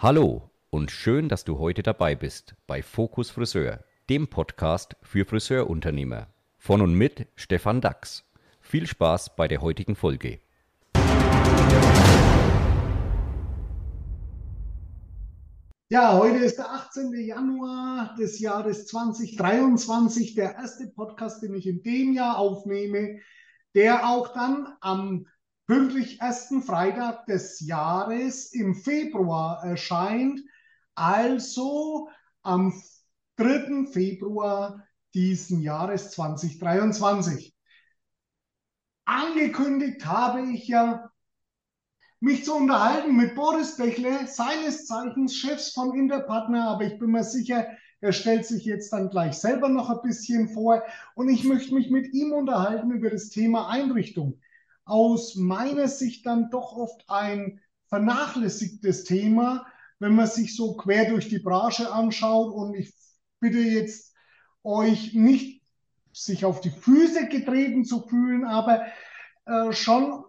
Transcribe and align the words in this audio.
Hallo 0.00 0.48
und 0.70 0.92
schön, 0.92 1.28
dass 1.28 1.42
du 1.42 1.58
heute 1.58 1.82
dabei 1.82 2.14
bist 2.14 2.54
bei 2.68 2.84
Fokus 2.84 3.30
Friseur, 3.30 3.82
dem 4.08 4.28
Podcast 4.28 4.94
für 5.02 5.24
Friseurunternehmer. 5.24 6.28
Von 6.56 6.82
und 6.82 6.94
mit 6.94 7.26
Stefan 7.34 7.80
Dax. 7.80 8.22
Viel 8.60 8.86
Spaß 8.86 9.34
bei 9.34 9.48
der 9.48 9.60
heutigen 9.60 9.96
Folge. 9.96 10.38
Ja, 15.88 16.16
heute 16.16 16.44
ist 16.44 16.58
der 16.58 16.70
18. 16.70 17.12
Januar 17.14 18.14
des 18.16 18.38
Jahres 18.38 18.86
2023, 18.86 20.36
der 20.36 20.54
erste 20.54 20.86
Podcast, 20.86 21.42
den 21.42 21.54
ich 21.54 21.66
in 21.66 21.82
dem 21.82 22.12
Jahr 22.12 22.38
aufnehme, 22.38 23.18
der 23.74 24.08
auch 24.08 24.32
dann 24.32 24.68
am 24.80 25.26
pünktlich 25.68 26.18
ersten 26.22 26.62
Freitag 26.62 27.26
des 27.26 27.60
Jahres 27.60 28.54
im 28.54 28.74
Februar 28.74 29.62
erscheint, 29.62 30.40
also 30.94 32.08
am 32.42 32.72
3. 33.36 33.86
Februar 33.92 34.82
diesen 35.12 35.60
Jahres 35.60 36.10
2023. 36.12 37.54
Angekündigt 39.04 40.06
habe 40.06 40.40
ich 40.52 40.68
ja, 40.68 41.10
mich 42.18 42.46
zu 42.46 42.54
unterhalten 42.54 43.14
mit 43.14 43.34
Boris 43.34 43.76
Bechle, 43.76 44.26
seines 44.26 44.86
Zeichens 44.86 45.36
Chefs 45.36 45.72
von 45.72 45.94
Interpartner, 45.94 46.66
aber 46.70 46.84
ich 46.84 46.98
bin 46.98 47.10
mir 47.10 47.24
sicher, 47.24 47.66
er 48.00 48.12
stellt 48.12 48.46
sich 48.46 48.64
jetzt 48.64 48.90
dann 48.94 49.10
gleich 49.10 49.34
selber 49.34 49.68
noch 49.68 49.90
ein 49.90 50.02
bisschen 50.02 50.48
vor 50.48 50.82
und 51.14 51.28
ich 51.28 51.44
möchte 51.44 51.74
mich 51.74 51.90
mit 51.90 52.14
ihm 52.14 52.32
unterhalten 52.32 52.90
über 52.90 53.10
das 53.10 53.28
Thema 53.28 53.68
Einrichtung 53.68 54.40
aus 54.88 55.36
meiner 55.36 55.88
Sicht 55.88 56.26
dann 56.26 56.50
doch 56.50 56.72
oft 56.72 57.04
ein 57.08 57.60
vernachlässigtes 57.88 59.04
Thema, 59.04 59.66
wenn 59.98 60.14
man 60.14 60.26
sich 60.26 60.54
so 60.56 60.76
quer 60.76 61.10
durch 61.10 61.28
die 61.28 61.38
Branche 61.38 61.92
anschaut. 61.92 62.52
Und 62.52 62.74
ich 62.74 62.94
bitte 63.40 63.58
jetzt 63.58 64.14
euch 64.62 65.14
nicht, 65.14 65.62
sich 66.12 66.44
auf 66.44 66.60
die 66.60 66.70
Füße 66.70 67.28
getreten 67.28 67.84
zu 67.84 68.06
fühlen, 68.06 68.44
aber 68.44 68.86
äh, 69.46 69.72
schon 69.72 70.24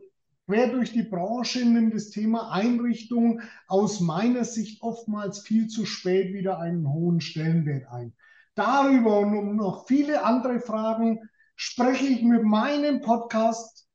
quer 0.45 0.67
durch 0.67 0.91
die 0.91 1.03
Branche 1.03 1.65
nimmt 1.65 1.93
das 1.93 2.09
Thema 2.09 2.51
Einrichtung 2.51 3.41
aus 3.67 3.99
meiner 3.99 4.45
Sicht 4.45 4.81
oftmals 4.81 5.39
viel 5.39 5.67
zu 5.67 5.85
spät 5.85 6.33
wieder 6.33 6.59
einen 6.59 6.91
hohen 6.91 7.21
Stellenwert 7.21 7.87
ein. 7.91 8.13
Darüber 8.55 9.19
und 9.19 9.37
um 9.37 9.55
noch 9.55 9.87
viele 9.87 10.23
andere 10.23 10.59
Fragen 10.59 11.29
spreche 11.55 12.05
ich 12.05 12.23
mit 12.23 12.43
meinem 12.43 13.01
Podcast 13.01 13.88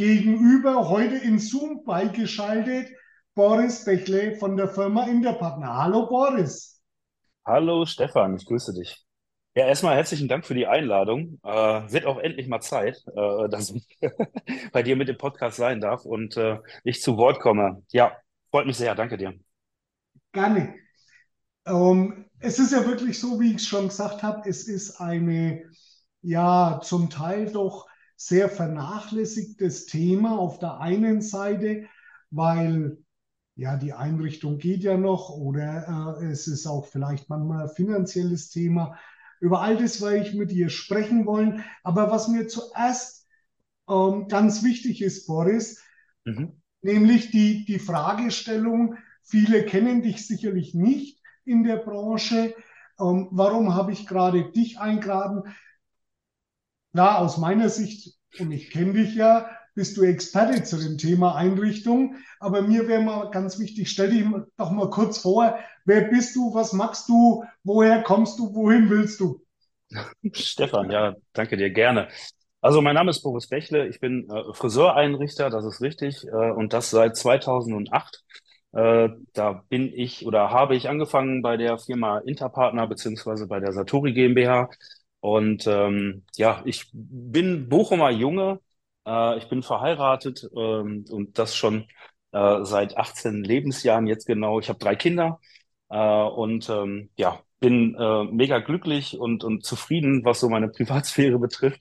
gegenüber 0.00 0.88
heute 0.88 1.16
in 1.16 1.38
Zoom 1.38 1.84
beigeschaltet 1.84 2.88
Boris 3.34 3.84
Bechle 3.84 4.34
von 4.36 4.56
der 4.56 4.66
Firma 4.66 5.04
Interpartner. 5.06 5.76
Hallo 5.76 6.08
Boris. 6.08 6.80
Hallo 7.44 7.84
Stefan, 7.84 8.34
ich 8.34 8.46
grüße 8.46 8.72
dich. 8.72 9.04
Ja, 9.54 9.66
erstmal 9.66 9.96
herzlichen 9.96 10.26
Dank 10.26 10.46
für 10.46 10.54
die 10.54 10.66
Einladung. 10.66 11.38
Äh, 11.44 11.50
wird 11.92 12.06
auch 12.06 12.16
endlich 12.16 12.48
mal 12.48 12.62
Zeit, 12.62 12.96
äh, 13.14 13.50
dass 13.50 13.72
ich 13.72 13.86
bei 14.72 14.82
dir 14.82 14.96
mit 14.96 15.08
dem 15.08 15.18
Podcast 15.18 15.58
sein 15.58 15.82
darf 15.82 16.06
und 16.06 16.34
äh, 16.38 16.56
ich 16.82 17.02
zu 17.02 17.18
Wort 17.18 17.38
komme. 17.38 17.82
Ja, 17.92 18.16
freut 18.50 18.64
mich 18.64 18.78
sehr. 18.78 18.94
Danke 18.94 19.18
dir. 19.18 19.34
Gerne. 20.32 20.76
Ähm, 21.66 22.24
es 22.38 22.58
ist 22.58 22.72
ja 22.72 22.86
wirklich 22.86 23.20
so, 23.20 23.38
wie 23.38 23.50
ich 23.50 23.56
es 23.56 23.66
schon 23.66 23.88
gesagt 23.88 24.22
habe, 24.22 24.48
es 24.48 24.66
ist 24.66 24.98
eine, 24.98 25.62
ja, 26.22 26.80
zum 26.82 27.10
Teil 27.10 27.52
doch 27.52 27.89
sehr 28.22 28.50
vernachlässigtes 28.50 29.86
Thema 29.86 30.38
auf 30.38 30.58
der 30.58 30.78
einen 30.78 31.22
Seite, 31.22 31.86
weil 32.30 32.98
ja 33.56 33.78
die 33.78 33.94
Einrichtung 33.94 34.58
geht 34.58 34.82
ja 34.82 34.98
noch 34.98 35.30
oder 35.30 36.18
äh, 36.20 36.26
es 36.26 36.46
ist 36.46 36.66
auch 36.66 36.84
vielleicht 36.84 37.30
manchmal 37.30 37.62
ein 37.62 37.74
finanzielles 37.74 38.50
Thema. 38.50 38.98
Über 39.40 39.62
all 39.62 39.78
das 39.78 40.02
werde 40.02 40.18
ich 40.18 40.34
mit 40.34 40.50
dir 40.50 40.68
sprechen 40.68 41.24
wollen. 41.24 41.64
Aber 41.82 42.10
was 42.10 42.28
mir 42.28 42.46
zuerst 42.46 43.26
ähm, 43.88 44.28
ganz 44.28 44.62
wichtig 44.62 45.00
ist, 45.00 45.26
Boris, 45.26 45.82
mhm. 46.26 46.60
nämlich 46.82 47.30
die, 47.30 47.64
die 47.64 47.78
Fragestellung, 47.78 48.98
viele 49.22 49.64
kennen 49.64 50.02
dich 50.02 50.26
sicherlich 50.26 50.74
nicht 50.74 51.22
in 51.46 51.64
der 51.64 51.76
Branche. 51.76 52.54
Ähm, 53.00 53.28
warum 53.30 53.74
habe 53.74 53.92
ich 53.92 54.06
gerade 54.06 54.52
dich 54.52 54.78
eingeladen? 54.78 55.54
Na, 56.92 57.18
aus 57.18 57.38
meiner 57.38 57.68
Sicht, 57.68 58.14
und 58.38 58.50
ich 58.52 58.70
kenne 58.70 58.92
dich 58.94 59.14
ja, 59.14 59.50
bist 59.74 59.96
du 59.96 60.02
Experte 60.02 60.62
zu 60.62 60.76
dem 60.76 60.98
Thema 60.98 61.36
Einrichtung. 61.36 62.16
Aber 62.38 62.62
mir 62.62 62.88
wäre 62.88 63.02
mal 63.02 63.30
ganz 63.30 63.58
wichtig, 63.58 63.90
stell 63.90 64.10
dich 64.10 64.24
doch 64.56 64.70
mal 64.70 64.90
kurz 64.90 65.18
vor, 65.18 65.58
wer 65.84 66.02
bist 66.02 66.36
du, 66.36 66.54
was 66.54 66.72
machst 66.72 67.08
du, 67.08 67.44
woher 67.64 68.02
kommst 68.02 68.38
du, 68.38 68.54
wohin 68.54 68.90
willst 68.90 69.20
du? 69.20 69.40
Stefan, 70.32 70.90
ja, 70.90 71.14
danke 71.32 71.56
dir, 71.56 71.70
gerne. 71.70 72.08
Also 72.60 72.82
mein 72.82 72.94
Name 72.94 73.10
ist 73.10 73.22
Boris 73.22 73.48
Bechle, 73.48 73.88
ich 73.88 74.00
bin 74.00 74.28
äh, 74.28 74.52
Friseureinrichter, 74.52 75.48
das 75.48 75.64
ist 75.64 75.80
richtig, 75.80 76.26
äh, 76.26 76.50
und 76.50 76.72
das 76.72 76.90
seit 76.90 77.16
2008. 77.16 78.22
Äh, 78.72 79.08
da 79.32 79.64
bin 79.68 79.92
ich 79.92 80.26
oder 80.26 80.50
habe 80.50 80.76
ich 80.76 80.88
angefangen 80.88 81.42
bei 81.42 81.56
der 81.56 81.78
Firma 81.78 82.18
Interpartner 82.18 82.86
beziehungsweise 82.86 83.48
bei 83.48 83.60
der 83.60 83.72
Satori 83.72 84.12
GmbH 84.12 84.68
und 85.20 85.66
ähm, 85.66 86.24
ja, 86.36 86.62
ich 86.64 86.90
bin 86.92 87.68
Bochumer 87.68 88.10
Junge, 88.10 88.60
äh, 89.06 89.38
ich 89.38 89.48
bin 89.48 89.62
verheiratet 89.62 90.48
ähm, 90.56 91.04
und 91.10 91.38
das 91.38 91.54
schon 91.56 91.86
äh, 92.32 92.64
seit 92.64 92.96
18 92.96 93.44
Lebensjahren 93.44 94.06
jetzt 94.06 94.26
genau. 94.26 94.60
Ich 94.60 94.68
habe 94.68 94.78
drei 94.78 94.96
Kinder 94.96 95.40
äh, 95.90 95.96
und 95.98 96.68
ähm, 96.70 97.10
ja, 97.16 97.40
bin 97.60 97.94
äh, 97.96 98.24
mega 98.24 98.58
glücklich 98.60 99.18
und, 99.18 99.44
und 99.44 99.64
zufrieden, 99.64 100.24
was 100.24 100.40
so 100.40 100.48
meine 100.48 100.68
Privatsphäre 100.70 101.38
betrifft. 101.38 101.80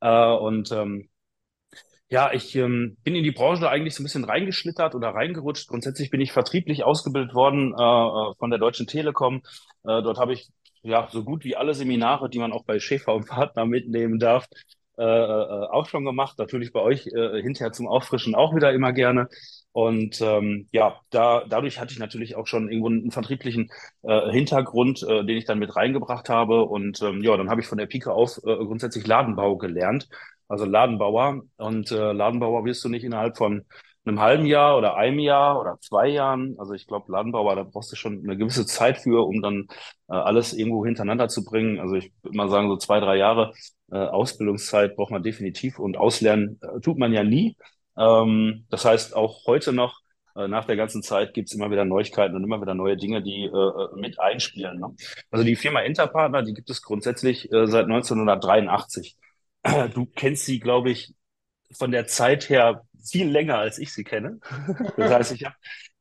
Äh, 0.00 0.32
und 0.32 0.72
ähm, 0.72 1.08
ja, 2.10 2.32
ich 2.32 2.56
ähm, 2.56 2.96
bin 3.04 3.14
in 3.14 3.24
die 3.24 3.32
Branche 3.32 3.68
eigentlich 3.68 3.94
so 3.94 4.02
ein 4.02 4.04
bisschen 4.04 4.24
reingeschlittert 4.24 4.94
oder 4.94 5.10
reingerutscht. 5.10 5.68
Grundsätzlich 5.68 6.10
bin 6.10 6.20
ich 6.20 6.32
vertrieblich 6.32 6.84
ausgebildet 6.84 7.34
worden 7.34 7.74
äh, 7.78 7.82
äh 7.82 8.34
von 8.38 8.50
der 8.50 8.58
Deutschen 8.58 8.86
Telekom. 8.86 9.42
Äh, 9.84 10.02
dort 10.02 10.18
habe 10.18 10.32
ich 10.32 10.50
ja, 10.82 11.08
so 11.10 11.24
gut 11.24 11.44
wie 11.44 11.56
alle 11.56 11.74
Seminare, 11.74 12.30
die 12.30 12.38
man 12.38 12.52
auch 12.52 12.64
bei 12.64 12.78
Schäfer 12.78 13.14
und 13.14 13.28
Partner 13.28 13.66
mitnehmen 13.66 14.18
darf, 14.18 14.46
äh, 14.96 15.02
äh, 15.02 15.04
auch 15.04 15.86
schon 15.88 16.04
gemacht. 16.04 16.38
Natürlich 16.38 16.72
bei 16.72 16.80
euch 16.80 17.06
äh, 17.06 17.42
hinterher 17.42 17.72
zum 17.72 17.86
Auffrischen 17.88 18.34
auch 18.34 18.54
wieder 18.54 18.72
immer 18.72 18.92
gerne. 18.92 19.28
Und 19.72 20.20
ähm, 20.20 20.68
ja, 20.72 21.00
da, 21.10 21.44
dadurch 21.48 21.78
hatte 21.78 21.92
ich 21.92 21.98
natürlich 21.98 22.36
auch 22.36 22.46
schon 22.46 22.68
irgendwo 22.68 22.88
einen 22.88 23.10
vertrieblichen 23.12 23.70
äh, 24.02 24.30
Hintergrund, 24.30 25.02
äh, 25.02 25.24
den 25.24 25.36
ich 25.36 25.44
dann 25.44 25.58
mit 25.58 25.76
reingebracht 25.76 26.28
habe. 26.28 26.64
Und 26.64 27.00
ähm, 27.02 27.22
ja, 27.22 27.36
dann 27.36 27.50
habe 27.50 27.60
ich 27.60 27.66
von 27.66 27.78
der 27.78 27.86
Pike 27.86 28.12
auf 28.12 28.38
äh, 28.38 28.56
grundsätzlich 28.56 29.06
Ladenbau 29.06 29.56
gelernt, 29.56 30.08
also 30.48 30.64
Ladenbauer. 30.64 31.42
Und 31.56 31.92
äh, 31.92 32.12
Ladenbauer 32.12 32.64
wirst 32.64 32.84
du 32.84 32.88
nicht 32.88 33.04
innerhalb 33.04 33.36
von 33.36 33.64
einem 34.08 34.20
halben 34.20 34.46
Jahr 34.46 34.76
oder 34.76 34.96
einem 34.96 35.18
Jahr 35.18 35.60
oder 35.60 35.78
zwei 35.80 36.08
Jahren. 36.08 36.56
Also 36.58 36.72
ich 36.72 36.86
glaube, 36.86 37.12
Ladenbauer, 37.12 37.56
da 37.56 37.62
brauchst 37.62 37.92
du 37.92 37.96
schon 37.96 38.22
eine 38.24 38.36
gewisse 38.36 38.66
Zeit 38.66 38.98
für, 38.98 39.26
um 39.26 39.42
dann 39.42 39.68
äh, 40.08 40.14
alles 40.14 40.52
irgendwo 40.54 40.84
hintereinander 40.84 41.28
zu 41.28 41.44
bringen. 41.44 41.78
Also 41.78 41.94
ich 41.94 42.12
würde 42.22 42.36
mal 42.36 42.48
sagen, 42.48 42.68
so 42.68 42.76
zwei, 42.76 43.00
drei 43.00 43.16
Jahre 43.16 43.52
äh, 43.90 43.96
Ausbildungszeit 43.96 44.96
braucht 44.96 45.10
man 45.10 45.22
definitiv 45.22 45.78
und 45.78 45.96
auslernen 45.96 46.58
äh, 46.62 46.80
tut 46.80 46.98
man 46.98 47.12
ja 47.12 47.22
nie. 47.22 47.56
Ähm, 47.98 48.64
das 48.70 48.84
heißt, 48.84 49.14
auch 49.14 49.46
heute 49.46 49.72
noch, 49.72 50.00
äh, 50.36 50.48
nach 50.48 50.64
der 50.64 50.76
ganzen 50.76 51.02
Zeit, 51.02 51.34
gibt's 51.34 51.54
immer 51.54 51.70
wieder 51.70 51.84
Neuigkeiten 51.84 52.36
und 52.36 52.44
immer 52.44 52.60
wieder 52.60 52.74
neue 52.74 52.96
Dinge, 52.96 53.22
die 53.22 53.44
äh, 53.44 53.48
äh 53.48 53.88
mit 53.96 54.20
einspielen. 54.20 54.78
Ne? 54.78 54.94
Also 55.30 55.44
die 55.44 55.56
Firma 55.56 55.80
Interpartner, 55.80 56.42
die 56.42 56.54
gibt 56.54 56.70
es 56.70 56.82
grundsätzlich 56.82 57.52
äh, 57.52 57.66
seit 57.66 57.84
1983. 57.84 59.16
Du 59.94 60.06
kennst 60.06 60.44
sie, 60.44 60.60
glaube 60.60 60.90
ich, 60.90 61.14
von 61.72 61.90
der 61.90 62.06
Zeit 62.06 62.48
her 62.48 62.82
viel 63.04 63.28
länger, 63.28 63.58
als 63.58 63.78
ich 63.78 63.92
sie 63.92 64.04
kenne. 64.04 64.40
Das 64.96 65.12
heißt, 65.12 65.32
ich 65.32 65.44
habe 65.44 65.56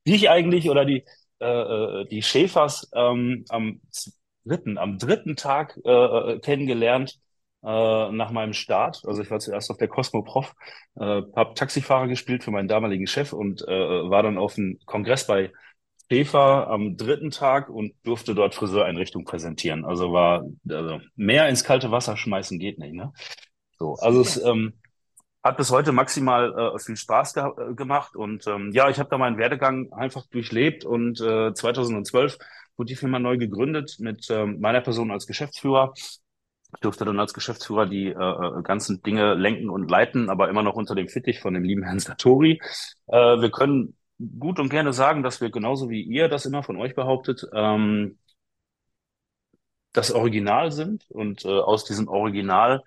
dich 0.07 0.29
eigentlich 0.29 0.69
oder 0.69 0.85
die, 0.85 1.03
äh, 1.39 1.45
äh, 1.45 2.05
die 2.07 2.21
Schäfers 2.21 2.89
ähm, 2.95 3.45
am 3.49 3.81
dritten, 4.45 4.77
am 4.77 4.97
dritten 4.97 5.35
Tag 5.35 5.77
äh, 5.85 5.91
äh, 5.91 6.39
kennengelernt 6.39 7.19
äh, 7.63 8.11
nach 8.11 8.31
meinem 8.31 8.53
Start. 8.53 9.01
Also 9.05 9.21
ich 9.21 9.29
war 9.31 9.39
zuerst 9.39 9.69
auf 9.71 9.77
der 9.77 9.87
Cosmoprof, 9.87 10.53
äh, 10.95 11.21
habe 11.35 11.53
Taxifahrer 11.55 12.07
gespielt 12.07 12.43
für 12.43 12.51
meinen 12.51 12.67
damaligen 12.67 13.07
Chef 13.07 13.33
und 13.33 13.61
äh, 13.67 13.69
war 14.09 14.23
dann 14.23 14.37
auf 14.37 14.55
dem 14.55 14.79
Kongress 14.85 15.27
bei 15.27 15.51
Schäfer 16.09 16.67
am 16.69 16.95
dritten 16.95 17.31
Tag 17.31 17.69
und 17.69 17.93
durfte 18.03 18.33
dort 18.33 18.55
Friseureinrichtung 18.55 19.25
präsentieren. 19.25 19.83
Also 19.83 20.13
war 20.13 20.45
also 20.69 21.01
mehr 21.15 21.49
ins 21.49 21.65
kalte 21.65 21.91
Wasser 21.91 22.15
schmeißen 22.15 22.59
geht 22.59 22.79
nicht. 22.79 22.93
Ne? 22.93 23.11
So, 23.79 23.95
also 23.95 24.21
es, 24.21 24.37
ähm, 24.43 24.73
hat 25.47 25.57
bis 25.57 25.71
heute 25.71 25.91
maximal 25.91 26.75
äh, 26.75 26.79
viel 26.79 26.97
Spaß 26.97 27.33
ge 27.33 27.43
äh, 27.43 27.73
gemacht 27.73 28.15
und 28.15 28.45
ähm, 28.47 28.71
ja, 28.73 28.89
ich 28.89 28.99
habe 28.99 29.09
da 29.09 29.17
meinen 29.17 29.37
Werdegang 29.37 29.91
einfach 29.93 30.25
durchlebt 30.27 30.85
und 30.85 31.21
äh, 31.21 31.53
2012 31.53 32.37
wurde 32.75 32.87
die 32.89 32.95
Firma 32.95 33.19
neu 33.19 33.37
gegründet 33.37 33.97
mit 33.99 34.27
ähm, 34.29 34.59
meiner 34.59 34.81
Person 34.81 35.11
als 35.11 35.25
Geschäftsführer. 35.25 35.93
Ich 35.95 36.19
durfte 36.81 37.05
dann 37.05 37.19
als 37.19 37.33
Geschäftsführer 37.33 37.85
die 37.85 38.07
äh, 38.07 38.11
äh, 38.11 38.61
ganzen 38.61 39.01
Dinge 39.01 39.35
lenken 39.35 39.69
und 39.69 39.89
leiten, 39.89 40.29
aber 40.29 40.49
immer 40.49 40.63
noch 40.63 40.75
unter 40.75 40.95
dem 40.95 41.07
Fittich 41.07 41.39
von 41.39 41.53
dem 41.53 41.63
lieben 41.63 41.83
Herrn 41.83 41.99
Satori. 41.99 42.59
Äh, 43.07 43.15
wir 43.39 43.49
können 43.49 43.95
gut 44.39 44.59
und 44.59 44.69
gerne 44.69 44.91
sagen, 44.93 45.23
dass 45.23 45.39
wir 45.39 45.49
genauso 45.49 45.89
wie 45.89 46.01
ihr 46.01 46.27
das 46.27 46.45
immer 46.45 46.63
von 46.63 46.77
euch 46.77 46.93
behauptet, 46.93 47.47
ähm, 47.53 48.17
das 49.93 50.11
Original 50.11 50.71
sind 50.71 51.09
und 51.09 51.45
äh, 51.45 51.47
aus 51.47 51.85
diesem 51.85 52.07
Original 52.07 52.83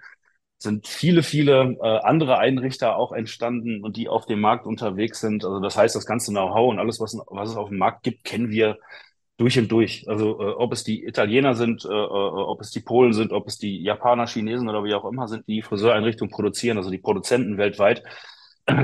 sind 0.62 0.86
viele, 0.86 1.22
viele 1.22 1.78
äh, 1.82 1.98
andere 2.02 2.38
Einrichter 2.38 2.96
auch 2.96 3.12
entstanden 3.12 3.82
und 3.82 3.96
die 3.96 4.08
auf 4.08 4.26
dem 4.26 4.40
Markt 4.40 4.66
unterwegs 4.66 5.20
sind. 5.20 5.44
Also 5.44 5.60
das 5.60 5.76
heißt, 5.76 5.96
das 5.96 6.06
ganze 6.06 6.32
Know-how 6.32 6.70
und 6.70 6.78
alles, 6.78 7.00
was, 7.00 7.16
was 7.28 7.50
es 7.50 7.56
auf 7.56 7.70
dem 7.70 7.78
Markt 7.78 8.02
gibt, 8.02 8.24
kennen 8.24 8.50
wir 8.50 8.78
durch 9.38 9.58
und 9.58 9.72
durch. 9.72 10.04
Also 10.06 10.38
äh, 10.40 10.52
ob 10.52 10.72
es 10.72 10.84
die 10.84 11.04
Italiener 11.06 11.54
sind, 11.54 11.84
äh, 11.86 11.88
äh, 11.88 11.92
ob 11.92 12.60
es 12.60 12.70
die 12.70 12.80
Polen 12.80 13.14
sind, 13.14 13.32
ob 13.32 13.48
es 13.48 13.56
die 13.58 13.82
Japaner, 13.82 14.26
Chinesen 14.26 14.68
oder 14.68 14.84
wie 14.84 14.94
auch 14.94 15.10
immer 15.10 15.28
sind, 15.28 15.48
die 15.48 15.62
Friseureinrichtungen 15.62 16.30
produzieren, 16.30 16.76
also 16.76 16.90
die 16.90 16.98
Produzenten 16.98 17.56
weltweit. 17.58 18.02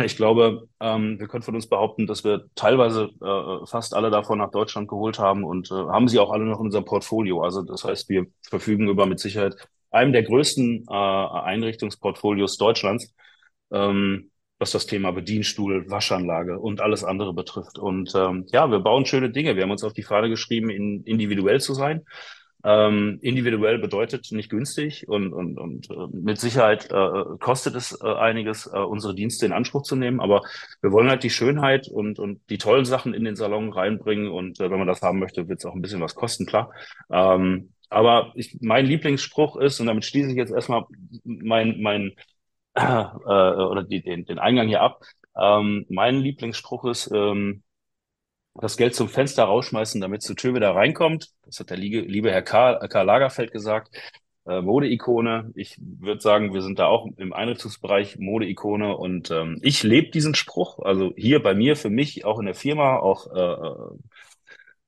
Ich 0.04 0.16
glaube, 0.16 0.68
ähm, 0.80 1.20
wir 1.20 1.28
können 1.28 1.42
von 1.42 1.54
uns 1.54 1.68
behaupten, 1.68 2.06
dass 2.06 2.24
wir 2.24 2.46
teilweise 2.54 3.10
äh, 3.22 3.66
fast 3.66 3.94
alle 3.94 4.10
davon 4.10 4.38
nach 4.38 4.50
Deutschland 4.50 4.88
geholt 4.88 5.18
haben 5.18 5.44
und 5.44 5.70
äh, 5.70 5.74
haben 5.74 6.08
sie 6.08 6.18
auch 6.18 6.30
alle 6.32 6.44
noch 6.44 6.58
in 6.58 6.66
unserem 6.66 6.86
Portfolio. 6.86 7.42
Also 7.42 7.62
das 7.62 7.84
heißt, 7.84 8.08
wir 8.08 8.26
verfügen 8.42 8.88
über 8.88 9.06
mit 9.06 9.20
Sicherheit 9.20 9.56
einem 9.90 10.12
der 10.12 10.22
größten 10.22 10.86
äh, 10.88 10.92
Einrichtungsportfolios 10.92 12.56
Deutschlands. 12.56 13.14
Ähm, 13.72 14.30
was 14.58 14.70
das 14.70 14.86
Thema 14.86 15.10
Bedienstuhl, 15.12 15.90
Waschanlage 15.90 16.58
und 16.58 16.80
alles 16.80 17.04
andere 17.04 17.34
betrifft. 17.34 17.78
Und 17.78 18.14
ähm, 18.14 18.46
ja, 18.52 18.70
wir 18.70 18.80
bauen 18.80 19.04
schöne 19.04 19.30
Dinge. 19.30 19.54
Wir 19.54 19.62
haben 19.62 19.70
uns 19.70 19.84
auf 19.84 19.92
die 19.92 20.02
Fahne 20.02 20.28
geschrieben, 20.28 20.70
in, 20.70 21.02
individuell 21.04 21.60
zu 21.60 21.74
sein. 21.74 22.04
Ähm, 22.64 23.18
individuell 23.20 23.78
bedeutet 23.78 24.32
nicht 24.32 24.48
günstig 24.50 25.06
und, 25.08 25.32
und, 25.32 25.58
und 25.58 25.90
äh, 25.90 26.06
mit 26.10 26.40
Sicherheit 26.40 26.90
äh, 26.90 27.36
kostet 27.38 27.76
es 27.76 27.96
äh, 28.02 28.06
einiges, 28.06 28.66
äh, 28.66 28.78
unsere 28.78 29.14
Dienste 29.14 29.46
in 29.46 29.52
Anspruch 29.52 29.82
zu 29.82 29.94
nehmen. 29.94 30.20
Aber 30.20 30.40
wir 30.80 30.90
wollen 30.90 31.10
halt 31.10 31.22
die 31.22 31.30
Schönheit 31.30 31.86
und, 31.86 32.18
und 32.18 32.40
die 32.48 32.58
tollen 32.58 32.86
Sachen 32.86 33.14
in 33.14 33.24
den 33.24 33.36
Salon 33.36 33.72
reinbringen. 33.72 34.28
Und 34.28 34.58
äh, 34.58 34.70
wenn 34.70 34.78
man 34.78 34.88
das 34.88 35.02
haben 35.02 35.20
möchte, 35.20 35.48
wird 35.48 35.60
es 35.60 35.66
auch 35.66 35.74
ein 35.74 35.82
bisschen 35.82 36.00
was 36.00 36.14
kosten, 36.14 36.46
klar. 36.46 36.72
Ähm, 37.10 37.74
aber 37.88 38.32
ich, 38.34 38.58
mein 38.60 38.86
Lieblingsspruch 38.86 39.56
ist, 39.56 39.80
und 39.80 39.86
damit 39.86 40.04
schließe 40.04 40.30
ich 40.30 40.36
jetzt 40.36 40.52
erstmal 40.52 40.84
mein, 41.24 41.80
mein 41.80 42.12
äh, 42.74 42.82
oder 42.82 43.82
die, 43.82 44.02
den, 44.02 44.24
den 44.24 44.38
Eingang 44.38 44.68
hier 44.68 44.82
ab. 44.82 45.02
Ähm, 45.36 45.86
mein 45.88 46.16
Lieblingsspruch 46.16 46.84
ist, 46.86 47.10
ähm, 47.12 47.62
das 48.54 48.76
Geld 48.76 48.94
zum 48.94 49.08
Fenster 49.08 49.44
rausschmeißen, 49.44 50.00
damit 50.00 50.22
zur 50.22 50.36
Tür 50.36 50.54
wieder 50.54 50.74
reinkommt. 50.74 51.30
Das 51.44 51.60
hat 51.60 51.70
der 51.70 51.76
liebe, 51.76 52.00
liebe 52.00 52.30
Herr 52.30 52.42
Karl, 52.42 52.88
Karl 52.88 53.06
Lagerfeld 53.06 53.52
gesagt. 53.52 53.94
Äh, 54.46 54.62
Modeikone. 54.62 55.52
Ich 55.54 55.76
würde 55.80 56.20
sagen, 56.20 56.54
wir 56.54 56.62
sind 56.62 56.78
da 56.78 56.86
auch 56.86 57.06
im 57.16 57.32
Einrichtungsbereich 57.32 58.18
Modeikone 58.18 58.96
und 58.96 59.30
ähm, 59.30 59.58
ich 59.62 59.82
lebe 59.82 60.10
diesen 60.10 60.34
Spruch. 60.34 60.78
Also 60.78 61.12
hier 61.16 61.42
bei 61.42 61.54
mir, 61.54 61.76
für 61.76 61.90
mich, 61.90 62.24
auch 62.24 62.38
in 62.38 62.46
der 62.46 62.54
Firma, 62.54 62.98
auch 62.98 63.26
äh, 63.34 63.40
äh 63.40 63.98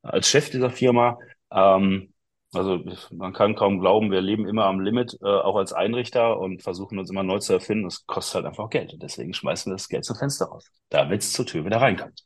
als 0.03 0.29
Chef 0.29 0.51
dieser 0.51 0.71
Firma. 0.71 1.19
Ähm, 1.51 2.13
also 2.55 2.83
man 3.11 3.35
kann 3.35 3.55
kaum 3.55 3.79
glauben, 3.79 4.11
wir 4.11 4.23
leben 4.23 4.49
immer 4.49 4.65
am 4.65 4.81
Limit, 4.81 5.19
äh, 5.21 5.27
auch 5.27 5.57
als 5.57 5.75
Einrichter 5.75 6.39
und 6.39 6.63
versuchen 6.63 6.99
uns 6.99 7.11
immer 7.11 7.23
neu 7.23 7.39
zu 7.41 7.53
erfinden. 7.53 7.87
Es 7.87 8.07
kostet 8.07 8.37
halt 8.37 8.47
einfach 8.47 8.71
Geld. 8.71 8.95
Und 8.95 9.03
deswegen 9.03 9.35
schmeißen 9.35 9.71
wir 9.71 9.75
das 9.77 9.89
Geld 9.89 10.05
zum 10.05 10.17
Fenster 10.17 10.47
raus, 10.47 10.65
damit 10.89 11.23
es 11.23 11.33
zur 11.33 11.45
Tür 11.45 11.67
wieder 11.67 11.81
reinkommt. 11.81 12.25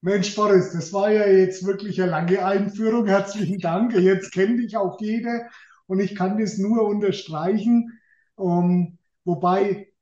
Mensch, 0.00 0.34
Boris, 0.34 0.72
das 0.72 0.92
war 0.92 1.12
ja 1.12 1.26
jetzt 1.28 1.64
wirklich 1.64 2.02
eine 2.02 2.10
lange 2.10 2.44
Einführung. 2.44 3.06
Herzlichen 3.06 3.60
Dank. 3.60 3.94
Jetzt 3.94 4.32
kenne 4.32 4.56
dich 4.56 4.76
auch 4.76 5.00
jeder 5.00 5.48
und 5.86 6.00
ich 6.00 6.16
kann 6.16 6.38
das 6.38 6.58
nur 6.58 6.82
unterstreichen. 6.82 7.98
Um, 8.34 8.98
wobei 9.24 9.92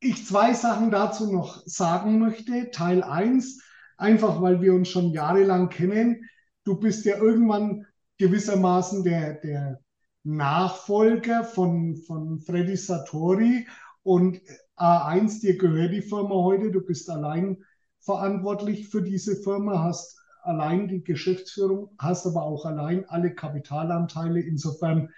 ich 0.00 0.26
zwei 0.26 0.52
Sachen 0.52 0.90
dazu 0.90 1.32
noch 1.32 1.62
sagen 1.64 2.18
möchte. 2.18 2.70
Teil 2.70 3.02
eins, 3.02 3.62
einfach 3.96 4.42
weil 4.42 4.60
wir 4.60 4.74
uns 4.74 4.90
schon 4.90 5.12
jahrelang 5.12 5.70
kennen 5.70 6.28
du 6.66 6.76
bist 6.76 7.04
ja 7.06 7.16
irgendwann 7.16 7.86
gewissermaßen 8.18 9.04
der, 9.04 9.34
der 9.34 9.80
Nachfolger 10.24 11.44
von, 11.44 11.96
von 11.96 12.40
Freddy 12.40 12.76
Satori 12.76 13.66
und 14.02 14.40
A1, 14.74 15.40
dir 15.40 15.56
gehört 15.56 15.92
die 15.92 16.02
Firma 16.02 16.34
heute, 16.34 16.70
du 16.72 16.80
bist 16.80 17.08
allein 17.08 17.64
verantwortlich 18.00 18.88
für 18.88 19.02
diese 19.02 19.36
Firma, 19.36 19.82
hast 19.84 20.18
allein 20.42 20.88
die 20.88 21.02
Geschäftsführung, 21.02 21.90
hast 21.98 22.26
aber 22.26 22.42
auch 22.42 22.66
allein 22.66 23.08
alle 23.08 23.34
Kapitalanteile. 23.34 24.40
Insofern, 24.40 25.10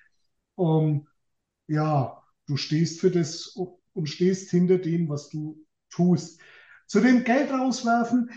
ähm, 0.58 1.06
ja, 1.66 2.22
du 2.46 2.56
stehst 2.56 3.00
für 3.00 3.10
das 3.10 3.56
und 3.94 4.08
stehst 4.08 4.50
hinter 4.50 4.78
dem, 4.78 5.08
was 5.08 5.28
du 5.28 5.64
tust. 5.90 6.40
Zu 6.88 7.00
dem 7.00 7.22
Geld 7.22 7.52
rauswerfen, 7.52 8.30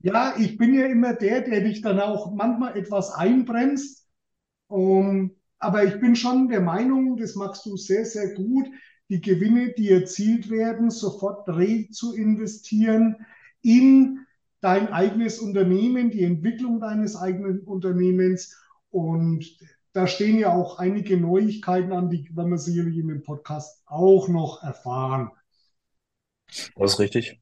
ja, 0.00 0.34
ich 0.38 0.56
bin 0.58 0.74
ja 0.74 0.86
immer 0.86 1.14
der, 1.14 1.42
der 1.42 1.60
dich 1.60 1.82
dann 1.82 2.00
auch 2.00 2.32
manchmal 2.32 2.76
etwas 2.76 3.12
einbremst. 3.12 4.08
Um, 4.68 5.36
aber 5.58 5.84
ich 5.84 6.00
bin 6.00 6.16
schon 6.16 6.48
der 6.48 6.60
Meinung, 6.60 7.16
das 7.16 7.34
machst 7.34 7.66
du 7.66 7.76
sehr, 7.76 8.04
sehr 8.04 8.34
gut, 8.34 8.66
die 9.10 9.20
Gewinne, 9.20 9.74
die 9.76 9.90
erzielt 9.90 10.50
werden, 10.50 10.90
sofort 10.90 11.46
zu 11.92 12.14
investieren 12.14 13.16
in 13.60 14.24
dein 14.60 14.92
eigenes 14.92 15.38
Unternehmen, 15.38 16.10
die 16.10 16.22
Entwicklung 16.22 16.80
deines 16.80 17.16
eigenen 17.16 17.60
Unternehmens. 17.60 18.56
Und 18.90 19.58
da 19.92 20.06
stehen 20.06 20.38
ja 20.38 20.54
auch 20.54 20.78
einige 20.78 21.16
Neuigkeiten 21.16 21.92
an, 21.92 22.08
die 22.08 22.30
werden 22.34 22.50
wir 22.50 22.58
sicherlich 22.58 22.96
in 22.96 23.08
dem 23.08 23.22
Podcast 23.22 23.82
auch 23.86 24.28
noch 24.28 24.62
erfahren. 24.62 25.30
Das 26.46 26.92
ist 26.92 26.98
richtig. 27.00 27.40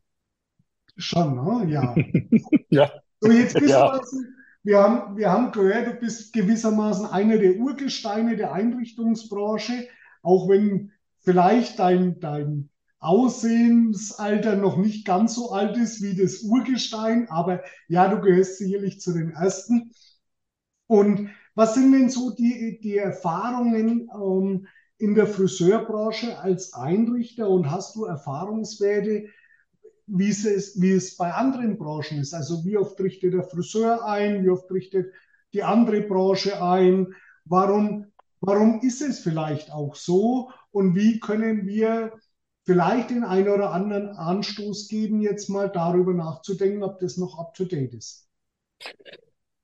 Schon, 0.98 1.36
ne? 1.36 1.70
ja. 1.72 1.94
ja. 2.70 2.90
So, 3.20 3.30
jetzt 3.30 3.54
bist 3.54 3.70
ja. 3.70 3.86
du 3.86 3.98
also, 4.00 4.16
wir 4.64 4.78
haben, 4.78 5.16
wir 5.16 5.30
haben 5.30 5.52
gehört, 5.52 5.86
du 5.86 5.92
bist 5.94 6.32
gewissermaßen 6.32 7.06
einer 7.06 7.38
der 7.38 7.56
Urgesteine 7.56 8.36
der 8.36 8.52
Einrichtungsbranche, 8.52 9.88
auch 10.22 10.48
wenn 10.48 10.92
vielleicht 11.20 11.78
dein, 11.78 12.20
dein 12.20 12.68
Aussehensalter 12.98 14.56
noch 14.56 14.76
nicht 14.76 15.06
ganz 15.06 15.36
so 15.36 15.52
alt 15.52 15.76
ist 15.76 16.02
wie 16.02 16.16
das 16.16 16.42
Urgestein, 16.42 17.28
aber 17.30 17.62
ja, 17.86 18.08
du 18.08 18.20
gehörst 18.20 18.58
sicherlich 18.58 19.00
zu 19.00 19.12
den 19.12 19.30
Ersten. 19.30 19.92
Und 20.88 21.30
was 21.54 21.74
sind 21.74 21.92
denn 21.92 22.10
so 22.10 22.34
die, 22.34 22.80
die 22.82 22.96
Erfahrungen 22.96 24.10
ähm, 24.12 24.66
in 24.98 25.14
der 25.14 25.28
Friseurbranche 25.28 26.38
als 26.38 26.72
Einrichter 26.72 27.48
und 27.48 27.70
hast 27.70 27.94
du 27.94 28.04
Erfahrungswerte, 28.04 29.28
wie 30.08 30.30
es, 30.30 30.80
wie 30.80 30.92
es 30.92 31.16
bei 31.16 31.32
anderen 31.32 31.78
Branchen 31.78 32.18
ist. 32.18 32.34
Also 32.34 32.64
wie 32.64 32.76
oft 32.76 32.98
richtet 33.00 33.34
der 33.34 33.44
Friseur 33.44 34.04
ein, 34.04 34.44
wie 34.44 34.50
oft 34.50 34.70
richtet 34.70 35.12
die 35.52 35.62
andere 35.62 36.02
Branche 36.02 36.62
ein, 36.62 37.14
warum, 37.44 38.06
warum 38.40 38.80
ist 38.80 39.02
es 39.02 39.20
vielleicht 39.20 39.72
auch 39.72 39.94
so 39.94 40.50
und 40.70 40.94
wie 40.94 41.20
können 41.20 41.66
wir 41.66 42.12
vielleicht 42.64 43.10
den 43.10 43.24
einen 43.24 43.48
oder 43.48 43.72
anderen 43.72 44.08
Anstoß 44.08 44.88
geben, 44.88 45.22
jetzt 45.22 45.48
mal 45.48 45.70
darüber 45.70 46.12
nachzudenken, 46.12 46.82
ob 46.82 46.98
das 46.98 47.16
noch 47.16 47.38
up-to-date 47.38 47.94
ist. 47.94 48.28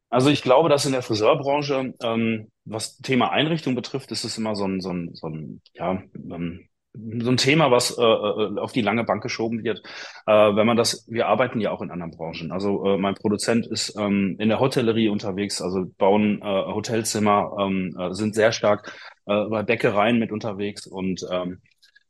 Also 0.08 0.30
ich 0.30 0.42
glaube, 0.42 0.68
dass 0.68 0.86
in 0.86 0.92
der 0.92 1.02
Friseurbranche, 1.02 1.92
ähm, 2.02 2.50
was 2.64 2.96
Thema 2.98 3.30
Einrichtung 3.30 3.74
betrifft, 3.74 4.10
ist 4.10 4.24
es 4.24 4.38
immer 4.38 4.54
so 4.54 4.64
ein, 4.64 4.80
so 4.80 4.90
ein, 4.90 5.10
so 5.14 5.28
ein 5.28 5.60
ja, 5.74 6.02
ähm, 6.14 6.68
so 6.94 7.30
ein 7.30 7.36
Thema, 7.36 7.70
was 7.70 7.98
äh, 7.98 8.02
äh, 8.02 8.58
auf 8.58 8.72
die 8.72 8.80
lange 8.80 9.04
Bank 9.04 9.22
geschoben 9.22 9.64
wird. 9.64 9.82
Äh, 10.26 10.32
wenn 10.32 10.66
man 10.66 10.76
das, 10.76 11.06
wir 11.08 11.26
arbeiten 11.26 11.60
ja 11.60 11.72
auch 11.72 11.82
in 11.82 11.90
anderen 11.90 12.12
Branchen. 12.12 12.52
Also 12.52 12.84
äh, 12.84 12.98
mein 12.98 13.14
Produzent 13.14 13.66
ist 13.66 13.96
ähm, 13.98 14.36
in 14.38 14.48
der 14.48 14.60
Hotellerie 14.60 15.08
unterwegs, 15.08 15.60
also 15.60 15.86
bauen 15.98 16.40
äh, 16.40 16.44
Hotelzimmer, 16.44 17.56
ähm, 17.58 17.96
äh, 17.98 18.14
sind 18.14 18.34
sehr 18.34 18.52
stark 18.52 18.92
äh, 19.26 19.44
bei 19.46 19.62
Bäckereien 19.62 20.18
mit 20.18 20.30
unterwegs 20.30 20.86
und 20.86 21.26
ähm, 21.30 21.60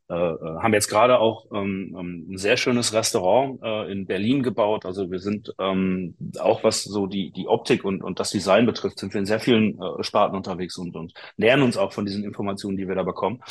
äh, 0.07 0.13
äh 0.13 0.59
haben 0.61 0.73
jetzt 0.73 0.87
gerade 0.87 1.19
auch 1.19 1.47
ähm, 1.51 1.95
ähm, 1.99 2.27
ein 2.29 2.37
sehr 2.37 2.57
schönes 2.57 2.93
Restaurant 2.93 3.59
äh, 3.63 3.91
in 3.91 4.05
Berlin 4.05 4.43
gebaut. 4.43 4.85
Also 4.85 5.09
wir 5.09 5.19
sind 5.19 5.51
ähm, 5.59 6.15
auch 6.39 6.63
was 6.63 6.83
so 6.83 7.07
die 7.07 7.31
die 7.31 7.47
Optik 7.47 7.83
und 7.83 8.03
und 8.03 8.19
das 8.19 8.29
Design 8.29 8.67
betrifft, 8.67 8.99
sind 8.99 9.15
wir 9.15 9.19
in 9.19 9.25
sehr 9.25 9.39
vielen 9.39 9.81
äh, 9.81 10.03
Sparten 10.03 10.37
unterwegs 10.37 10.77
und 10.77 10.95
und 10.95 11.13
lernen 11.37 11.63
uns 11.63 11.75
auch 11.75 11.91
von 11.91 12.05
diesen 12.05 12.23
Informationen, 12.23 12.77
die 12.77 12.87
wir 12.87 12.95
da 12.95 13.03
bekommen 13.03 13.41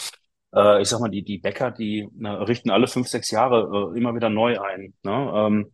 äh, 0.55 0.83
ich 0.83 0.89
sag 0.89 1.01
mal, 1.01 1.11
die, 1.11 1.23
die 1.23 1.39
Bäcker, 1.39 1.71
die 1.71 2.09
ne, 2.15 2.47
richten 2.47 2.71
alle 2.71 2.87
fünf, 2.87 3.09
sechs 3.09 3.31
Jahre 3.31 3.93
äh, 3.95 3.99
immer 3.99 4.15
wieder 4.15 4.31
neu 4.31 4.61
ein. 4.61 4.95
Ne? 5.03 5.33
Ähm, 5.35 5.73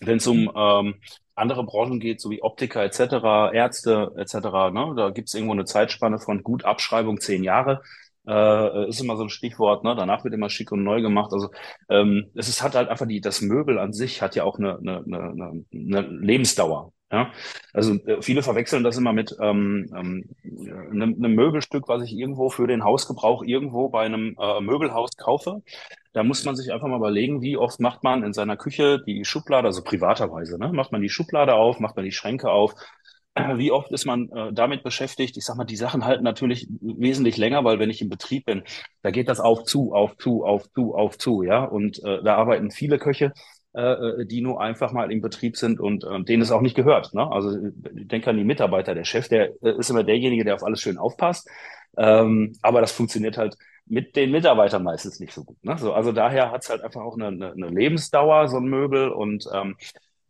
Wenn 0.00 0.16
es 0.18 0.26
um 0.26 0.50
ähm, 0.54 0.94
andere 1.34 1.64
Branchen 1.64 2.00
geht, 2.00 2.20
so 2.20 2.30
wie 2.30 2.42
Optiker 2.42 2.82
etc., 2.82 3.52
Ärzte 3.54 4.12
etc., 4.16 4.34
ne? 4.72 4.94
da 4.96 5.10
gibt 5.10 5.28
es 5.28 5.34
irgendwo 5.34 5.52
eine 5.52 5.64
Zeitspanne 5.64 6.18
von 6.18 6.42
gut 6.42 6.64
Abschreibung 6.64 7.20
zehn 7.20 7.44
Jahre. 7.44 7.82
Äh, 8.26 8.88
ist 8.88 9.00
immer 9.00 9.16
so 9.16 9.24
ein 9.24 9.30
Stichwort, 9.30 9.82
ne? 9.84 9.96
danach 9.96 10.24
wird 10.24 10.34
immer 10.34 10.48
schick 10.48 10.70
und 10.72 10.84
neu 10.84 11.02
gemacht. 11.02 11.32
Also 11.32 11.50
ähm, 11.88 12.30
es 12.34 12.48
ist, 12.48 12.62
hat 12.62 12.74
halt 12.74 12.88
einfach 12.88 13.06
die, 13.06 13.20
das 13.20 13.40
Möbel 13.40 13.78
an 13.78 13.92
sich 13.92 14.22
hat 14.22 14.36
ja 14.36 14.44
auch 14.44 14.58
eine, 14.58 14.78
eine, 14.78 15.02
eine, 15.04 15.64
eine 15.72 16.00
Lebensdauer. 16.02 16.92
Ja, 17.12 17.30
also 17.74 17.94
äh, 18.06 18.22
viele 18.22 18.42
verwechseln 18.42 18.84
das 18.84 18.96
immer 18.96 19.12
mit 19.12 19.36
ähm, 19.38 19.86
ähm, 19.94 20.30
einem, 20.90 21.14
einem 21.14 21.34
Möbelstück, 21.34 21.86
was 21.86 22.02
ich 22.02 22.14
irgendwo 22.16 22.48
für 22.48 22.66
den 22.66 22.84
Hausgebrauch 22.84 23.44
irgendwo 23.44 23.90
bei 23.90 24.04
einem 24.06 24.34
äh, 24.40 24.60
Möbelhaus 24.62 25.10
kaufe. 25.18 25.62
Da 26.14 26.22
muss 26.24 26.44
man 26.46 26.56
sich 26.56 26.72
einfach 26.72 26.88
mal 26.88 26.96
überlegen, 26.96 27.42
wie 27.42 27.58
oft 27.58 27.80
macht 27.80 28.02
man 28.02 28.22
in 28.22 28.32
seiner 28.32 28.56
Küche 28.56 29.02
die 29.06 29.26
Schublade, 29.26 29.66
also 29.66 29.82
privaterweise, 29.82 30.58
ne? 30.58 30.72
Macht 30.72 30.90
man 30.92 31.02
die 31.02 31.10
Schublade 31.10 31.54
auf, 31.54 31.80
macht 31.80 31.96
man 31.96 32.06
die 32.06 32.12
Schränke 32.12 32.50
auf, 32.50 32.74
wie 33.56 33.72
oft 33.72 33.92
ist 33.92 34.06
man 34.06 34.30
äh, 34.30 34.52
damit 34.52 34.82
beschäftigt? 34.82 35.36
Ich 35.36 35.44
sag 35.44 35.56
mal, 35.56 35.64
die 35.64 35.76
Sachen 35.76 36.06
halten 36.06 36.24
natürlich 36.24 36.66
wesentlich 36.80 37.36
länger, 37.36 37.62
weil 37.64 37.78
wenn 37.78 37.90
ich 37.90 38.00
im 38.00 38.08
Betrieb 38.08 38.46
bin, 38.46 38.62
da 39.02 39.10
geht 39.10 39.28
das 39.28 39.40
auf 39.40 39.64
zu, 39.64 39.94
auf 39.94 40.16
zu, 40.16 40.44
auf 40.44 40.70
zu, 40.72 40.94
auf 40.94 41.18
zu, 41.18 41.42
ja. 41.42 41.64
Und 41.64 42.02
äh, 42.04 42.22
da 42.22 42.36
arbeiten 42.36 42.70
viele 42.70 42.98
Köche, 42.98 43.32
äh, 43.74 43.80
äh 43.80 44.26
die 44.26 44.40
nur 44.40 44.60
einfach 44.60 44.92
mal 44.92 45.10
im 45.10 45.20
Betrieb 45.20 45.56
sind 45.56 45.80
und 45.80 46.04
äh, 46.04 46.22
denen 46.24 46.42
es 46.42 46.50
auch 46.50 46.60
nicht 46.60 46.76
gehört. 46.76 47.14
Ne? 47.14 47.30
Also 47.30 47.56
ich 47.94 48.08
denke 48.08 48.30
an 48.30 48.36
die 48.36 48.44
Mitarbeiter, 48.44 48.94
der 48.94 49.04
Chef, 49.04 49.28
der 49.28 49.52
äh, 49.62 49.78
ist 49.78 49.90
immer 49.90 50.04
derjenige, 50.04 50.44
der 50.44 50.54
auf 50.54 50.64
alles 50.64 50.80
schön 50.80 50.98
aufpasst. 50.98 51.48
Ähm, 51.96 52.54
aber 52.62 52.80
das 52.80 52.92
funktioniert 52.92 53.36
halt 53.36 53.56
mit 53.86 54.16
den 54.16 54.30
Mitarbeitern 54.30 54.82
meistens 54.82 55.20
nicht 55.20 55.32
so 55.32 55.44
gut. 55.44 55.62
Ne? 55.64 55.76
So, 55.78 55.92
also 55.92 56.12
daher 56.12 56.50
hat 56.50 56.62
es 56.62 56.70
halt 56.70 56.82
einfach 56.82 57.02
auch 57.02 57.18
eine, 57.18 57.26
eine, 57.28 57.68
Lebensdauer, 57.68 58.48
so 58.48 58.56
ein 58.58 58.64
Möbel. 58.64 59.10
Und 59.10 59.46
ähm, 59.52 59.76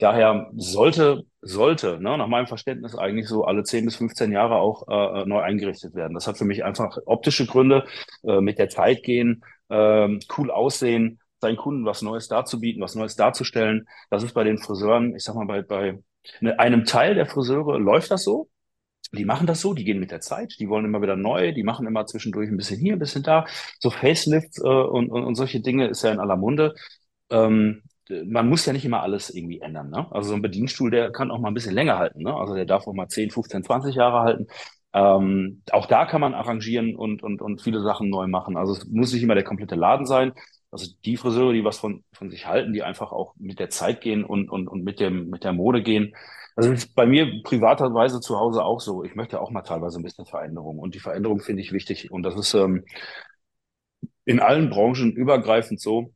Daher 0.03 0.51
sollte, 0.57 1.27
sollte, 1.43 2.01
ne, 2.03 2.19
nach 2.19 2.27
meinem 2.27 2.49
Verständnis 2.49 2.97
eigentlich 2.97 3.29
so 3.29 3.45
alle 3.45 3.63
10 3.63 3.85
bis 3.85 3.95
15 3.95 4.33
Jahre 4.33 4.57
auch 4.57 4.89
äh, 4.89 5.25
neu 5.27 5.39
eingerichtet 5.39 5.95
werden. 5.95 6.15
Das 6.15 6.27
hat 6.27 6.37
für 6.37 6.45
mich 6.45 6.65
einfach 6.65 6.99
optische 7.07 7.47
Gründe, 7.47 7.85
äh, 8.25 8.41
mit 8.41 8.59
der 8.59 8.69
Zeit 8.69 9.05
gehen, 9.05 9.45
äh, 9.69 10.09
cool 10.37 10.51
aussehen, 10.51 11.21
seinen 11.43 11.57
Kunden 11.57 11.85
was 11.85 12.03
Neues 12.03 12.29
darzubieten, 12.29 12.81
was 12.81 12.95
Neues 12.95 13.17
darzustellen. 13.17 13.89
Das 14.11 14.23
ist 14.23 14.33
bei 14.33 14.45
den 14.45 14.59
Friseuren, 14.59 15.15
ich 15.15 15.25
sag 15.25 15.35
mal, 15.35 15.47
bei, 15.47 15.63
bei 15.63 15.99
einem 16.57 16.85
Teil 16.85 17.15
der 17.15 17.27
Friseure 17.27 17.79
läuft 17.79 18.11
das 18.11 18.25
so. 18.25 18.49
Die 19.13 19.25
machen 19.27 19.47
das 19.47 19.61
so, 19.61 19.75
die 19.75 19.85
gehen 19.85 19.99
mit 20.01 20.11
der 20.11 20.21
Zeit, 20.21 20.55
die 20.59 20.69
wollen 20.69 20.87
immer 20.87 21.03
wieder 21.03 21.17
neu, 21.17 21.53
die 21.53 21.65
machen 21.65 21.87
immer 21.87 22.07
zwischendurch 22.07 22.49
ein 22.49 22.57
bisschen 22.57 22.81
hier, 22.81 22.95
ein 22.95 22.99
bisschen 22.99 23.23
da. 23.23 23.45
So 23.81 23.91
Facelifts 23.91 24.59
äh, 24.59 24.69
und, 24.69 25.11
und, 25.11 25.25
und 25.25 25.35
solche 25.35 25.61
Dinge 25.61 25.89
ist 25.89 26.03
ja 26.03 26.13
in 26.13 26.21
aller 26.21 26.37
Munde. 26.37 26.75
Ähm, 27.31 27.83
man 28.27 28.49
muss 28.49 28.65
ja 28.65 28.73
nicht 28.73 28.85
immer 28.85 29.03
alles 29.03 29.31
irgendwie 29.31 29.61
ändern. 29.61 29.91
Ne? 29.91 30.07
Also 30.13 30.31
so 30.31 30.35
ein 30.35 30.43
Bedienstuhl, 30.43 30.91
der 30.91 31.11
kann 31.13 31.31
auch 31.31 31.41
mal 31.41 31.49
ein 31.49 31.55
bisschen 31.55 31.75
länger 31.75 31.99
halten. 31.99 32.23
Ne? 32.23 32.35
Also 32.35 32.55
der 32.55 32.65
darf 32.67 32.87
auch 32.87 32.95
mal 32.95 33.09
10, 33.09 33.31
15, 33.31 33.65
20 33.65 33.95
Jahre 33.97 34.21
halten. 34.21 34.47
Ähm, 34.95 35.63
auch 35.73 35.87
da 35.87 36.07
kann 36.07 36.21
man 36.21 36.35
arrangieren 36.35 36.95
und, 36.97 37.23
und, 37.23 37.43
und 37.43 37.63
viele 37.63 37.83
Sachen 37.83 38.11
neu 38.11 38.27
machen. 38.29 38.57
Also 38.57 38.73
es 38.73 38.87
muss 38.87 39.13
nicht 39.13 39.23
immer 39.23 39.35
der 39.35 39.45
komplette 39.45 39.75
Laden 39.75 40.07
sein. 40.07 40.33
Also 40.73 40.93
die 41.05 41.17
Friseure, 41.17 41.53
die 41.53 41.65
was 41.65 41.79
von, 41.79 42.03
von 42.13 42.31
sich 42.31 42.47
halten, 42.47 42.73
die 42.73 42.83
einfach 42.83 43.13
auch 43.13 43.35
mit 43.39 43.61
der 43.61 43.71
Zeit 43.71 44.01
gehen 44.01 44.25
und, 44.25 44.51
und, 44.51 44.69
und 44.69 44.83
mit, 44.83 44.99
dem, 44.99 45.29
mit 45.31 45.45
der 45.45 45.53
Mode 45.53 45.83
gehen. 45.83 46.15
Also 46.57 46.73
ist 46.73 46.95
bei 46.95 47.07
mir 47.07 47.43
privaterweise 47.45 48.21
zu 48.21 48.39
Hause 48.39 48.65
auch 48.65 48.81
so. 48.81 49.05
Ich 49.05 49.15
möchte 49.15 49.41
auch 49.41 49.51
mal 49.51 49.63
teilweise 49.63 50.01
ein 50.01 50.03
bisschen 50.03 50.27
Veränderung. 50.27 50.79
Und 50.81 50.95
die 50.95 51.01
Veränderung 51.01 51.41
finde 51.41 51.63
ich 51.63 51.73
wichtig. 51.73 52.11
Und 52.11 52.25
das 52.25 52.37
ist 52.37 52.55
ähm, 52.55 52.85
in 54.25 54.41
allen 54.41 54.71
Branchen 54.71 55.13
übergreifend 55.13 55.81
so 55.81 56.13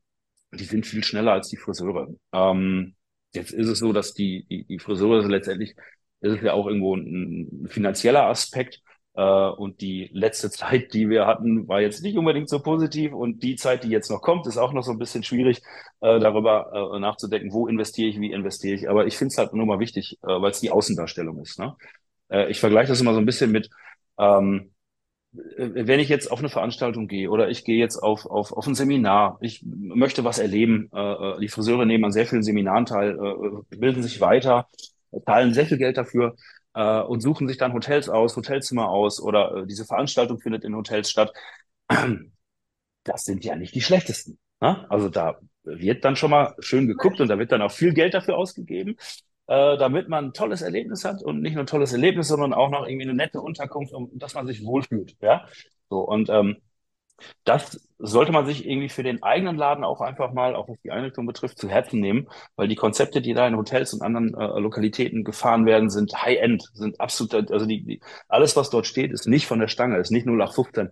die 0.52 0.64
sind 0.64 0.86
viel 0.86 1.04
schneller 1.04 1.32
als 1.32 1.48
die 1.48 1.56
Friseure. 1.56 2.08
Ähm, 2.32 2.94
jetzt 3.32 3.52
ist 3.52 3.68
es 3.68 3.78
so, 3.78 3.92
dass 3.92 4.14
die, 4.14 4.46
die, 4.48 4.64
die 4.64 4.78
Friseure 4.78 5.26
letztendlich, 5.28 5.75
ist 6.20 6.32
es 6.36 6.42
ja 6.42 6.52
auch 6.52 6.66
irgendwo 6.66 6.96
ein, 6.96 7.64
ein 7.64 7.68
finanzieller 7.68 8.25
Aspekt. 8.25 8.80
Äh, 9.16 9.49
und 9.50 9.80
die 9.80 10.11
letzte 10.12 10.50
Zeit, 10.50 10.92
die 10.92 11.08
wir 11.08 11.26
hatten, 11.26 11.66
war 11.68 11.80
jetzt 11.80 12.02
nicht 12.02 12.16
unbedingt 12.16 12.49
so 12.49 12.61
positiv. 12.61 13.12
Und 13.12 13.42
die 13.42 13.56
Zeit, 13.56 13.85
die 13.85 13.88
jetzt 13.88 14.11
noch 14.11 14.20
kommt, 14.23 14.46
ist 14.46 14.58
auch 14.58 14.73
noch 14.73 14.82
so 14.82 14.92
ein 14.92 14.99
bisschen 14.99 15.23
schwierig, 15.25 15.62
äh, 16.00 16.20
darüber 16.20 16.92
äh, 16.94 17.00
nachzudenken, 17.00 17.52
wo 17.52 17.66
investiere 17.66 18.08
ich, 18.08 18.20
wie 18.20 18.32
investiere 18.32 18.75
ich. 18.76 18.88
Aber 18.88 19.06
ich 19.06 19.16
finde 19.16 19.32
es 19.32 19.38
halt 19.38 19.54
nur 19.54 19.66
mal 19.66 19.80
wichtig, 19.80 20.18
weil 20.20 20.50
es 20.50 20.61
die 20.61 20.70
Außendarstellung 20.70 21.40
ist. 21.40 21.58
Ne? 21.58 21.75
Ich 22.49 22.61
vergleiche 22.61 22.88
das 22.88 23.00
immer 23.00 23.14
so 23.14 23.20
ein 23.20 23.26
bisschen 23.26 23.52
mit, 23.52 23.70
ähm, 24.18 24.73
äh, 25.32 25.87
wenn 25.87 26.00
ich 26.00 26.08
jetzt 26.08 26.30
auf 26.30 26.40
eine 26.40 26.49
Veranstaltung 26.49 27.08
gehe 27.08 27.30
oder 27.30 27.49
ich 27.49 27.64
gehe 27.64 27.78
jetzt 27.78 27.96
auf, 27.99 28.26
auf, 28.26 28.52
auf 28.52 28.66
ein 28.66 28.75
Seminar, 28.75 29.38
ich 29.40 29.62
möchte 29.64 30.25
was 30.25 30.38
erleben, 30.38 30.90
die 31.40 31.49
Friseure 31.49 31.87
nehmen 31.87 32.04
an 32.04 32.12
sehr 32.12 32.26
vielen 32.26 32.42
Seminaren 32.42 32.87
teil, 32.87 33.16
bilden 33.70 34.02
sich 34.02 34.20
weiter, 34.20 34.68
zahlen 35.25 35.54
sehr 35.54 35.66
viel 35.66 35.78
Geld 35.78 35.96
dafür 35.96 36.35
äh, 36.76 37.00
und 37.00 37.21
suchen 37.21 37.49
sich 37.49 37.56
dann 37.59 37.73
Hotels 37.73 38.09
aus, 38.09 38.37
Hotelzimmer 38.37 38.88
aus 38.88 39.21
oder 39.21 39.56
äh, 39.56 39.66
diese 39.66 39.85
Veranstaltung 39.85 40.38
findet 40.38 40.64
in 40.64 40.76
Hotels 40.76 41.11
statt. 41.11 41.33
Das 43.04 43.23
sind 43.23 43.45
ja 43.45 43.54
nicht 43.54 43.73
die 43.73 43.83
schlechtesten. 43.83 44.37
Ne? 44.61 44.85
Also 44.90 45.09
da 45.09 45.38
wird 45.62 46.04
dann 46.04 46.16
schon 46.16 46.30
mal 46.30 46.56
schön 46.59 46.88
geguckt 46.88 47.21
und 47.21 47.28
da 47.28 47.38
wird 47.38 47.52
dann 47.52 47.62
auch 47.62 47.71
viel 47.71 47.95
Geld 47.95 48.14
dafür 48.14 48.37
ausgegeben 48.37 48.97
äh, 49.47 49.76
damit 49.78 50.09
man 50.09 50.26
ein 50.26 50.33
tolles 50.33 50.62
Erlebnis 50.62 51.04
hat 51.04 51.23
und 51.23 51.40
nicht 51.40 51.54
nur 51.54 51.64
ein 51.64 51.68
tolles 51.68 51.92
Erlebnis, 51.92 52.28
sondern 52.28 52.52
auch 52.52 52.71
noch 52.71 52.87
irgendwie 52.87 53.04
eine 53.04 53.14
nette 53.14 53.40
Unterkunft, 53.40 53.92
um 53.92 54.11
dass 54.18 54.35
man 54.35 54.47
sich 54.47 54.64
wohlfühlt. 54.64 55.16
Ja, 55.21 55.47
so 55.88 56.00
und 56.00 56.28
ähm, 56.30 56.56
das 57.44 57.80
sollte 57.99 58.32
man 58.32 58.46
sich 58.46 58.66
irgendwie 58.66 58.88
für 58.88 59.02
den 59.02 59.23
eigenen 59.23 59.56
Laden 59.56 59.85
auch 59.85 60.00
einfach 60.00 60.32
mal, 60.32 60.54
auch 60.54 60.68
was 60.68 60.80
die 60.82 60.90
Einrichtung 60.90 61.26
betrifft, 61.26 61.58
zu 61.58 61.68
Herzen 61.68 62.00
nehmen, 62.00 62.28
weil 62.56 62.68
die 62.68 62.76
Konzepte, 62.76 63.23
die 63.23 63.35
da 63.35 63.46
in 63.46 63.56
Hotels 63.56 63.94
und 63.94 64.02
anderen 64.02 64.35
äh, 64.35 64.61
Lokalitäten 64.61 65.25
gefahren 65.25 65.64
werden, 65.64 65.88
sind 65.88 66.23
High-End, 66.23 66.70
sind 66.75 67.00
absolut, 67.00 67.50
also 67.50 67.66
die, 67.66 67.82
die, 67.82 68.00
alles, 68.28 68.56
was 68.56 68.70
dort 68.70 68.87
steht, 68.87 69.12
ist 69.12 69.26
nicht 69.26 69.46
von 69.46 69.61
der 69.61 69.68
Stange, 69.68 69.99
ist 69.99 70.11
nicht 70.11 70.26
0815. 70.26 70.90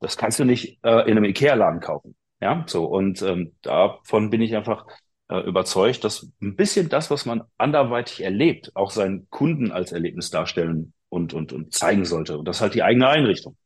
Das 0.00 0.16
kannst 0.16 0.38
du 0.38 0.44
nicht 0.44 0.78
äh, 0.84 1.10
in 1.10 1.16
einem 1.16 1.24
Ikea-Laden 1.24 1.80
kaufen. 1.80 2.14
Ja, 2.40 2.64
so 2.66 2.84
und 2.84 3.22
ähm, 3.22 3.54
davon 3.62 4.30
bin 4.30 4.42
ich 4.42 4.54
einfach 4.54 4.86
äh, 5.28 5.38
überzeugt, 5.40 6.04
dass 6.04 6.28
ein 6.42 6.56
bisschen 6.56 6.88
das, 6.88 7.10
was 7.10 7.24
man 7.24 7.42
anderweitig 7.56 8.22
erlebt, 8.22 8.72
auch 8.74 8.90
seinen 8.90 9.28
Kunden 9.30 9.72
als 9.72 9.92
Erlebnis 9.92 10.30
darstellen 10.30 10.92
und, 11.08 11.32
und, 11.32 11.52
und 11.52 11.72
zeigen 11.72 12.04
sollte. 12.04 12.38
Und 12.38 12.46
das 12.46 12.56
ist 12.56 12.62
halt 12.62 12.74
die 12.74 12.82
eigene 12.82 13.08
Einrichtung. 13.08 13.56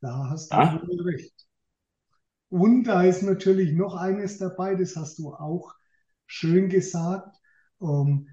Da 0.00 0.28
hast 0.30 0.52
du 0.52 0.56
ja? 0.56 0.82
recht. 1.04 1.41
Und 2.52 2.84
da 2.84 3.02
ist 3.02 3.22
natürlich 3.22 3.72
noch 3.72 3.94
eines 3.94 4.36
dabei, 4.36 4.74
das 4.74 4.94
hast 4.94 5.18
du 5.18 5.32
auch 5.32 5.74
schön 6.26 6.68
gesagt. 6.68 7.34
Ähm, 7.80 8.28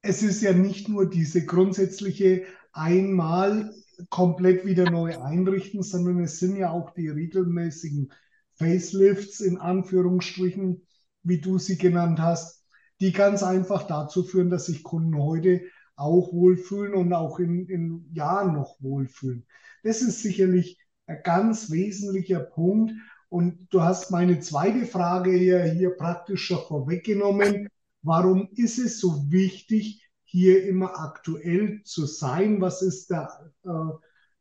es 0.00 0.22
ist 0.22 0.40
ja 0.40 0.54
nicht 0.54 0.88
nur 0.88 1.10
diese 1.10 1.44
grundsätzliche 1.44 2.44
einmal 2.72 3.70
komplett 4.08 4.64
wieder 4.64 4.90
neu 4.90 5.18
einrichten, 5.18 5.82
sondern 5.82 6.20
es 6.20 6.38
sind 6.38 6.56
ja 6.56 6.70
auch 6.70 6.94
die 6.94 7.08
regelmäßigen 7.08 8.10
Facelifts 8.54 9.40
in 9.40 9.58
Anführungsstrichen, 9.58 10.86
wie 11.22 11.42
du 11.42 11.58
sie 11.58 11.76
genannt 11.76 12.18
hast, 12.18 12.64
die 12.98 13.12
ganz 13.12 13.42
einfach 13.42 13.86
dazu 13.86 14.24
führen, 14.24 14.48
dass 14.48 14.66
sich 14.66 14.82
Kunden 14.82 15.18
heute 15.18 15.60
auch 15.96 16.32
wohlfühlen 16.32 16.94
und 16.94 17.12
auch 17.12 17.38
in, 17.38 17.66
in 17.66 18.10
Jahren 18.14 18.54
noch 18.54 18.80
wohlfühlen. 18.80 19.46
Das 19.82 20.00
ist 20.00 20.22
sicherlich 20.22 20.78
ein 21.04 21.20
ganz 21.22 21.70
wesentlicher 21.70 22.40
Punkt. 22.40 22.92
Und 23.30 23.68
du 23.70 23.80
hast 23.80 24.10
meine 24.10 24.40
zweite 24.40 24.84
Frage 24.86 25.30
hier, 25.30 25.62
hier 25.62 25.90
praktisch 25.90 26.46
schon 26.46 26.66
vorweggenommen. 26.66 27.68
Warum 28.02 28.48
ist 28.56 28.78
es 28.78 28.98
so 28.98 29.30
wichtig, 29.30 30.04
hier 30.24 30.66
immer 30.66 30.98
aktuell 30.98 31.80
zu 31.84 32.06
sein? 32.06 32.60
Was 32.60 32.82
ist 32.82 33.10
der, 33.10 33.52
äh, 33.64 33.92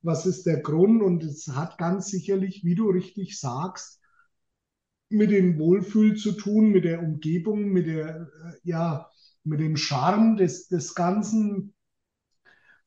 was 0.01 0.25
ist 0.25 0.47
der 0.47 0.61
Grund? 0.61 1.03
Und 1.03 1.23
es 1.23 1.47
hat 1.49 1.77
ganz 1.77 2.07
sicherlich, 2.07 2.63
wie 2.63 2.73
du 2.73 2.89
richtig 2.89 3.39
sagst, 3.39 4.01
mit 5.09 5.29
dem 5.29 5.59
Wohlfühl 5.59 6.15
zu 6.15 6.31
tun, 6.31 6.71
mit 6.71 6.83
der 6.83 7.03
Umgebung, 7.03 7.69
mit 7.69 7.85
der, 7.85 8.21
äh, 8.21 8.53
ja, 8.63 9.07
mit 9.43 9.59
dem 9.59 9.77
Charme 9.77 10.35
des, 10.35 10.67
des 10.67 10.95
Ganzen, 10.95 11.75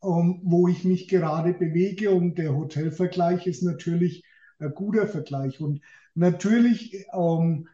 ähm, 0.02 0.40
wo 0.42 0.66
ich 0.66 0.85
mich 0.85 1.06
gerade 1.06 1.54
bewege. 1.54 2.11
Und 2.11 2.38
der 2.38 2.56
Hotelvergleich 2.56 3.47
ist 3.47 3.62
natürlich 3.62 4.25
ein 4.62 4.75
guter 4.75 5.07
Vergleich. 5.07 5.61
Und 5.61 5.81
natürlich, 6.14 7.07
ähm, 7.12 7.69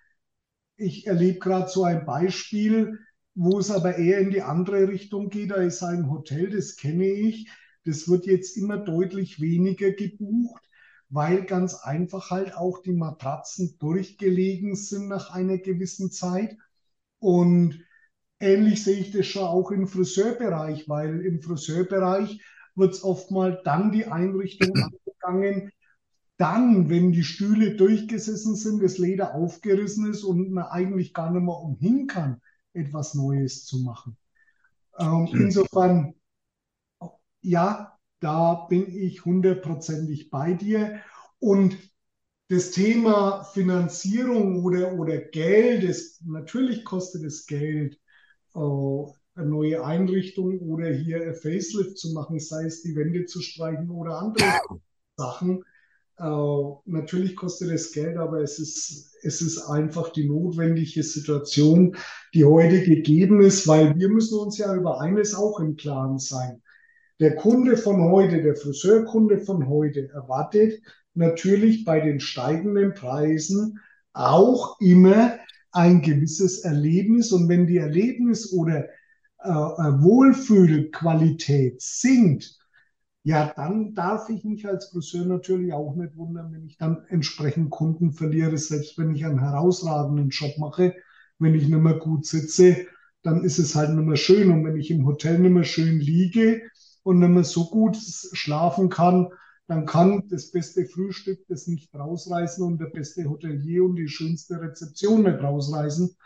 ich 0.77 1.07
erlebe 1.07 1.39
gerade 1.39 1.69
so 1.69 1.85
ein 1.85 2.05
Beispiel, 2.05 2.99
wo 3.35 3.59
es 3.59 3.71
aber 3.71 3.97
eher 3.97 4.19
in 4.21 4.31
die 4.31 4.43
andere 4.43 4.89
Richtung 4.89 5.31
geht. 5.31 5.51
Da 5.51 5.57
ist 5.57 5.83
ein 5.83 6.11
Hotel, 6.11 6.51
das 6.51 6.77
kenne 6.77 7.07
ich. 7.07 7.49
Das 7.85 8.09
wird 8.09 8.27
jetzt 8.27 8.57
immer 8.57 8.79
deutlich 8.79 9.41
weniger 9.41 9.93
gebucht 9.93 10.63
weil 11.11 11.45
ganz 11.45 11.75
einfach 11.75 12.31
halt 12.31 12.55
auch 12.57 12.83
die 12.83 12.93
Matratzen 12.93 13.77
durchgelegen 13.79 14.75
sind 14.77 15.09
nach 15.09 15.31
einer 15.31 15.59
gewissen 15.59 16.11
Zeit. 16.11 16.57
Und 17.19 17.83
ähnlich 18.41 18.85
sehe 18.85 18.99
ich 18.99 19.11
das 19.11 19.27
schon 19.27 19.45
auch 19.45 19.71
im 19.71 19.89
Friseurbereich, 19.89 20.89
weil 20.89 21.21
im 21.25 21.41
Friseurbereich 21.43 22.41
wird 22.75 22.95
es 22.95 23.03
oft 23.03 23.31
mal 23.31 23.61
dann 23.65 23.91
die 23.91 24.07
Einrichtung 24.07 24.71
angegangen, 25.23 25.73
dann, 26.39 26.89
wenn 26.89 27.13
die 27.13 27.25
Stühle 27.25 27.77
durchgesessen 27.77 28.55
sind, 28.55 28.83
das 28.83 28.97
Leder 28.97 29.35
aufgerissen 29.35 30.09
ist 30.09 30.23
und 30.23 30.51
man 30.51 30.65
eigentlich 30.67 31.13
gar 31.13 31.31
nicht 31.31 31.43
mehr 31.43 31.57
umhin 31.57 32.07
kann, 32.07 32.41
etwas 32.73 33.15
Neues 33.15 33.67
zu 33.67 33.81
machen. 33.81 34.17
Ähm, 34.99 35.27
hm. 35.27 35.41
insofern, 35.43 36.15
ja, 37.43 37.99
da 38.21 38.67
bin 38.69 38.87
ich 38.89 39.25
hundertprozentig 39.25 40.31
bei 40.31 40.55
dir. 40.55 41.01
Und 41.41 41.77
das 42.49 42.71
Thema 42.71 43.43
Finanzierung 43.45 44.65
oder, 44.65 44.95
oder 44.95 45.19
Geld, 45.19 45.89
das, 45.89 46.21
natürlich 46.25 46.85
kostet 46.85 47.25
es 47.25 47.47
Geld, 47.47 47.99
äh, 48.55 48.59
eine 48.59 49.47
neue 49.47 49.85
Einrichtung 49.85 50.61
oder 50.61 50.89
hier 50.89 51.23
ein 51.23 51.35
Facelift 51.35 51.99
zu 51.99 52.13
machen, 52.13 52.39
sei 52.41 52.65
es 52.65 52.83
die 52.83 52.97
Wände 52.97 53.27
zu 53.27 53.41
streichen 53.41 53.91
oder 53.91 54.19
andere 54.19 54.45
Sachen. 55.17 55.65
Äh, 56.19 56.75
natürlich 56.87 57.37
kostet 57.37 57.71
es 57.71 57.93
Geld, 57.93 58.17
aber 58.17 58.41
es 58.43 58.59
ist, 58.59 59.17
es 59.23 59.41
ist 59.41 59.59
einfach 59.69 60.13
die 60.13 60.27
notwendige 60.27 61.03
Situation, 61.03 61.97
die 62.35 62.45
heute 62.45 62.83
gegeben 62.83 63.41
ist, 63.41 63.69
weil 63.69 63.97
wir 63.97 64.09
müssen 64.09 64.39
uns 64.39 64.59
ja 64.59 64.75
über 64.75 65.01
eines 65.01 65.35
auch 65.35 65.61
im 65.61 65.77
Klaren 65.77 66.19
sein. 66.19 66.61
Der 67.21 67.37
Kunde 67.37 67.77
von 67.77 68.03
heute, 68.03 68.43
der 68.43 68.57
Friseurkunde 68.57 69.39
von 69.39 69.69
heute 69.69 70.09
erwartet 70.13 70.81
natürlich 71.15 71.85
bei 71.85 72.01
den 72.01 72.21
steigenden 72.21 72.95
Preisen 72.95 73.79
auch 74.13 74.81
immer 74.81 75.37
ein 75.73 76.03
gewisses 76.03 76.61
Erlebnis. 76.61 77.33
Und 77.33 77.49
wenn 77.49 77.67
die 77.67 77.79
Erlebnis 77.79 78.53
oder 78.53 78.87
äh, 79.43 79.49
äh 79.49 80.03
Wohlfühlqualität 80.03 81.81
sinkt, 81.81 82.58
ja, 83.29 83.53
dann 83.55 83.93
darf 83.93 84.31
ich 84.31 84.43
mich 84.45 84.67
als 84.67 84.87
Friseur 84.87 85.27
natürlich 85.27 85.75
auch 85.75 85.95
nicht 85.95 86.17
wundern, 86.17 86.51
wenn 86.51 86.65
ich 86.65 86.79
dann 86.79 87.05
entsprechend 87.11 87.69
Kunden 87.69 88.13
verliere, 88.13 88.57
selbst 88.57 88.97
wenn 88.97 89.15
ich 89.15 89.27
einen 89.27 89.41
herausragenden 89.41 90.31
Job 90.31 90.57
mache, 90.57 90.95
wenn 91.39 91.55
ich 91.55 91.69
nicht 91.69 91.79
mehr 91.79 91.99
gut 91.99 92.25
sitze, 92.25 92.87
dann 93.23 93.45
ist 93.45 93.59
es 93.59 93.75
halt 93.75 93.91
nicht 93.91 94.07
mehr 94.07 94.17
schön. 94.17 94.51
Und 94.51 94.65
wenn 94.65 94.79
ich 94.79 94.91
im 94.91 95.05
Hotel 95.05 95.41
nicht 95.41 95.53
mehr 95.53 95.65
schön 95.65 96.01
liege 96.01 96.63
und 97.03 97.19
nicht 97.19 97.29
mehr 97.29 97.45
so 97.45 97.69
gut 97.69 97.99
schlafen 97.99 98.89
kann, 98.89 99.29
dann 99.67 99.85
kann 99.85 100.27
das 100.31 100.51
beste 100.51 100.87
Frühstück 100.87 101.41
das 101.49 101.67
nicht 101.67 101.95
rausreißen 101.95 102.65
und 102.65 102.81
der 102.81 102.87
beste 102.87 103.29
Hotelier 103.29 103.85
und 103.85 103.97
die 103.97 104.09
schönste 104.09 104.59
Rezeption 104.59 105.25
nicht 105.25 105.43
rausreißen. 105.43 106.17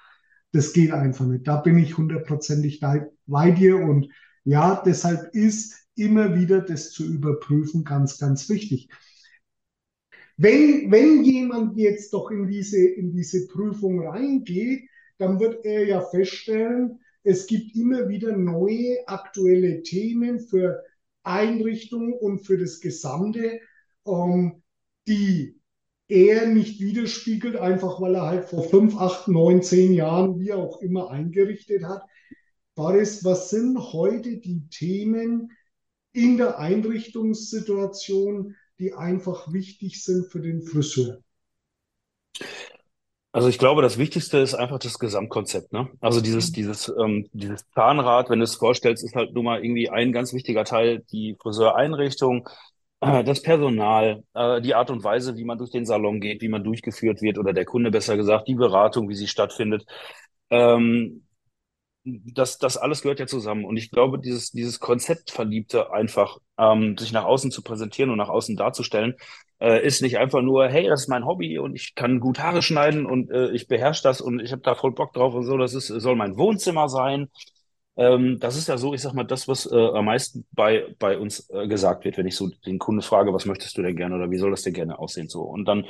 Das 0.52 0.72
geht 0.72 0.92
einfach 0.92 1.26
nicht. 1.26 1.48
Da 1.48 1.56
bin 1.56 1.78
ich 1.78 1.98
hundertprozentig 1.98 2.78
bei 2.78 3.50
dir 3.50 3.78
und 3.78 4.06
ja, 4.44 4.80
deshalb 4.86 5.34
ist 5.34 5.81
immer 5.96 6.34
wieder 6.34 6.60
das 6.60 6.90
zu 6.90 7.04
überprüfen 7.04 7.84
ganz, 7.84 8.18
ganz 8.18 8.48
wichtig. 8.48 8.88
Wenn, 10.36 10.90
wenn 10.90 11.24
jemand 11.24 11.76
jetzt 11.76 12.12
doch 12.12 12.30
in 12.30 12.46
diese, 12.46 12.78
in 12.78 13.12
diese 13.12 13.46
Prüfung 13.48 14.06
reingeht, 14.06 14.88
dann 15.18 15.38
wird 15.38 15.64
er 15.64 15.86
ja 15.86 16.00
feststellen, 16.00 17.00
es 17.22 17.46
gibt 17.46 17.76
immer 17.76 18.08
wieder 18.08 18.36
neue 18.36 19.06
aktuelle 19.06 19.82
Themen 19.82 20.40
für 20.40 20.82
Einrichtungen 21.22 22.14
und 22.14 22.40
für 22.40 22.58
das 22.58 22.80
Gesamte, 22.80 23.60
ähm, 24.06 24.62
die 25.06 25.60
er 26.08 26.46
nicht 26.46 26.80
widerspiegelt, 26.80 27.56
einfach 27.56 28.00
weil 28.00 28.16
er 28.16 28.26
halt 28.26 28.44
vor 28.46 28.64
fünf, 28.64 28.96
acht, 28.96 29.28
neun, 29.28 29.62
zehn 29.62 29.94
Jahren, 29.94 30.40
wie 30.40 30.52
auch 30.52 30.82
immer, 30.82 31.10
eingerichtet 31.10 31.84
hat. 31.84 32.02
Boris, 32.74 33.24
was 33.24 33.50
sind 33.50 33.78
heute 33.78 34.38
die 34.38 34.68
Themen 34.68 35.52
in 36.12 36.36
der 36.36 36.58
Einrichtungssituation, 36.58 38.54
die 38.78 38.94
einfach 38.94 39.52
wichtig 39.52 40.02
sind 40.02 40.30
für 40.30 40.40
den 40.40 40.62
Friseur? 40.62 41.22
Also 43.34 43.48
ich 43.48 43.58
glaube, 43.58 43.80
das 43.80 43.96
Wichtigste 43.96 44.38
ist 44.38 44.54
einfach 44.54 44.78
das 44.78 44.98
Gesamtkonzept. 44.98 45.72
Ne? 45.72 45.88
Also 46.00 46.20
dieses, 46.20 46.50
mhm. 46.50 46.54
dieses, 46.54 46.92
ähm, 47.00 47.28
dieses 47.32 47.66
Zahnrad, 47.70 48.28
wenn 48.28 48.40
du 48.40 48.44
es 48.44 48.56
vorstellst, 48.56 49.02
ist 49.02 49.14
halt 49.14 49.32
nun 49.32 49.44
mal 49.44 49.64
irgendwie 49.64 49.88
ein 49.88 50.12
ganz 50.12 50.34
wichtiger 50.34 50.64
Teil 50.64 51.02
die 51.10 51.36
Friseureinrichtung, 51.40 52.46
äh, 53.00 53.24
das 53.24 53.40
Personal, 53.40 54.22
äh, 54.34 54.60
die 54.60 54.74
Art 54.74 54.90
und 54.90 55.02
Weise, 55.02 55.36
wie 55.38 55.44
man 55.44 55.56
durch 55.56 55.70
den 55.70 55.86
Salon 55.86 56.20
geht, 56.20 56.42
wie 56.42 56.48
man 56.48 56.62
durchgeführt 56.62 57.22
wird 57.22 57.38
oder 57.38 57.54
der 57.54 57.64
Kunde 57.64 57.90
besser 57.90 58.18
gesagt, 58.18 58.48
die 58.48 58.54
Beratung, 58.54 59.08
wie 59.08 59.14
sie 59.14 59.28
stattfindet. 59.28 59.86
Ähm, 60.50 61.24
das, 62.04 62.58
das 62.58 62.76
alles 62.76 63.02
gehört 63.02 63.20
ja 63.20 63.26
zusammen. 63.26 63.64
Und 63.64 63.76
ich 63.76 63.90
glaube, 63.90 64.18
dieses, 64.18 64.50
dieses 64.50 64.80
Konzeptverliebte 64.80 65.92
einfach, 65.92 66.38
ähm, 66.58 66.96
sich 66.98 67.12
nach 67.12 67.24
außen 67.24 67.50
zu 67.50 67.62
präsentieren 67.62 68.10
und 68.10 68.18
nach 68.18 68.28
außen 68.28 68.56
darzustellen, 68.56 69.14
äh, 69.60 69.84
ist 69.86 70.02
nicht 70.02 70.18
einfach 70.18 70.42
nur, 70.42 70.68
hey, 70.68 70.88
das 70.88 71.02
ist 71.02 71.08
mein 71.08 71.24
Hobby 71.26 71.58
und 71.58 71.74
ich 71.76 71.94
kann 71.94 72.20
gut 72.20 72.40
Haare 72.40 72.62
schneiden 72.62 73.06
und 73.06 73.30
äh, 73.30 73.50
ich 73.52 73.68
beherrsche 73.68 74.02
das 74.02 74.20
und 74.20 74.40
ich 74.40 74.52
habe 74.52 74.62
da 74.62 74.74
voll 74.74 74.92
Bock 74.92 75.12
drauf 75.12 75.34
und 75.34 75.44
so. 75.44 75.56
Das 75.56 75.74
ist, 75.74 75.86
soll 75.88 76.16
mein 76.16 76.36
Wohnzimmer 76.36 76.88
sein. 76.88 77.28
Ähm, 77.96 78.38
das 78.40 78.56
ist 78.56 78.68
ja 78.68 78.78
so, 78.78 78.94
ich 78.94 79.02
sag 79.02 79.12
mal, 79.12 79.24
das, 79.24 79.48
was 79.48 79.66
äh, 79.70 79.76
am 79.76 80.06
meisten 80.06 80.46
bei, 80.52 80.94
bei 80.98 81.18
uns 81.18 81.50
äh, 81.50 81.68
gesagt 81.68 82.04
wird, 82.04 82.16
wenn 82.16 82.26
ich 82.26 82.36
so 82.36 82.48
den 82.66 82.78
Kunde 82.78 83.02
frage, 83.02 83.34
was 83.34 83.44
möchtest 83.44 83.76
du 83.76 83.82
denn 83.82 83.96
gerne 83.96 84.14
oder 84.16 84.30
wie 84.30 84.38
soll 84.38 84.50
das 84.50 84.62
denn 84.62 84.72
gerne 84.72 84.98
aussehen 84.98 85.28
so. 85.28 85.42
Und 85.42 85.66
dann 85.66 85.84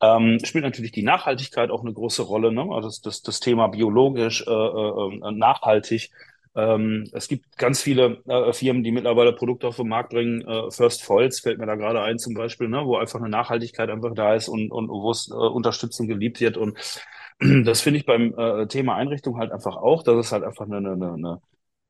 ähm, 0.00 0.38
spielt 0.44 0.64
natürlich 0.64 0.92
die 0.92 1.02
Nachhaltigkeit 1.02 1.70
auch 1.70 1.82
eine 1.82 1.92
große 1.92 2.22
Rolle, 2.22 2.52
ne? 2.52 2.66
Also 2.70 2.88
das, 2.88 3.00
das, 3.00 3.22
das 3.22 3.40
Thema 3.40 3.68
biologisch, 3.68 4.44
äh, 4.46 4.50
äh, 4.50 5.32
nachhaltig. 5.32 6.10
Ähm, 6.56 7.08
es 7.12 7.26
gibt 7.28 7.56
ganz 7.58 7.82
viele 7.82 8.22
äh, 8.26 8.52
Firmen, 8.52 8.84
die 8.84 8.92
mittlerweile 8.92 9.32
Produkte 9.32 9.66
auf 9.68 9.76
den 9.76 9.88
Markt 9.88 10.10
bringen. 10.10 10.42
Äh, 10.42 10.70
First 10.70 11.02
Foils 11.02 11.40
fällt 11.40 11.58
mir 11.58 11.66
da 11.66 11.74
gerade 11.74 12.00
ein 12.02 12.18
zum 12.18 12.34
Beispiel, 12.34 12.68
ne? 12.68 12.84
wo 12.86 12.96
einfach 12.96 13.18
eine 13.20 13.28
Nachhaltigkeit 13.28 13.90
einfach 13.90 14.14
da 14.14 14.34
ist 14.34 14.48
und, 14.48 14.70
und 14.70 14.88
wo 14.88 15.10
es 15.10 15.28
äh, 15.30 15.34
Unterstützung 15.34 16.06
geliebt 16.06 16.40
wird. 16.40 16.56
Und 16.56 16.78
das 17.64 17.80
finde 17.80 17.98
ich 17.98 18.06
beim 18.06 18.34
äh, 18.38 18.66
Thema 18.68 18.94
Einrichtung 18.96 19.38
halt 19.38 19.52
einfach 19.52 19.76
auch, 19.76 20.02
dass 20.04 20.26
es 20.26 20.32
halt 20.32 20.44
einfach 20.44 20.66
eine, 20.66 20.76
eine, 20.76 20.92
eine, 20.92 21.42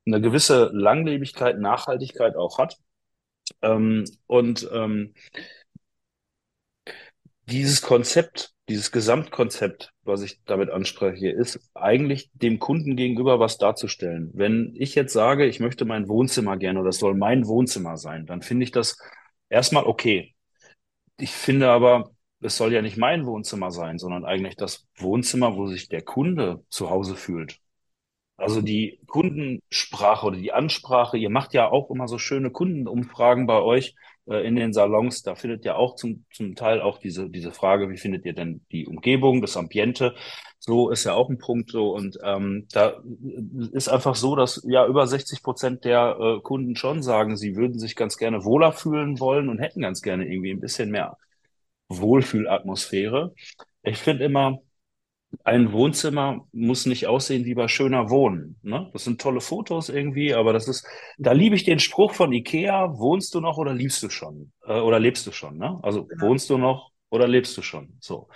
eine 0.07 0.21
gewisse 0.21 0.71
Langlebigkeit, 0.73 1.59
Nachhaltigkeit 1.59 2.35
auch 2.35 2.57
hat. 2.57 2.77
Ähm, 3.61 4.05
und 4.27 4.67
ähm, 4.73 5.13
dieses 7.47 7.81
Konzept, 7.81 8.53
dieses 8.69 8.91
Gesamtkonzept, 8.91 9.91
was 10.03 10.21
ich 10.23 10.41
damit 10.45 10.69
anspreche, 10.69 11.29
ist 11.29 11.59
eigentlich 11.75 12.31
dem 12.33 12.59
Kunden 12.59 12.95
gegenüber 12.95 13.39
was 13.39 13.57
darzustellen. 13.57 14.31
Wenn 14.33 14.73
ich 14.75 14.95
jetzt 14.95 15.13
sage, 15.13 15.45
ich 15.45 15.59
möchte 15.59 15.85
mein 15.85 16.07
Wohnzimmer 16.07 16.57
gerne 16.57 16.79
oder 16.79 16.89
es 16.89 16.99
soll 16.99 17.15
mein 17.15 17.45
Wohnzimmer 17.47 17.97
sein, 17.97 18.25
dann 18.25 18.41
finde 18.41 18.63
ich 18.63 18.71
das 18.71 18.97
erstmal 19.49 19.85
okay. 19.85 20.33
Ich 21.17 21.31
finde 21.31 21.69
aber, 21.69 22.11
es 22.41 22.57
soll 22.57 22.73
ja 22.73 22.81
nicht 22.81 22.97
mein 22.97 23.25
Wohnzimmer 23.25 23.71
sein, 23.71 23.99
sondern 23.99 24.25
eigentlich 24.25 24.55
das 24.55 24.87
Wohnzimmer, 24.97 25.55
wo 25.55 25.67
sich 25.67 25.87
der 25.87 26.01
Kunde 26.01 26.63
zu 26.69 26.89
Hause 26.89 27.15
fühlt. 27.15 27.59
Also 28.37 28.61
die 28.61 28.99
Kundensprache 29.07 30.25
oder 30.25 30.37
die 30.37 30.51
Ansprache, 30.51 31.17
ihr 31.17 31.29
macht 31.29 31.53
ja 31.53 31.69
auch 31.69 31.89
immer 31.89 32.07
so 32.07 32.17
schöne 32.17 32.51
Kundenumfragen 32.51 33.47
bei 33.47 33.61
euch 33.61 33.95
äh, 34.27 34.45
in 34.47 34.55
den 34.55 34.73
Salons. 34.73 35.23
Da 35.23 35.35
findet 35.35 35.65
ja 35.65 35.75
auch 35.75 35.95
zum, 35.95 36.25
zum 36.31 36.55
Teil 36.55 36.81
auch 36.81 36.97
diese, 36.99 37.29
diese 37.29 37.51
Frage, 37.51 37.89
wie 37.89 37.97
findet 37.97 38.25
ihr 38.25 38.33
denn 38.33 38.65
die 38.71 38.87
Umgebung, 38.87 39.41
das 39.41 39.57
Ambiente? 39.57 40.15
So 40.59 40.89
ist 40.89 41.03
ja 41.03 41.13
auch 41.13 41.29
ein 41.29 41.37
Punkt 41.37 41.71
so. 41.71 41.91
Und 41.93 42.17
ähm, 42.23 42.67
da 42.71 43.01
ist 43.71 43.87
einfach 43.89 44.15
so, 44.15 44.35
dass 44.35 44.63
ja 44.67 44.85
über 44.87 45.07
60 45.07 45.43
Prozent 45.43 45.85
der 45.85 46.17
äh, 46.19 46.41
Kunden 46.41 46.75
schon 46.75 47.03
sagen, 47.03 47.37
sie 47.37 47.55
würden 47.55 47.79
sich 47.79 47.95
ganz 47.95 48.17
gerne 48.17 48.43
wohler 48.45 48.71
fühlen 48.71 49.19
wollen 49.19 49.49
und 49.49 49.59
hätten 49.59 49.81
ganz 49.81 50.01
gerne 50.01 50.25
irgendwie 50.25 50.51
ein 50.51 50.59
bisschen 50.61 50.91
mehr 50.91 51.17
Wohlfühlatmosphäre. 51.89 53.33
Ich 53.83 53.97
finde 53.97 54.25
immer, 54.25 54.59
ein 55.43 55.71
Wohnzimmer 55.71 56.47
muss 56.51 56.85
nicht 56.85 57.07
aussehen 57.07 57.45
wie 57.45 57.55
bei 57.55 57.67
schöner 57.67 58.09
Wohnen. 58.09 58.57
Ne? 58.61 58.89
Das 58.93 59.03
sind 59.03 59.21
tolle 59.21 59.41
Fotos 59.41 59.89
irgendwie, 59.89 60.33
aber 60.33 60.53
das 60.53 60.67
ist, 60.67 60.87
da 61.17 61.31
liebe 61.31 61.55
ich 61.55 61.63
den 61.63 61.79
Spruch 61.79 62.13
von 62.13 62.31
Ikea, 62.31 62.97
wohnst 62.97 63.33
du 63.35 63.41
noch 63.41 63.57
oder 63.57 63.73
liebst 63.73 64.01
du 64.03 64.09
schon? 64.09 64.51
Äh, 64.65 64.79
oder 64.79 64.99
lebst 64.99 65.25
du 65.27 65.31
schon? 65.31 65.57
Ne? 65.57 65.79
Also 65.83 66.05
genau. 66.05 66.27
wohnst 66.27 66.49
du 66.49 66.57
noch 66.57 66.91
oder 67.09 67.27
lebst 67.27 67.57
du 67.57 67.61
schon? 67.61 67.97
So. 67.99 68.27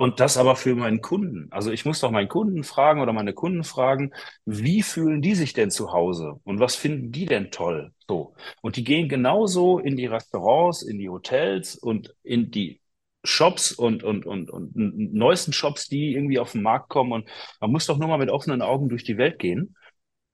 Und 0.00 0.18
das 0.18 0.38
aber 0.38 0.56
für 0.56 0.74
meinen 0.74 1.02
Kunden. 1.02 1.48
Also 1.50 1.70
ich 1.70 1.84
muss 1.84 2.00
doch 2.00 2.10
meinen 2.10 2.28
Kunden 2.28 2.64
fragen 2.64 3.02
oder 3.02 3.12
meine 3.12 3.34
Kunden 3.34 3.64
fragen, 3.64 4.12
wie 4.46 4.82
fühlen 4.82 5.20
die 5.20 5.34
sich 5.34 5.52
denn 5.52 5.70
zu 5.70 5.92
Hause 5.92 6.40
und 6.44 6.58
was 6.58 6.74
finden 6.74 7.12
die 7.12 7.26
denn 7.26 7.50
toll? 7.50 7.92
So. 8.08 8.32
Und 8.62 8.76
die 8.76 8.84
gehen 8.84 9.10
genauso 9.10 9.78
in 9.78 9.96
die 9.96 10.06
Restaurants, 10.06 10.80
in 10.82 10.98
die 10.98 11.10
Hotels 11.10 11.76
und 11.76 12.14
in 12.22 12.50
die 12.50 12.79
Shops 13.24 13.72
und, 13.72 14.02
und, 14.02 14.26
und, 14.26 14.50
und 14.50 14.72
neuesten 14.74 15.52
Shops, 15.52 15.88
die 15.88 16.14
irgendwie 16.14 16.38
auf 16.38 16.52
den 16.52 16.62
Markt 16.62 16.88
kommen. 16.88 17.12
Und 17.12 17.28
man 17.60 17.70
muss 17.70 17.86
doch 17.86 17.98
nur 17.98 18.08
mal 18.08 18.18
mit 18.18 18.30
offenen 18.30 18.62
Augen 18.62 18.88
durch 18.88 19.04
die 19.04 19.18
Welt 19.18 19.38
gehen. 19.38 19.76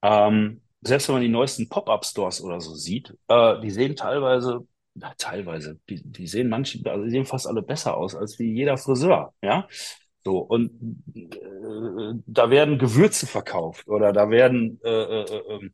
Ähm, 0.03 0.63
selbst 0.83 1.09
wenn 1.09 1.17
man 1.17 1.23
die 1.23 1.29
neuesten 1.29 1.69
Pop-up-Stores 1.69 2.43
oder 2.43 2.61
so 2.61 2.75
sieht, 2.75 3.15
äh, 3.29 3.61
die 3.61 3.71
sehen 3.71 3.97
teilweise, 3.97 4.67
na, 4.95 5.13
teilweise, 5.19 5.81
die, 5.89 6.03
die 6.03 6.27
sehen 6.27 6.49
manche, 6.49 6.81
also 6.91 7.05
die 7.05 7.11
sehen 7.11 7.27
fast 7.27 7.47
alle 7.47 7.63
besser 7.63 7.97
aus 7.97 8.15
als 8.15 8.39
wie 8.39 8.53
jeder 8.53 8.77
Friseur, 8.79 9.35
ja. 9.43 9.67
So, 10.25 10.39
und 10.39 10.73
äh, 11.15 12.15
da 12.27 12.51
werden 12.51 12.79
Gewürze 12.79 13.27
verkauft 13.27 13.87
oder 13.89 14.13
da 14.13 14.29
werden 14.31 14.81
äh, 14.85 14.89
äh, 14.91 15.23
äh 15.23 15.55
ähm, 15.55 15.67
äh, 15.67 15.71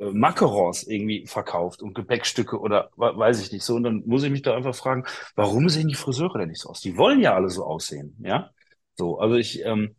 Macarons 0.00 0.84
irgendwie 0.84 1.26
verkauft 1.26 1.82
und 1.82 1.94
Gepäckstücke 1.94 2.58
oder 2.58 2.90
weiß 2.96 3.40
ich 3.42 3.52
nicht 3.52 3.64
so. 3.64 3.76
Und 3.76 3.82
dann 3.84 4.02
muss 4.06 4.22
ich 4.22 4.30
mich 4.30 4.42
da 4.42 4.56
einfach 4.56 4.74
fragen, 4.74 5.04
warum 5.34 5.68
sehen 5.68 5.88
die 5.88 5.94
Friseure 5.94 6.38
denn 6.38 6.48
nicht 6.48 6.60
so 6.60 6.70
aus? 6.70 6.80
Die 6.80 6.96
wollen 6.96 7.20
ja 7.20 7.34
alle 7.34 7.48
so 7.50 7.64
aussehen, 7.64 8.16
ja. 8.20 8.50
So, 8.96 9.18
also 9.18 9.36
ich, 9.36 9.64
ähm, 9.64 9.94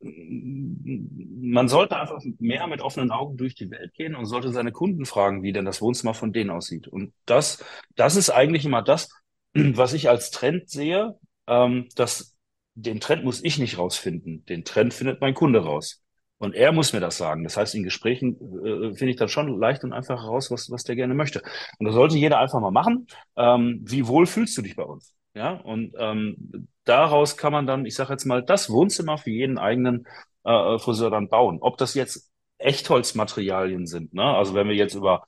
man 0.00 1.68
sollte 1.68 1.96
einfach 1.96 2.20
mehr 2.38 2.66
mit 2.66 2.80
offenen 2.82 3.10
Augen 3.10 3.36
durch 3.36 3.54
die 3.54 3.70
Welt 3.70 3.94
gehen 3.94 4.14
und 4.14 4.26
sollte 4.26 4.52
seine 4.52 4.72
Kunden 4.72 5.06
fragen, 5.06 5.42
wie 5.42 5.52
denn 5.52 5.64
das 5.64 5.80
Wohnzimmer 5.80 6.14
von 6.14 6.32
denen 6.32 6.50
aussieht. 6.50 6.88
Und 6.88 7.14
das, 7.26 7.64
das 7.96 8.16
ist 8.16 8.30
eigentlich 8.30 8.64
immer 8.66 8.82
das, 8.82 9.08
was 9.54 9.94
ich 9.94 10.08
als 10.08 10.30
Trend 10.30 10.68
sehe. 10.68 11.18
Ähm, 11.46 11.88
dass 11.94 12.34
den 12.74 13.00
Trend 13.00 13.24
muss 13.24 13.44
ich 13.44 13.58
nicht 13.58 13.78
rausfinden. 13.78 14.44
Den 14.46 14.64
Trend 14.64 14.94
findet 14.94 15.20
mein 15.20 15.34
Kunde 15.34 15.60
raus. 15.60 16.03
Und 16.44 16.54
er 16.54 16.72
muss 16.72 16.92
mir 16.92 17.00
das 17.00 17.16
sagen. 17.16 17.44
Das 17.44 17.56
heißt, 17.56 17.74
in 17.74 17.82
Gesprächen 17.82 18.36
äh, 18.64 18.94
finde 18.94 19.10
ich 19.10 19.16
dann 19.16 19.28
schon 19.28 19.58
leicht 19.58 19.82
und 19.84 19.92
einfach 19.92 20.22
heraus, 20.22 20.50
was, 20.50 20.70
was 20.70 20.84
der 20.84 20.96
gerne 20.96 21.14
möchte. 21.14 21.42
Und 21.78 21.86
das 21.86 21.94
sollte 21.94 22.16
jeder 22.16 22.38
einfach 22.38 22.60
mal 22.60 22.70
machen. 22.70 23.06
Ähm, 23.36 23.80
wie 23.82 24.06
wohl 24.06 24.26
fühlst 24.26 24.56
du 24.56 24.62
dich 24.62 24.76
bei 24.76 24.84
uns? 24.84 25.14
Ja, 25.34 25.52
und 25.52 25.94
ähm, 25.98 26.68
daraus 26.84 27.36
kann 27.36 27.52
man 27.52 27.66
dann, 27.66 27.86
ich 27.86 27.94
sage 27.96 28.12
jetzt 28.12 28.24
mal, 28.24 28.42
das 28.42 28.70
Wohnzimmer 28.70 29.18
für 29.18 29.30
jeden 29.30 29.58
eigenen 29.58 30.06
äh, 30.44 30.78
Friseur 30.78 31.10
dann 31.10 31.28
bauen. 31.28 31.58
Ob 31.60 31.76
das 31.76 31.94
jetzt 31.94 32.30
Echtholzmaterialien 32.58 33.86
sind, 33.86 34.14
ne? 34.14 34.22
Also 34.22 34.54
wenn 34.54 34.68
wir 34.68 34.76
jetzt 34.76 34.94
über 34.94 35.24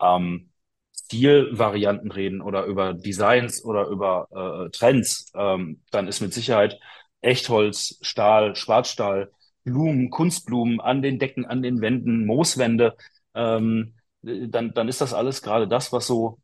ähm, 0.00 0.50
Stilvarianten 0.96 2.12
reden 2.12 2.40
oder 2.40 2.64
über 2.66 2.94
Designs 2.94 3.64
oder 3.64 3.86
über 3.88 4.28
äh, 4.66 4.70
Trends, 4.70 5.32
ähm, 5.34 5.82
dann 5.90 6.06
ist 6.06 6.20
mit 6.20 6.32
Sicherheit 6.34 6.78
Echtholz, 7.20 7.98
Stahl, 8.02 8.54
Schwarzstahl, 8.54 9.32
Blumen, 9.64 10.10
Kunstblumen 10.10 10.80
an 10.80 11.02
den 11.02 11.18
Decken, 11.18 11.44
an 11.46 11.62
den 11.62 11.80
Wänden, 11.80 12.26
Mooswände, 12.26 12.96
ähm, 13.34 13.94
dann, 14.22 14.74
dann 14.74 14.88
ist 14.88 15.00
das 15.00 15.14
alles 15.14 15.42
gerade 15.42 15.68
das, 15.68 15.92
was 15.92 16.06
so 16.06 16.38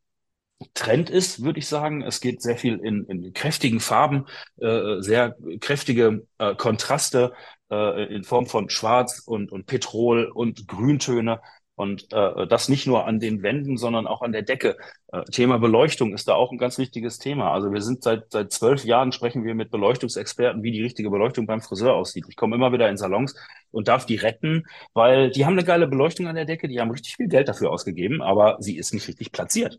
Trend 0.75 1.11
ist, 1.11 1.43
würde 1.43 1.59
ich 1.59 1.67
sagen. 1.69 2.03
Es 2.03 2.21
geht 2.21 2.41
sehr 2.43 2.57
viel 2.57 2.79
in, 2.79 3.05
in 3.07 3.33
kräftigen 3.33 3.81
Farben, 3.81 4.27
äh, 4.59 5.01
sehr 5.01 5.37
kräftige 5.61 6.27
äh, 6.39 6.55
Kontraste 6.55 7.33
äh, 7.71 8.15
in 8.15 8.25
Form 8.25 8.47
von 8.47 8.71
Schwarz 8.71 9.21
und, 9.27 9.53
und 9.53 9.67
Petrol 9.67 10.27
und 10.27 10.67
Grüntöne. 10.69 11.41
Und 11.77 12.13
äh, 12.13 12.47
das 12.47 12.69
nicht 12.69 12.87
nur 12.87 13.07
an 13.07 13.19
den 13.19 13.43
Wänden, 13.43 13.77
sondern 13.77 14.07
auch 14.07 14.23
an 14.23 14.31
der 14.31 14.43
Decke. 14.43 14.77
Äh, 15.13 15.25
Thema 15.25 15.59
Beleuchtung 15.59 16.15
ist 16.15 16.29
da 16.29 16.35
auch 16.35 16.53
ein 16.53 16.59
ganz 16.59 16.79
wichtiges 16.79 17.19
Thema. 17.19 17.53
Also 17.53 17.73
wir 17.73 17.83
sind 17.83 18.05
seit 18.05 18.31
seit 18.31 18.53
zwölf 18.53 18.85
Jahren 18.85 19.11
sprechen 19.11 19.45
wir 19.45 19.55
mit 19.57 19.71
Beleuchtungsexperten, 19.73 20.63
wie 20.63 20.71
die 20.71 20.83
richtige 20.83 21.11
Beleuchtung 21.11 21.47
beim 21.47 21.61
Friseur 21.61 21.95
aussieht. 21.95 22.27
Ich 22.29 22.37
komme 22.37 22.55
immer 22.55 22.73
wieder 22.73 22.89
in 22.89 22.97
Salons 22.97 23.35
und 23.73 23.89
darf 23.89 24.07
die 24.07 24.17
retten, 24.17 24.65
weil 24.93 25.31
die 25.31 25.45
haben 25.47 25.55
eine 25.55 25.65
geile 25.65 25.89
Beleuchtung 25.89 26.29
an 26.29 26.37
der 26.37 26.45
Decke, 26.45 26.69
die 26.69 26.81
haben 26.81 26.93
richtig 26.93 27.17
viel 27.17 27.29
Geld 27.29 27.49
dafür 27.49 27.71
ausgegeben, 27.73 28.23
aber 28.23 28.57
sie 28.61 28.77
ist 28.77 28.95
nicht 28.95 29.09
richtig 29.09 29.33
platziert. 29.33 29.79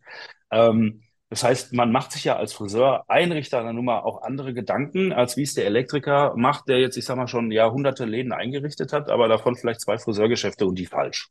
Ähm, 0.51 1.01
das 1.29 1.43
heißt, 1.43 1.73
man 1.73 1.91
macht 1.91 2.12
sich 2.12 2.23
ja 2.25 2.36
als 2.36 2.53
Friseur, 2.53 3.05
Einrichter 3.08 3.63
der 3.63 3.73
Nummer 3.73 4.05
auch 4.05 4.21
andere 4.21 4.53
Gedanken, 4.53 5.12
als 5.12 5.38
wie 5.38 5.43
es 5.43 5.53
der 5.53 5.65
Elektriker 5.65 6.34
macht, 6.36 6.67
der 6.67 6.79
jetzt, 6.79 6.97
ich 6.97 7.05
sag 7.05 7.15
mal, 7.17 7.27
schon 7.27 7.51
Jahrhunderte 7.51 8.05
Läden 8.05 8.31
eingerichtet 8.31 8.93
hat, 8.93 9.10
aber 9.10 9.27
davon 9.27 9.55
vielleicht 9.55 9.81
zwei 9.81 9.97
Friseurgeschäfte 9.97 10.65
und 10.67 10.77
die 10.77 10.86
falsch. 10.86 11.29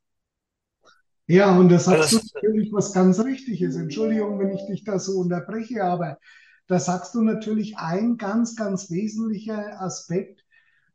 Ja, 1.27 1.57
und 1.59 1.71
das 1.71 1.87
sagst 1.87 2.13
du 2.13 2.19
natürlich 2.35 2.73
was 2.73 2.93
ganz 2.93 3.19
Richtiges. 3.21 3.77
Entschuldigung, 3.77 4.39
wenn 4.39 4.51
ich 4.51 4.67
dich 4.67 4.85
da 4.85 4.99
so 4.99 5.19
unterbreche, 5.21 5.83
aber 5.85 6.19
da 6.67 6.79
sagst 6.79 7.15
du 7.15 7.23
natürlich 7.23 7.79
ein 7.79 8.17
ganz, 8.19 8.57
ganz 8.57 8.91
wesentlicher 8.91 9.81
Aspekt, 9.81 10.45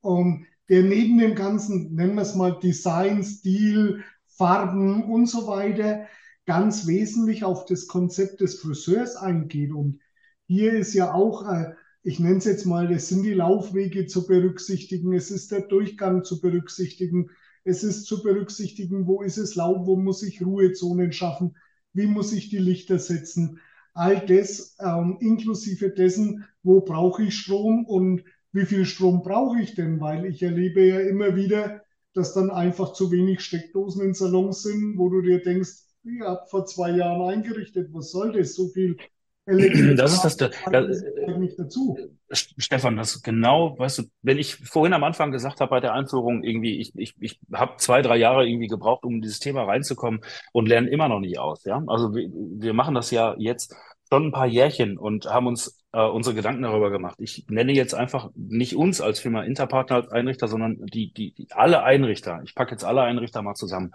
um, 0.02 0.46
der 0.70 0.84
neben 0.84 1.18
dem 1.18 1.34
ganzen, 1.34 1.96
nennen 1.96 2.16
wir 2.16 2.22
es 2.22 2.36
mal 2.36 2.60
Design, 2.60 3.24
Stil, 3.24 4.04
Farben 4.28 5.04
und 5.12 5.26
so 5.26 5.48
weiter, 5.48 6.06
ganz 6.46 6.86
wesentlich 6.88 7.44
auf 7.44 7.66
das 7.66 7.88
Konzept 7.88 8.42
des 8.42 8.60
Friseurs 8.60 9.16
eingeht. 9.16 9.72
Und 9.72 10.00
hier 10.46 10.74
ist 10.74 10.94
ja 10.94 11.12
auch, 11.14 11.48
äh, 11.52 11.74
ich 12.04 12.20
nenne 12.20 12.38
es 12.38 12.46
jetzt 12.46 12.66
mal, 12.66 12.92
es 12.92 13.10
sind 13.10 13.24
die 13.24 13.34
Laufwege 13.34 14.06
zu 14.06 14.28
berücksichtigen, 14.28 15.14
es 15.14 15.32
ist 15.32 15.52
der 15.52 15.62
Durchgang 15.62 16.24
zu 16.24 16.40
berücksichtigen, 16.40 17.32
es 17.70 17.84
ist 17.84 18.06
zu 18.06 18.24
berücksichtigen, 18.24 19.08
wo 19.08 19.22
ist 19.22 19.38
es 19.38 19.56
laut, 19.56 19.86
wo 19.86 19.96
muss 19.96 20.24
ich 20.24 20.42
Ruhezonen 20.42 21.12
schaffen, 21.12 21.56
wie 21.94 22.08
muss 22.08 22.34
ich 22.34 22.50
die 22.50 22.58
Lichter 22.58 23.00
setzen. 23.00 23.60
All 23.94 24.26
das 24.26 24.76
ähm, 24.80 25.18
inklusive 25.20 25.92
dessen, 25.92 26.46
wo 26.64 26.82
brauche 26.82 27.24
ich 27.24 27.38
Strom 27.38 27.86
und 27.86 28.24
wie 28.52 28.66
viel 28.66 28.86
Strom 28.86 29.22
brauche 29.22 29.62
ich 29.62 29.76
denn? 29.76 30.00
Weil 30.00 30.26
ich 30.26 30.42
erlebe 30.42 30.86
ja 30.86 31.00
immer 31.00 31.36
wieder, 31.36 31.82
dass 32.14 32.34
dann 32.34 32.50
einfach 32.50 32.94
zu 32.94 33.12
wenig 33.12 33.42
Steckdosen 33.42 34.04
in 34.04 34.14
Salons 34.14 34.64
sind, 34.64 34.98
wo 34.98 35.10
du 35.10 35.22
dir 35.22 35.42
denkst, 35.42 35.84
ihr 36.04 36.26
habt 36.26 36.50
vor 36.50 36.66
zwei 36.66 36.92
Jahren 36.92 37.22
eingerichtet, 37.30 37.94
was 37.94 38.12
soll 38.12 38.32
das? 38.32 38.56
So 38.56 38.70
viel 38.70 38.98
das 39.46 40.14
ist 40.14 40.22
das, 40.22 40.38
das, 40.38 40.52
das 40.72 41.56
dazu. 41.58 41.98
Stefan, 42.32 42.98
das 42.98 43.24
genau, 43.24 43.78
weißt 43.80 44.00
du, 44.00 44.04
wenn 44.22 44.38
ich 44.38 44.56
vorhin 44.56 44.94
am 44.94 45.04
Anfang 45.04 45.32
gesagt 45.32 45.60
habe 45.60 45.72
bei 45.72 45.80
der 45.80 45.94
Einführung, 45.94 46.44
irgendwie, 46.44 46.80
ich, 46.80 46.94
ich, 46.96 47.16
ich 47.20 47.40
habe 47.54 47.78
zwei, 47.78 48.02
drei 48.02 48.18
Jahre 48.18 48.48
irgendwie 48.48 48.68
gebraucht, 48.68 49.04
um 49.04 49.16
in 49.16 49.22
dieses 49.22 49.40
Thema 49.40 49.64
reinzukommen 49.64 50.22
und 50.54 50.68
lernen 50.68 50.88
immer 50.88 51.10
noch 51.10 51.20
nicht 51.20 51.40
aus. 51.40 51.64
Ja, 51.64 51.82
also 51.88 52.14
wir, 52.14 52.30
wir 52.32 52.74
machen 52.74 52.94
das 52.94 53.10
ja 53.10 53.36
jetzt 53.40 53.76
schon 54.12 54.28
ein 54.28 54.32
paar 54.32 54.48
Jährchen 54.48 54.98
und 54.98 55.26
haben 55.26 55.48
uns 55.48 55.80
äh, 55.92 56.02
unsere 56.02 56.36
Gedanken 56.36 56.64
darüber 56.64 56.92
gemacht. 56.92 57.16
Ich 57.20 57.46
nenne 57.50 57.74
jetzt 57.74 57.94
einfach 57.94 58.30
nicht 58.36 58.76
uns 58.76 59.02
als 59.02 59.20
Firma 59.20 59.44
Interpartner 59.44 59.98
als 59.98 60.10
Einrichter, 60.10 60.48
sondern 60.48 60.78
die, 60.86 61.12
die, 61.14 61.34
die 61.34 61.48
alle 61.52 61.84
Einrichter. 61.84 62.42
Ich 62.44 62.56
packe 62.56 62.72
jetzt 62.72 62.84
alle 62.84 63.02
Einrichter 63.02 63.42
mal 63.42 63.56
zusammen. 63.56 63.92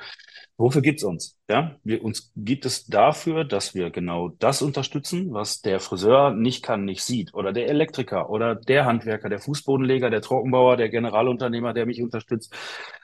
Wofür 0.56 0.82
gibt's 0.82 1.04
uns? 1.04 1.36
Ja, 1.46 1.76
wir, 1.84 2.02
uns 2.02 2.32
gibt 2.36 2.64
es 2.64 2.86
dafür, 2.86 3.44
dass 3.44 3.74
wir 3.74 3.90
genau 3.90 4.30
das 4.38 4.62
unterstützen, 4.62 5.34
was 5.34 5.60
der 5.60 5.78
Friseur 5.78 6.30
nicht 6.30 6.62
kann, 6.62 6.86
nicht 6.86 7.02
sieht, 7.02 7.34
oder 7.34 7.52
der 7.52 7.68
Elektriker 7.68 8.30
oder 8.30 8.54
der 8.54 8.86
Handwerker, 8.86 9.28
der 9.28 9.40
Fußbodenleger, 9.40 10.08
der 10.08 10.22
Trockenbauer, 10.22 10.78
der 10.78 10.88
Generalunternehmer, 10.88 11.74
der 11.74 11.84
mich 11.84 12.02
unterstützt, 12.02 12.54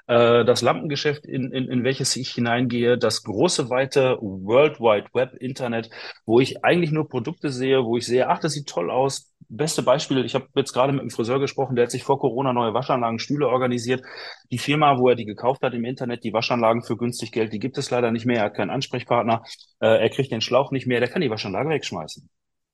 äh, 0.06 0.42
das 0.46 0.62
Lampengeschäft, 0.62 1.26
in, 1.26 1.52
in, 1.52 1.68
in 1.68 1.84
welches 1.84 2.16
ich 2.16 2.30
hineingehe, 2.30 2.96
das 2.96 3.24
große, 3.24 3.68
weite 3.68 4.16
World 4.22 4.80
Wide 4.80 5.08
Web 5.12 5.34
Internet, 5.34 5.90
wo 6.24 6.40
ich 6.40 6.64
eigentlich 6.64 6.92
nur 6.92 7.10
Produkte 7.10 7.50
sehe, 7.50 7.84
wo 7.84 7.98
ich 7.98 8.06
sehe, 8.06 8.26
ach, 8.28 8.40
das 8.40 8.54
sieht 8.54 8.68
toll 8.68 8.90
aus, 8.90 9.30
beste 9.50 9.82
Beispiel, 9.82 10.24
ich 10.24 10.34
habe 10.34 10.46
jetzt 10.54 10.72
gerade 10.72 10.92
mit 10.92 11.02
einem 11.02 11.10
Friseur 11.10 11.40
gesprochen, 11.40 11.74
der 11.74 11.84
hat 11.84 11.90
sich 11.90 12.04
vor 12.04 12.18
Corona 12.18 12.52
neue 12.52 12.72
Waschanlagen, 12.72 13.18
Stühle 13.18 13.48
organisiert. 13.48 14.02
Die 14.50 14.58
Firma, 14.58 14.98
wo 14.98 15.08
er 15.08 15.16
die 15.16 15.24
gekauft 15.24 15.62
hat 15.62 15.74
im 15.74 15.84
Internet, 15.84 16.24
die 16.24 16.32
Waschanlagen 16.32 16.82
für 16.82 16.96
günstig 16.96 17.32
Geld, 17.32 17.52
die 17.52 17.58
gibt 17.58 17.76
es 17.76 17.90
leider 17.90 18.12
nicht 18.12 18.26
mehr. 18.26 18.29
Er 18.36 18.44
hat 18.44 18.54
keinen 18.54 18.70
Ansprechpartner, 18.70 19.42
äh, 19.80 20.00
er 20.02 20.10
kriegt 20.10 20.32
den 20.32 20.40
Schlauch 20.40 20.70
nicht 20.70 20.86
mehr, 20.86 21.00
der 21.00 21.08
kann 21.08 21.22
die 21.22 21.30
Waschanlage 21.30 21.70
wegschmeißen. 21.70 22.28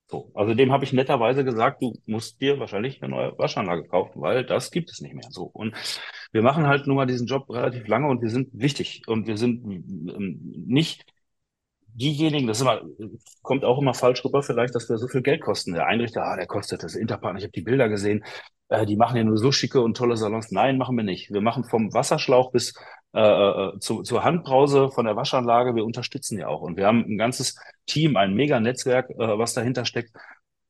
So, 0.08 0.30
also 0.34 0.54
dem 0.54 0.70
habe 0.72 0.84
ich 0.84 0.92
netterweise 0.92 1.44
gesagt, 1.44 1.82
du 1.82 1.92
musst 2.06 2.40
dir 2.40 2.60
wahrscheinlich 2.60 3.02
eine 3.02 3.10
neue 3.10 3.38
Waschanlage 3.38 3.84
kaufen, 3.88 4.20
weil 4.20 4.44
das 4.44 4.70
gibt 4.70 4.90
es 4.90 5.00
nicht 5.00 5.14
mehr. 5.14 5.26
So 5.30 5.44
und 5.44 5.74
wir 6.32 6.42
machen 6.42 6.66
halt 6.66 6.86
nun 6.86 6.96
mal 6.96 7.06
diesen 7.06 7.26
Job 7.26 7.50
relativ 7.50 7.88
lange 7.88 8.08
und 8.08 8.22
wir 8.22 8.30
sind 8.30 8.50
wichtig 8.52 9.02
und 9.08 9.26
wir 9.26 9.36
sind 9.36 9.64
nicht 9.64 11.04
diejenigen, 11.96 12.46
das 12.46 12.60
immer, 12.60 12.82
kommt 13.42 13.64
auch 13.64 13.80
immer 13.80 13.94
falsch 13.94 14.24
rüber, 14.24 14.42
vielleicht, 14.42 14.74
dass 14.74 14.88
wir 14.88 14.98
so 14.98 15.08
viel 15.08 15.22
Geld 15.22 15.40
kosten. 15.40 15.72
Der 15.72 15.86
Einrichter, 15.86 16.22
ah, 16.24 16.36
der 16.36 16.46
kostet 16.46 16.82
das 16.82 16.94
Interpartner, 16.94 17.38
ich 17.38 17.44
habe 17.44 17.52
die 17.52 17.62
Bilder 17.62 17.88
gesehen, 17.88 18.22
äh, 18.68 18.86
die 18.86 18.96
machen 18.96 19.16
ja 19.16 19.24
nur 19.24 19.38
so 19.38 19.52
schicke 19.52 19.80
und 19.80 19.96
tolle 19.96 20.16
Salons. 20.16 20.50
Nein, 20.50 20.78
machen 20.78 20.96
wir 20.96 21.04
nicht. 21.04 21.32
Wir 21.32 21.40
machen 21.40 21.64
vom 21.64 21.92
Wasserschlauch 21.94 22.52
bis 22.52 22.74
äh, 23.14 23.20
äh, 23.20 23.78
zu, 23.80 24.02
zur 24.02 24.24
Handbrause 24.24 24.90
von 24.90 25.06
der 25.06 25.16
Waschanlage, 25.16 25.74
wir 25.74 25.84
unterstützen 25.84 26.38
ja 26.38 26.48
auch. 26.48 26.60
Und 26.60 26.76
wir 26.76 26.86
haben 26.86 27.04
ein 27.06 27.18
ganzes 27.18 27.58
Team, 27.86 28.16
ein 28.16 28.34
Mega-Netzwerk, 28.34 29.10
äh, 29.10 29.38
was 29.38 29.54
dahinter 29.54 29.84
steckt, 29.84 30.14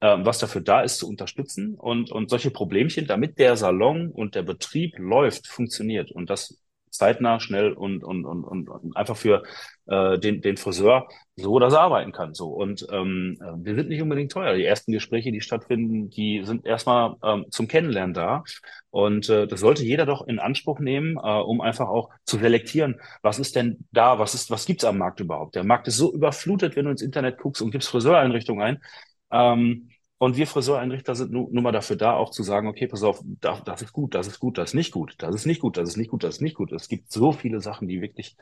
äh, 0.01 0.17
was 0.21 0.39
dafür 0.39 0.61
da 0.61 0.83
ist, 0.83 0.99
zu 0.99 1.09
unterstützen 1.09 1.75
und, 1.75 2.11
und 2.13 2.31
solche 2.31 2.51
Problemchen, 2.51 3.07
damit 3.07 3.39
der 3.39 3.57
Salon 3.57 4.11
und 4.11 4.35
der 4.35 4.43
Betrieb 4.43 4.99
läuft, 4.99 5.47
funktioniert. 5.49 6.13
Und 6.13 6.31
das 6.31 6.59
zeitnah, 6.97 7.41
schnell 7.41 7.73
und, 7.73 8.03
und, 8.05 8.25
und, 8.25 8.45
und 8.45 8.97
einfach 8.97 9.17
für 9.17 9.43
äh, 9.87 10.19
den, 10.19 10.41
den 10.41 10.57
Friseur 10.57 11.09
so, 11.37 11.59
dass 11.59 11.75
er 11.75 11.81
arbeiten 11.81 12.13
kann. 12.13 12.35
So. 12.35 12.49
Und 12.49 12.87
ähm, 12.91 13.39
äh, 13.41 13.53
wir 13.65 13.75
sind 13.75 13.89
nicht 13.89 14.03
unbedingt 14.03 14.33
teuer. 14.33 14.55
Die 14.55 14.65
ersten 14.65 14.93
Gespräche, 14.93 15.33
die 15.33 15.41
stattfinden, 15.41 16.11
die 16.11 16.43
sind 16.45 16.67
erstmal 16.67 17.17
ähm, 17.23 17.47
zum 17.51 17.69
Kennenlernen 17.69 18.15
da. 18.15 18.45
Und 18.91 19.29
äh, 19.29 19.47
das 19.47 19.61
sollte 19.61 19.85
jeder 19.85 20.07
doch 20.07 20.27
in 20.27 20.39
Anspruch 20.39 20.79
nehmen, 20.79 21.17
äh, 21.17 21.21
um 21.21 21.61
einfach 21.61 21.89
auch 21.89 22.11
zu 22.25 22.39
selektieren, 22.39 23.01
was 23.23 23.39
ist 23.39 23.55
denn 23.57 23.87
da, 23.93 24.19
was 24.19 24.35
ist, 24.35 24.51
was 24.51 24.67
gibt's 24.67 24.85
am 24.85 24.99
Markt 24.99 25.21
überhaupt? 25.21 25.55
Der 25.55 25.65
Markt 25.65 25.89
ist 25.89 25.99
so 25.99 26.13
überflutet, 26.13 26.77
wenn 26.77 26.87
du 26.87 26.91
ins 26.91 27.03
Internet 27.03 27.39
guckst 27.39 27.63
und 27.63 27.71
gibst 27.71 27.89
Friseureinrichtungen 27.89 28.63
ein. 28.63 28.83
Ähm, 29.31 29.91
und 30.19 30.37
wir 30.37 30.47
Friseureinrichter 30.47 31.15
sind 31.15 31.33
nun, 31.33 31.53
nun 31.53 31.63
mal 31.63 31.73
dafür 31.73 31.97
da, 31.97 32.15
auch 32.15 32.31
zu 32.31 32.43
sagen, 32.43 32.69
okay, 32.69 32.87
pass 32.87 33.03
auf, 33.03 33.21
das, 33.25 33.63
das 33.65 33.83
ist 33.83 33.93
gut, 33.93 34.15
das 34.15 34.27
ist 34.27 34.41
gut, 34.41 34.59
das 34.59 34.71
ist 34.71 34.75
nicht 34.75 34.93
gut, 34.93 35.15
das 35.19 35.35
ist 35.35 35.47
nicht 35.47 35.61
gut, 35.61 35.77
das 35.77 35.89
ist 35.91 35.97
nicht 35.97 36.11
gut, 36.11 36.23
das 36.25 36.37
ist 36.37 36.41
nicht 36.41 36.57
gut. 36.57 36.73
Es 36.73 36.89
gibt 36.89 37.13
so 37.13 37.33
viele 37.33 37.61
Sachen, 37.61 37.89
die 37.89 38.01
wirklich, 38.01 38.37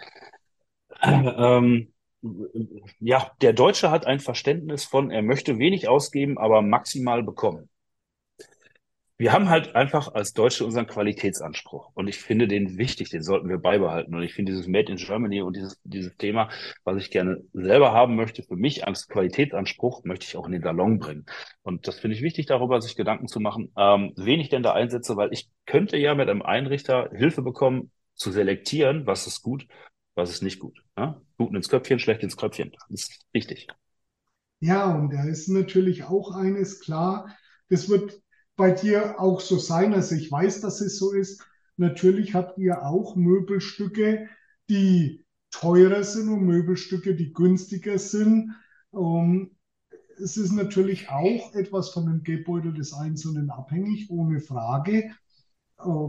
äh, 1.01 1.11
ähm, 1.11 1.93
ja, 3.01 3.31
der 3.41 3.53
Deutsche 3.53 3.91
hat 3.91 4.07
ein 4.07 4.21
Verständnis 4.21 4.85
von, 4.85 5.11
er 5.11 5.23
möchte 5.23 5.59
wenig 5.59 5.89
ausgeben, 5.89 6.39
aber 6.39 6.63
maximal 6.63 7.23
bekommen 7.23 7.69
wir 9.17 9.33
haben 9.33 9.49
halt 9.49 9.77
einfach 9.77 10.13
als 10.13 10.33
Deutsche 10.33 10.65
unseren 10.65 10.89
Qualitätsanspruch. 10.89 11.93
Und 11.95 12.09
ich 12.09 12.19
finde 12.19 12.49
den 12.49 12.79
wichtig, 12.79 13.11
den 13.11 13.23
sollten 13.23 13.49
wir 13.49 13.59
beibehalten. 13.59 14.15
Und 14.15 14.23
ich 14.23 14.35
finde 14.35 14.53
dieses 14.53 14.67
Made 14.67 14.91
in 14.91 14.99
Germany 14.99 15.41
und 15.41 15.55
dieses, 15.55 15.81
dieses 15.85 16.17
Thema, 16.17 16.49
was 16.83 17.01
ich 17.01 17.11
gerne 17.11 17.45
selber 17.53 17.93
haben 17.93 18.17
möchte, 18.17 18.43
für 18.43 18.57
mich 18.57 18.87
als 18.87 19.07
Qualitätsanspruch, 19.07 20.05
möchte 20.05 20.27
ich 20.27 20.37
auch 20.37 20.47
in 20.47 20.53
den 20.53 20.63
Salon 20.63 20.99
bringen. 20.99 21.27
Und 21.63 21.87
das 21.87 22.01
finde 22.01 22.17
ich 22.17 22.23
wichtig, 22.23 22.47
darüber 22.47 22.81
sich 22.81 22.97
Gedanken 22.97 23.29
zu 23.29 23.39
machen, 23.39 23.73
ähm, 23.77 24.13
wen 24.17 24.41
ich 24.41 24.49
denn 24.49 24.65
da 24.65 24.73
einsetze, 24.73 25.17
weil 25.17 25.33
ich 25.33 25.49
könnte 25.65 25.97
ja 25.97 26.15
mit 26.17 26.29
einem 26.29 26.43
Einrichter 26.43 27.11
Hilfe 27.15 27.43
bekommen, 27.43 27.93
zu 28.17 28.31
selektieren, 28.31 29.07
was 29.07 29.27
ist 29.27 29.43
gut, 29.43 29.67
was 30.15 30.31
ist 30.31 30.43
nicht 30.43 30.61
gut. 30.61 30.85
Ja? 30.97 31.21
Gut 31.37 31.55
ins 31.55 31.69
Köpfchen, 31.69 31.99
schlecht 31.99 32.23
ins 32.23 32.37
Köpfchen. 32.37 32.73
Das 32.73 32.91
ist 32.91 33.27
wichtig. 33.33 33.69
Ja, 34.61 34.95
und 34.95 35.13
da 35.13 35.25
ist 35.25 35.49
natürlich 35.49 36.05
auch 36.05 36.35
eines 36.35 36.81
klar, 36.81 37.37
das 37.69 37.89
wird 37.89 38.23
bei 38.57 38.71
dir 38.71 39.21
auch 39.21 39.41
so 39.41 39.59
sein. 39.59 39.95
Also 39.95 40.15
ich 40.15 40.31
weiß, 40.31 40.61
dass 40.61 40.81
es 40.81 40.99
so 40.99 41.13
ist. 41.13 41.45
natürlich 41.77 42.35
habt 42.35 42.59
ihr 42.59 42.85
auch 42.87 43.17
Möbelstücke, 43.17 44.29
die 44.69 45.25
teurer 45.51 46.05
sind 46.05 46.29
und 46.29 46.45
Möbelstücke, 46.45 47.15
die 47.15 47.33
günstiger 47.33 47.99
sind. 47.99 48.55
Ähm, 48.93 49.51
es 50.23 50.37
ist 50.37 50.53
natürlich 50.53 51.09
auch 51.09 51.55
etwas 51.55 51.91
von 51.91 52.07
dem 52.07 52.23
Geldbeutel 52.23 52.73
des 52.73 52.93
Einzelnen 52.93 53.51
abhängig, 53.51 54.09
ohne 54.11 54.41
Frage. 54.41 55.11
Äh, 55.79 56.09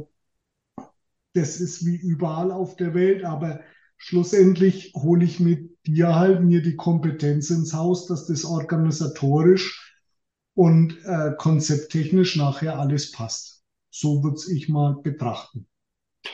das 1.34 1.60
ist 1.60 1.86
wie 1.86 1.98
überall 1.98 2.52
auf 2.52 2.76
der 2.76 2.94
Welt, 2.94 3.26
aber 3.26 3.62
schlussendlich 3.98 4.94
hole 4.96 5.26
ich 5.26 5.40
mit 5.40 5.76
dir 5.86 6.16
halt 6.16 6.42
mir 6.44 6.62
die 6.62 6.76
Kompetenz 6.76 7.50
ins 7.50 7.74
Haus, 7.74 8.06
dass 8.06 8.26
das 8.28 8.46
organisatorisch 8.46 9.85
und 10.56 10.98
äh, 11.06 11.32
konzepttechnisch 11.38 12.38
nachher 12.38 12.80
alles 12.80 13.12
passt. 13.12 13.64
So 13.90 14.24
würde 14.24 14.40
ich 14.52 14.68
mal 14.68 14.96
betrachten. 15.04 15.68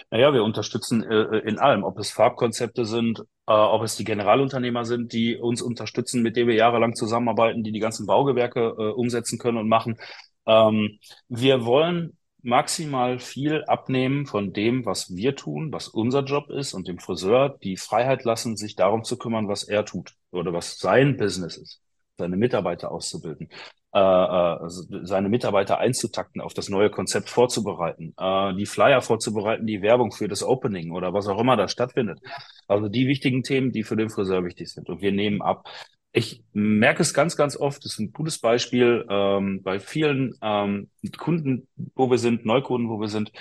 Naja, 0.09 0.33
wir 0.33 0.43
unterstützen 0.43 1.03
äh, 1.03 1.39
in 1.39 1.59
allem, 1.59 1.83
ob 1.83 1.99
es 1.99 2.11
Farbkonzepte 2.11 2.85
sind, 2.85 3.19
äh, 3.47 3.51
ob 3.51 3.83
es 3.83 3.95
die 3.97 4.03
Generalunternehmer 4.03 4.85
sind, 4.85 5.11
die 5.11 5.35
uns 5.35 5.61
unterstützen, 5.61 6.21
mit 6.21 6.35
denen 6.35 6.47
wir 6.47 6.55
jahrelang 6.55 6.95
zusammenarbeiten, 6.95 7.63
die 7.63 7.71
die 7.71 7.79
ganzen 7.79 8.05
Baugewerke 8.05 8.75
äh, 8.77 8.91
umsetzen 8.91 9.37
können 9.37 9.57
und 9.57 9.67
machen. 9.67 9.97
Ähm, 10.45 10.99
wir 11.27 11.65
wollen 11.65 12.17
maximal 12.43 13.19
viel 13.19 13.63
abnehmen 13.65 14.25
von 14.25 14.53
dem, 14.53 14.85
was 14.85 15.15
wir 15.15 15.35
tun, 15.35 15.71
was 15.71 15.87
unser 15.87 16.23
Job 16.23 16.49
ist 16.49 16.73
und 16.73 16.87
dem 16.87 16.97
Friseur 16.99 17.57
die 17.61 17.77
Freiheit 17.77 18.23
lassen, 18.23 18.57
sich 18.57 18.75
darum 18.75 19.03
zu 19.03 19.17
kümmern, 19.17 19.47
was 19.47 19.63
er 19.63 19.85
tut 19.85 20.15
oder 20.31 20.53
was 20.53 20.79
sein 20.79 21.17
Business 21.17 21.57
ist, 21.57 21.81
seine 22.17 22.37
Mitarbeiter 22.37 22.91
auszubilden, 22.91 23.49
äh, 23.93 23.99
äh, 23.99 24.57
seine 25.03 25.27
Mitarbeiter 25.27 25.79
einzutakten, 25.79 26.41
auf 26.41 26.53
das 26.53 26.69
neue 26.69 26.89
Konzept 26.89 27.29
vorzubereiten, 27.29 28.13
äh, 28.17 28.53
die 28.55 28.65
Flyer 28.65 29.01
vorzubereiten, 29.01 29.67
die 29.67 29.81
Werbung 29.81 30.11
für 30.11 30.29
das 30.29 30.43
Opening 30.43 30.91
oder 30.91 31.13
was 31.13 31.27
auch 31.27 31.39
immer 31.39 31.57
da 31.57 31.67
stattfindet. 31.67 32.19
Also 32.67 32.87
die 32.87 33.07
wichtigen 33.07 33.43
Themen, 33.43 33.71
die 33.71 33.83
für 33.83 33.97
den 33.97 34.09
Friseur 34.09 34.45
wichtig 34.45 34.69
sind. 34.69 34.89
Und 34.89 35.01
wir 35.01 35.11
nehmen 35.11 35.41
ab. 35.41 35.67
Ich 36.13 36.43
merke 36.53 37.01
es 37.01 37.13
ganz, 37.13 37.35
ganz 37.35 37.57
oft, 37.57 37.83
das 37.83 37.93
ist 37.93 37.99
ein 37.99 38.11
gutes 38.11 38.39
Beispiel 38.39 39.05
ähm, 39.09 39.61
bei 39.63 39.79
vielen 39.79 40.35
ähm, 40.41 40.89
Kunden, 41.17 41.67
wo 41.95 42.09
wir 42.09 42.17
sind, 42.17 42.45
Neukunden, 42.45 42.89
wo 42.89 42.99
wir 42.99 43.07
sind, 43.07 43.31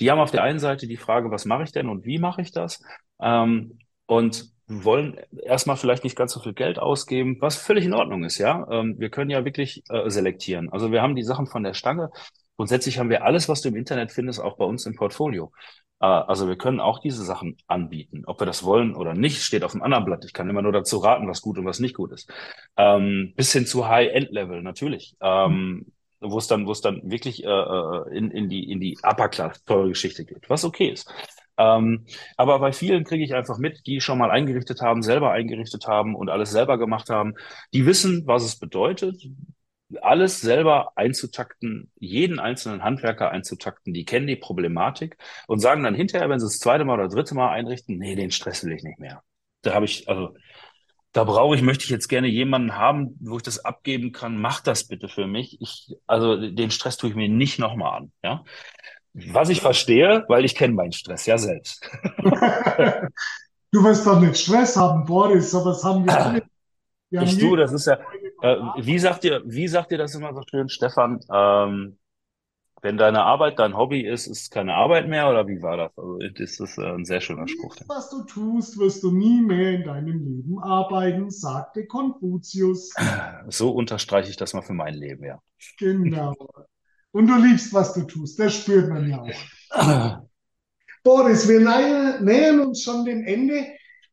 die 0.00 0.10
haben 0.10 0.18
auf 0.18 0.30
der 0.30 0.42
einen 0.42 0.58
Seite 0.58 0.86
die 0.86 0.96
Frage, 0.96 1.30
was 1.30 1.44
mache 1.44 1.64
ich 1.64 1.72
denn 1.72 1.88
und 1.88 2.04
wie 2.04 2.18
mache 2.18 2.40
ich 2.40 2.52
das? 2.52 2.82
Ähm, 3.20 3.78
und 4.06 4.50
wollen 4.70 5.18
erstmal 5.42 5.76
vielleicht 5.76 6.04
nicht 6.04 6.16
ganz 6.16 6.32
so 6.32 6.40
viel 6.40 6.54
Geld 6.54 6.78
ausgeben, 6.78 7.36
was 7.40 7.56
völlig 7.56 7.84
in 7.84 7.92
Ordnung 7.92 8.24
ist, 8.24 8.38
ja. 8.38 8.66
Ähm, 8.70 8.94
wir 8.98 9.10
können 9.10 9.30
ja 9.30 9.44
wirklich 9.44 9.82
äh, 9.90 10.08
selektieren. 10.08 10.70
Also 10.70 10.92
wir 10.92 11.02
haben 11.02 11.16
die 11.16 11.24
Sachen 11.24 11.46
von 11.46 11.64
der 11.64 11.74
Stange. 11.74 12.10
Grundsätzlich 12.56 12.98
haben 12.98 13.10
wir 13.10 13.24
alles, 13.24 13.48
was 13.48 13.62
du 13.62 13.68
im 13.68 13.76
Internet 13.76 14.12
findest, 14.12 14.40
auch 14.40 14.56
bei 14.56 14.64
uns 14.64 14.86
im 14.86 14.94
Portfolio. 14.94 15.52
Äh, 16.00 16.06
also 16.06 16.46
wir 16.48 16.56
können 16.56 16.78
auch 16.78 17.00
diese 17.00 17.24
Sachen 17.24 17.56
anbieten. 17.66 18.22
Ob 18.26 18.40
wir 18.40 18.46
das 18.46 18.62
wollen 18.62 18.94
oder 18.94 19.14
nicht, 19.14 19.42
steht 19.42 19.64
auf 19.64 19.72
dem 19.72 19.82
anderen 19.82 20.04
Blatt. 20.04 20.24
Ich 20.24 20.32
kann 20.32 20.48
immer 20.48 20.62
nur 20.62 20.72
dazu 20.72 20.98
raten, 20.98 21.28
was 21.28 21.42
gut 21.42 21.58
und 21.58 21.66
was 21.66 21.80
nicht 21.80 21.96
gut 21.96 22.12
ist. 22.12 22.32
Ähm, 22.76 23.32
bis 23.36 23.52
hin 23.52 23.66
zu 23.66 23.88
High-End-Level, 23.88 24.62
natürlich. 24.62 25.16
Ähm, 25.20 25.86
wo 26.20 26.38
es 26.38 26.46
dann, 26.46 26.66
wo 26.66 26.72
es 26.72 26.80
dann 26.80 27.00
wirklich 27.10 27.44
äh, 27.44 27.48
äh, 27.48 28.16
in, 28.16 28.30
in 28.30 28.48
die, 28.48 28.70
in 28.70 28.78
die 28.78 28.98
Upper-Class 29.02 29.64
teure 29.64 29.88
Geschichte 29.88 30.24
geht, 30.24 30.48
was 30.48 30.64
okay 30.64 30.88
ist. 30.88 31.10
Ähm, 31.60 32.06
aber 32.38 32.58
bei 32.58 32.72
vielen 32.72 33.04
kriege 33.04 33.22
ich 33.22 33.34
einfach 33.34 33.58
mit, 33.58 33.86
die 33.86 34.00
schon 34.00 34.16
mal 34.18 34.30
eingerichtet 34.30 34.80
haben, 34.80 35.02
selber 35.02 35.30
eingerichtet 35.32 35.86
haben 35.86 36.14
und 36.14 36.30
alles 36.30 36.50
selber 36.50 36.78
gemacht 36.78 37.10
haben. 37.10 37.34
Die 37.74 37.84
wissen, 37.84 38.22
was 38.26 38.44
es 38.44 38.58
bedeutet, 38.58 39.22
alles 40.00 40.40
selber 40.40 40.92
einzutakten, 40.96 41.90
jeden 41.98 42.38
einzelnen 42.38 42.82
Handwerker 42.82 43.30
einzutakten, 43.30 43.92
die 43.92 44.04
kennen 44.04 44.26
die 44.26 44.36
Problematik 44.36 45.18
und 45.48 45.58
sagen 45.58 45.82
dann 45.82 45.94
hinterher, 45.94 46.30
wenn 46.30 46.40
sie 46.40 46.46
das 46.46 46.60
zweite 46.60 46.84
Mal 46.84 46.94
oder 46.94 47.08
dritte 47.08 47.34
Mal 47.34 47.50
einrichten, 47.50 47.98
nee, 47.98 48.14
den 48.14 48.30
Stress 48.30 48.64
will 48.64 48.72
ich 48.72 48.84
nicht 48.84 49.00
mehr. 49.00 49.22
Da 49.62 49.74
habe 49.74 49.84
ich, 49.84 50.08
also, 50.08 50.34
da 51.12 51.24
brauche 51.24 51.56
ich, 51.56 51.62
möchte 51.62 51.84
ich 51.84 51.90
jetzt 51.90 52.08
gerne 52.08 52.28
jemanden 52.28 52.76
haben, 52.76 53.18
wo 53.20 53.36
ich 53.36 53.42
das 53.42 53.64
abgeben 53.64 54.12
kann, 54.12 54.38
mach 54.40 54.60
das 54.60 54.86
bitte 54.86 55.08
für 55.08 55.26
mich. 55.26 55.60
Ich, 55.60 55.88
also 56.06 56.36
den 56.36 56.70
Stress 56.70 56.96
tue 56.96 57.10
ich 57.10 57.16
mir 57.16 57.28
nicht 57.28 57.58
nochmal 57.58 57.98
an. 57.98 58.12
Ja? 58.22 58.44
Was 59.14 59.48
ich 59.48 59.60
verstehe, 59.60 60.24
weil 60.28 60.44
ich 60.44 60.54
kenne 60.54 60.74
meinen 60.74 60.92
Stress 60.92 61.26
ja 61.26 61.36
selbst. 61.36 61.88
du 63.72 63.84
wirst 63.84 64.06
doch 64.06 64.20
nicht 64.20 64.38
Stress 64.38 64.76
haben, 64.76 65.04
Boris, 65.04 65.54
aber 65.54 65.70
das 65.70 65.84
haben 65.84 66.04
wir 66.04 66.16
alle. 66.16 66.42
Wir 67.10 67.22
ich 67.22 67.38
tue, 67.38 67.56
das 67.56 67.72
ist 67.72 67.86
ja, 67.86 67.98
äh, 68.40 68.56
wie 68.78 68.98
sagt 68.98 69.24
ihr, 69.24 69.42
wie 69.44 69.66
sagt 69.66 69.90
ihr 69.90 69.98
das 69.98 70.14
immer 70.14 70.32
so 70.32 70.42
schön, 70.48 70.68
Stefan? 70.68 71.18
Ähm, 71.32 71.98
wenn 72.82 72.96
deine 72.96 73.24
Arbeit 73.24 73.58
dein 73.58 73.76
Hobby 73.76 74.06
ist, 74.06 74.26
ist 74.26 74.42
es 74.42 74.50
keine 74.50 74.74
Arbeit 74.74 75.08
mehr 75.08 75.28
oder 75.28 75.46
wie 75.46 75.60
war 75.60 75.76
das? 75.76 75.98
Also 75.98 76.18
das 76.18 76.60
ist 76.60 76.78
äh, 76.78 76.94
ein 76.94 77.04
sehr 77.04 77.20
schöner 77.20 77.46
Spruch. 77.46 77.76
Was 77.88 78.10
du 78.10 78.22
tust, 78.24 78.78
wirst 78.78 79.02
du 79.02 79.10
nie 79.10 79.42
mehr 79.42 79.72
in 79.72 79.84
deinem 79.84 80.18
Leben 80.18 80.62
arbeiten, 80.62 81.30
sagte 81.30 81.86
Konfuzius. 81.86 82.94
So 83.48 83.70
unterstreiche 83.70 84.30
ich 84.30 84.36
das 84.36 84.54
mal 84.54 84.62
für 84.62 84.72
mein 84.72 84.94
Leben, 84.94 85.24
ja. 85.24 85.40
Genau. 85.78 86.34
Und 87.12 87.26
du 87.26 87.36
liebst, 87.36 87.72
was 87.72 87.92
du 87.94 88.02
tust. 88.02 88.38
Das 88.38 88.54
spürt 88.54 88.88
man 88.88 89.08
ja 89.08 89.20
auch. 89.20 90.22
Boris, 91.02 91.48
wir 91.48 91.60
nähern 92.20 92.60
uns 92.60 92.82
schon 92.82 93.04
dem 93.04 93.24
Ende. 93.24 93.66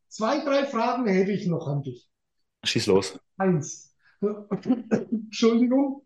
Zwei, 0.07 0.43
drei 0.43 0.65
Fragen 0.65 1.05
hätte 1.07 1.31
ich 1.31 1.47
noch 1.47 1.67
an 1.67 1.83
dich. 1.83 2.09
Schieß 2.63 2.87
los. 2.87 3.19
Eins. 3.37 3.93
Entschuldigung. 4.21 6.03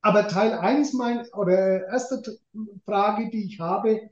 Aber 0.00 0.28
Teil 0.28 0.52
1 0.52 0.92
mein, 0.94 1.26
oder 1.32 1.86
erste 1.86 2.22
Frage, 2.84 3.30
die 3.30 3.44
ich 3.46 3.60
habe, 3.60 4.10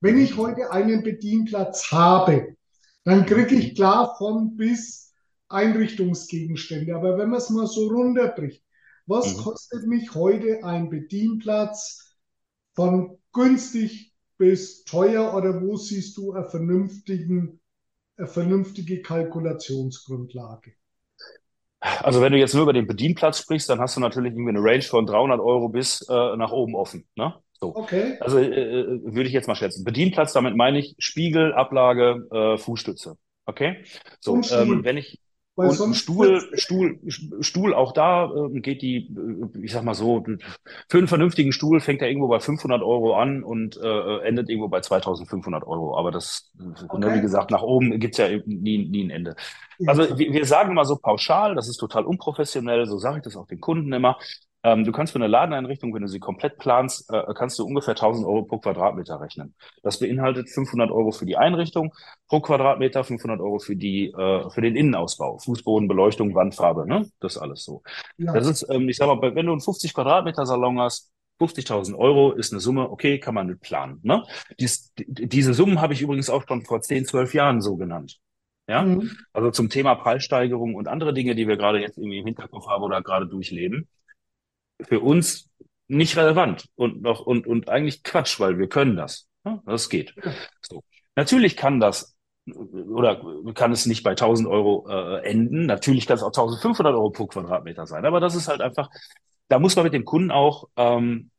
wenn 0.00 0.18
ich 0.18 0.36
heute 0.36 0.70
einen 0.70 1.02
Bedienplatz 1.02 1.90
habe, 1.90 2.56
dann 3.04 3.26
kriege 3.26 3.54
ich 3.54 3.74
klar 3.74 4.16
von 4.16 4.56
bis 4.56 5.12
Einrichtungsgegenstände. 5.48 6.94
Aber 6.94 7.18
wenn 7.18 7.30
man 7.30 7.38
es 7.38 7.50
mal 7.50 7.66
so 7.66 7.88
runterbricht, 7.88 8.63
was 9.06 9.36
mhm. 9.36 9.42
kostet 9.42 9.86
mich 9.86 10.14
heute 10.14 10.64
ein 10.64 10.90
Bedienplatz 10.90 12.16
von 12.74 13.18
günstig 13.32 14.12
bis 14.36 14.84
teuer 14.84 15.34
oder 15.34 15.60
wo 15.60 15.76
siehst 15.76 16.16
du 16.16 16.32
eine, 16.32 16.48
vernünftigen, 16.48 17.60
eine 18.16 18.26
vernünftige 18.26 19.02
Kalkulationsgrundlage? 19.02 20.72
Also 21.80 22.22
wenn 22.22 22.32
du 22.32 22.38
jetzt 22.38 22.54
nur 22.54 22.62
über 22.62 22.72
den 22.72 22.86
Bedienplatz 22.86 23.40
sprichst, 23.40 23.68
dann 23.68 23.78
hast 23.78 23.96
du 23.96 24.00
natürlich 24.00 24.32
irgendwie 24.32 24.56
eine 24.56 24.62
Range 24.62 24.82
von 24.82 25.06
300 25.06 25.38
Euro 25.38 25.68
bis 25.68 26.00
äh, 26.08 26.36
nach 26.36 26.50
oben 26.50 26.74
offen. 26.74 27.06
Ne? 27.14 27.34
So. 27.60 27.76
Okay. 27.76 28.16
Also 28.20 28.38
äh, 28.38 28.46
äh, 28.46 29.00
würde 29.04 29.28
ich 29.28 29.32
jetzt 29.34 29.48
mal 29.48 29.54
schätzen. 29.54 29.84
Bedienplatz, 29.84 30.32
damit 30.32 30.56
meine 30.56 30.78
ich 30.78 30.94
Spiegel, 30.98 31.52
Ablage, 31.52 32.26
äh, 32.30 32.58
Fußstütze. 32.58 33.16
Okay. 33.44 33.84
So, 34.20 34.40
ähm, 34.52 34.82
wenn 34.84 34.96
ich 34.96 35.20
weil 35.56 35.68
und 35.68 35.94
Stuhl, 35.94 36.42
Stuhl, 36.54 36.98
Stuhl, 37.40 37.74
auch 37.74 37.92
da 37.92 38.24
äh, 38.24 38.60
geht 38.60 38.82
die, 38.82 38.96
äh, 38.96 39.62
ich 39.62 39.72
sag 39.72 39.84
mal 39.84 39.94
so, 39.94 40.24
für 40.88 40.98
einen 40.98 41.06
vernünftigen 41.06 41.52
Stuhl 41.52 41.80
fängt 41.80 42.02
er 42.02 42.08
irgendwo 42.08 42.26
bei 42.26 42.40
500 42.40 42.82
Euro 42.82 43.14
an 43.14 43.44
und 43.44 43.76
äh, 43.76 44.18
endet 44.20 44.48
irgendwo 44.48 44.68
bei 44.68 44.80
2500 44.80 45.64
Euro. 45.64 45.96
Aber 45.96 46.10
das, 46.10 46.50
okay. 46.88 46.98
ne, 46.98 47.14
wie 47.14 47.20
gesagt, 47.20 47.52
nach 47.52 47.62
oben 47.62 48.00
gibt's 48.00 48.18
ja 48.18 48.28
nie, 48.46 48.88
nie 48.88 49.04
ein 49.04 49.10
Ende. 49.10 49.36
Also 49.86 50.18
wir, 50.18 50.32
wir 50.32 50.44
sagen 50.44 50.72
immer 50.72 50.84
so 50.84 50.96
pauschal, 50.96 51.54
das 51.54 51.68
ist 51.68 51.76
total 51.76 52.04
unprofessionell, 52.04 52.86
so 52.86 52.98
sage 52.98 53.18
ich 53.18 53.22
das 53.22 53.36
auch 53.36 53.46
den 53.46 53.60
Kunden 53.60 53.92
immer. 53.92 54.18
Ähm, 54.64 54.84
du 54.84 54.92
kannst 54.92 55.12
für 55.12 55.18
eine 55.18 55.26
Ladeneinrichtung, 55.26 55.92
wenn 55.94 56.00
du 56.00 56.08
sie 56.08 56.18
komplett 56.18 56.56
planst, 56.56 57.10
äh, 57.12 57.22
kannst 57.34 57.58
du 57.58 57.66
ungefähr 57.66 57.94
1000 57.94 58.26
Euro 58.26 58.44
pro 58.44 58.58
Quadratmeter 58.58 59.20
rechnen. 59.20 59.54
Das 59.82 59.98
beinhaltet 59.98 60.48
500 60.48 60.90
Euro 60.90 61.12
für 61.12 61.26
die 61.26 61.36
Einrichtung 61.36 61.92
pro 62.28 62.40
Quadratmeter, 62.40 63.04
500 63.04 63.40
Euro 63.40 63.58
für 63.58 63.76
die 63.76 64.06
äh, 64.06 64.50
für 64.50 64.62
den 64.62 64.74
Innenausbau, 64.74 65.38
Fußboden, 65.38 65.86
Beleuchtung, 65.86 66.34
Wandfarbe, 66.34 66.88
ne? 66.88 67.06
Das 67.20 67.36
alles 67.36 67.62
so. 67.62 67.82
Ja. 68.16 68.32
Das 68.32 68.46
ist, 68.46 68.66
ähm, 68.70 68.88
ich 68.88 68.96
sag 68.96 69.06
mal, 69.06 69.34
wenn 69.34 69.46
du 69.46 69.52
einen 69.52 69.60
50 69.60 69.92
Quadratmeter 69.92 70.46
Salon 70.46 70.80
hast, 70.80 71.12
50.000 71.40 71.98
Euro 71.98 72.32
ist 72.32 72.52
eine 72.52 72.60
Summe, 72.60 72.90
okay, 72.90 73.18
kann 73.18 73.34
man 73.34 73.48
nicht 73.48 73.60
planen. 73.60 73.98
Ne? 74.02 74.22
Dies, 74.60 74.92
diese 74.96 75.52
Summen 75.52 75.80
habe 75.80 75.92
ich 75.92 76.00
übrigens 76.00 76.30
auch 76.30 76.46
schon 76.46 76.64
vor 76.64 76.80
10, 76.80 77.06
12 77.06 77.34
Jahren 77.34 77.60
so 77.60 77.76
genannt. 77.76 78.20
Ja, 78.68 78.82
mhm. 78.82 79.10
also 79.32 79.50
zum 79.50 79.68
Thema 79.68 79.96
Preissteigerung 79.96 80.76
und 80.76 80.86
andere 80.86 81.12
Dinge, 81.12 81.34
die 81.34 81.48
wir 81.48 81.56
gerade 81.56 81.80
jetzt 81.80 81.98
irgendwie 81.98 82.20
im 82.20 82.26
Hinterkopf 82.26 82.68
haben 82.68 82.84
oder 82.84 83.02
gerade 83.02 83.26
durchleben 83.26 83.88
für 84.80 85.00
uns 85.00 85.50
nicht 85.88 86.16
relevant 86.16 86.66
und 86.74 87.02
noch 87.02 87.20
und, 87.20 87.46
und 87.46 87.68
eigentlich 87.68 88.02
Quatsch, 88.02 88.40
weil 88.40 88.58
wir 88.58 88.68
können 88.68 88.96
das. 88.96 89.28
Ja, 89.44 89.62
das 89.66 89.88
geht. 89.88 90.14
So. 90.62 90.82
Natürlich 91.16 91.56
kann 91.56 91.80
das 91.80 92.14
oder 92.46 93.22
kann 93.54 93.72
es 93.72 93.86
nicht 93.86 94.02
bei 94.02 94.10
1000 94.10 94.48
Euro 94.48 94.86
äh, 94.88 95.24
enden. 95.24 95.66
Natürlich 95.66 96.06
kann 96.06 96.16
es 96.16 96.22
auch 96.22 96.28
1500 96.28 96.94
Euro 96.94 97.10
pro 97.10 97.26
Quadratmeter 97.26 97.86
sein. 97.86 98.04
Aber 98.04 98.20
das 98.20 98.34
ist 98.34 98.48
halt 98.48 98.60
einfach, 98.60 98.90
da 99.48 99.58
muss 99.58 99.76
man 99.76 99.84
mit 99.84 99.94
dem 99.94 100.04
Kunden 100.04 100.30
auch 100.30 100.68
ähm, 100.76 101.30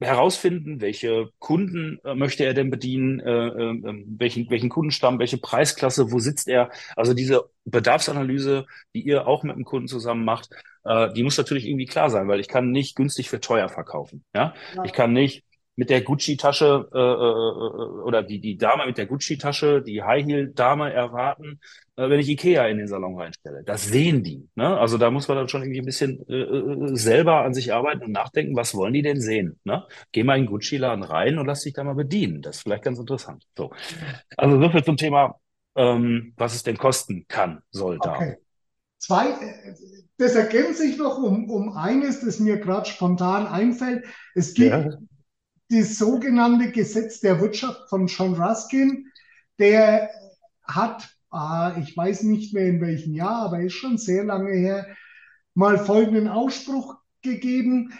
herausfinden, 0.00 0.80
welche 0.80 1.30
Kunden 1.38 1.98
äh, 2.04 2.14
möchte 2.14 2.44
er 2.44 2.54
denn 2.54 2.70
bedienen, 2.70 3.20
äh, 3.20 3.48
äh, 3.48 4.04
welchen, 4.06 4.48
welchen 4.50 4.68
Kundenstamm, 4.68 5.18
welche 5.18 5.38
Preisklasse, 5.38 6.12
wo 6.12 6.18
sitzt 6.18 6.48
er. 6.48 6.70
Also 6.94 7.14
diese 7.14 7.50
Bedarfsanalyse, 7.64 8.66
die 8.94 9.02
ihr 9.02 9.26
auch 9.26 9.42
mit 9.42 9.56
dem 9.56 9.64
Kunden 9.64 9.88
zusammen 9.88 10.24
macht, 10.24 10.50
äh, 10.84 11.12
die 11.12 11.24
muss 11.24 11.36
natürlich 11.36 11.66
irgendwie 11.66 11.86
klar 11.86 12.10
sein, 12.10 12.28
weil 12.28 12.40
ich 12.40 12.48
kann 12.48 12.70
nicht 12.70 12.94
günstig 12.96 13.28
für 13.28 13.40
teuer 13.40 13.68
verkaufen. 13.68 14.24
Ja, 14.34 14.54
ja. 14.76 14.84
ich 14.84 14.92
kann 14.92 15.12
nicht 15.12 15.44
mit 15.78 15.90
der 15.90 16.02
Gucci-Tasche 16.02 16.88
äh, 16.92 16.98
äh, 16.98 18.02
oder 18.02 18.24
die, 18.24 18.40
die 18.40 18.58
Dame 18.58 18.84
mit 18.84 18.98
der 18.98 19.06
Gucci-Tasche, 19.06 19.80
die 19.80 20.02
High-Heel-Dame 20.02 20.92
erwarten, 20.92 21.60
äh, 21.94 22.10
wenn 22.10 22.18
ich 22.18 22.28
Ikea 22.28 22.66
in 22.66 22.78
den 22.78 22.88
Salon 22.88 23.16
reinstelle. 23.16 23.62
Das 23.64 23.86
sehen 23.86 24.24
die. 24.24 24.48
Ne? 24.56 24.76
Also 24.76 24.98
da 24.98 25.12
muss 25.12 25.28
man 25.28 25.36
dann 25.36 25.48
schon 25.48 25.62
irgendwie 25.62 25.78
ein 25.78 25.84
bisschen 25.84 26.28
äh, 26.28 26.34
äh, 26.34 26.96
selber 26.96 27.44
an 27.44 27.54
sich 27.54 27.72
arbeiten 27.72 28.06
und 28.06 28.10
nachdenken, 28.10 28.56
was 28.56 28.74
wollen 28.74 28.92
die 28.92 29.02
denn 29.02 29.20
sehen? 29.20 29.60
Ne? 29.62 29.84
Geh 30.10 30.24
mal 30.24 30.36
in 30.36 30.46
den 30.46 30.50
Gucci-Laden 30.50 31.04
rein 31.04 31.38
und 31.38 31.46
lass 31.46 31.62
dich 31.62 31.74
da 31.74 31.84
mal 31.84 31.94
bedienen. 31.94 32.42
Das 32.42 32.56
ist 32.56 32.62
vielleicht 32.62 32.82
ganz 32.82 32.98
interessant. 32.98 33.44
So. 33.56 33.70
Also 34.36 34.60
so 34.60 34.70
viel 34.70 34.82
zum 34.82 34.96
Thema, 34.96 35.36
ähm, 35.76 36.32
was 36.36 36.56
es 36.56 36.64
denn 36.64 36.76
kosten 36.76 37.26
kann, 37.28 37.62
soll 37.70 38.00
da. 38.02 38.16
Okay. 38.16 38.34
Zwei, 38.98 39.28
äh, 39.28 39.74
das 40.16 40.34
ergänzt 40.34 40.80
sich 40.80 40.98
noch 40.98 41.18
um, 41.18 41.48
um 41.48 41.76
eines, 41.76 42.18
das 42.18 42.40
mir 42.40 42.58
gerade 42.58 42.90
spontan 42.90 43.46
einfällt. 43.46 44.04
Es 44.34 44.54
gibt 44.54 44.70
ja 44.70 44.98
das 45.70 45.98
sogenannte 45.98 46.70
Gesetz 46.70 47.20
der 47.20 47.40
Wirtschaft 47.40 47.88
von 47.88 48.06
John 48.06 48.34
Ruskin, 48.34 49.10
der 49.58 50.10
hat, 50.62 51.08
äh, 51.32 51.80
ich 51.80 51.96
weiß 51.96 52.22
nicht 52.22 52.54
mehr 52.54 52.66
in 52.66 52.80
welchem 52.80 53.14
Jahr, 53.14 53.46
aber 53.46 53.60
ist 53.60 53.74
schon 53.74 53.98
sehr 53.98 54.24
lange 54.24 54.52
her, 54.52 54.86
mal 55.54 55.78
folgenden 55.78 56.28
Ausspruch 56.28 56.96
gegeben. 57.22 57.92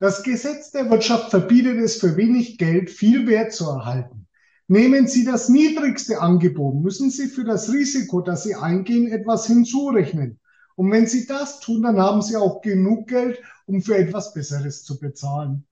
Das 0.00 0.22
Gesetz 0.22 0.70
der 0.70 0.90
Wirtschaft 0.90 1.30
verbietet 1.30 1.78
es 1.78 1.96
für 1.96 2.16
wenig 2.16 2.58
Geld 2.58 2.90
viel 2.90 3.26
Wert 3.26 3.52
zu 3.52 3.66
erhalten. 3.66 4.26
Nehmen 4.66 5.06
Sie 5.06 5.24
das 5.24 5.48
niedrigste 5.48 6.20
Angebot, 6.20 6.82
müssen 6.82 7.10
Sie 7.10 7.28
für 7.28 7.44
das 7.44 7.70
Risiko, 7.72 8.22
das 8.22 8.44
Sie 8.44 8.54
eingehen, 8.54 9.08
etwas 9.08 9.46
hinzurechnen. 9.46 10.40
Und 10.74 10.90
wenn 10.90 11.06
Sie 11.06 11.26
das 11.26 11.60
tun, 11.60 11.82
dann 11.82 12.00
haben 12.00 12.22
Sie 12.22 12.36
auch 12.36 12.62
genug 12.62 13.08
Geld, 13.08 13.40
um 13.66 13.82
für 13.82 13.96
etwas 13.96 14.32
Besseres 14.32 14.82
zu 14.82 14.98
bezahlen. 14.98 15.66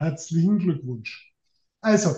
Herzlichen 0.00 0.58
Glückwunsch. 0.58 1.32
Also, 1.80 2.14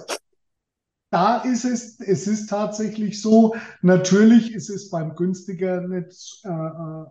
da 1.11 1.39
ist 1.39 1.65
es, 1.65 1.99
es 2.01 2.27
ist 2.27 2.49
tatsächlich 2.49 3.21
so, 3.21 3.55
natürlich 3.83 4.53
ist 4.53 4.71
es 4.71 4.91
beim 4.91 5.17
günstiger 5.17 5.81
nicht, 5.81 6.41
äh, 6.45 6.49
äh, 6.49 7.05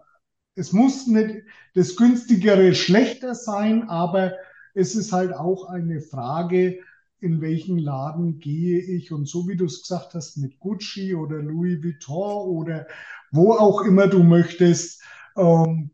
es 0.56 0.72
muss 0.74 1.08
nicht 1.08 1.44
das 1.76 1.96
günstigere 1.96 2.76
schlechter 2.76 3.36
sein, 3.36 3.90
aber 3.90 4.34
es 4.74 4.96
ist 4.96 5.12
halt 5.12 5.34
auch 5.34 5.66
eine 5.66 6.02
Frage, 6.02 6.80
in 7.20 7.42
welchen 7.42 7.78
Laden 7.78 8.40
gehe 8.40 8.80
ich 8.80 9.12
und 9.12 9.28
so 9.28 9.48
wie 9.48 9.58
du 9.58 9.66
es 9.66 9.82
gesagt 9.82 10.14
hast 10.14 10.38
mit 10.38 10.60
Gucci 10.60 11.16
oder 11.16 11.42
Louis 11.42 11.84
Vuitton 11.84 12.48
oder 12.48 12.88
wo 13.32 13.54
auch 13.54 13.82
immer 13.82 14.08
du 14.08 14.24
möchtest, 14.24 15.02
ähm, 15.36 15.92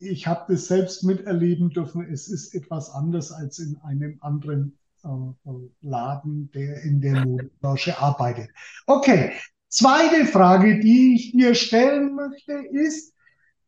ich 0.00 0.26
habe 0.26 0.52
das 0.52 0.66
selbst 0.66 1.04
miterleben 1.04 1.70
dürfen. 1.70 2.06
Es 2.10 2.28
ist 2.28 2.54
etwas 2.54 2.90
anders 2.90 3.30
als 3.30 3.58
in 3.58 3.76
einem 3.82 4.16
anderen 4.20 4.78
äh, 5.04 5.08
äh 5.08 5.70
Laden, 5.82 6.50
der 6.52 6.82
in 6.82 7.00
der 7.00 7.24
Modebranche 7.24 7.98
arbeitet. 7.98 8.48
Okay, 8.86 9.32
zweite 9.68 10.24
Frage, 10.24 10.80
die 10.80 11.14
ich 11.14 11.32
dir 11.32 11.54
stellen 11.54 12.14
möchte, 12.14 12.52
ist, 12.72 13.14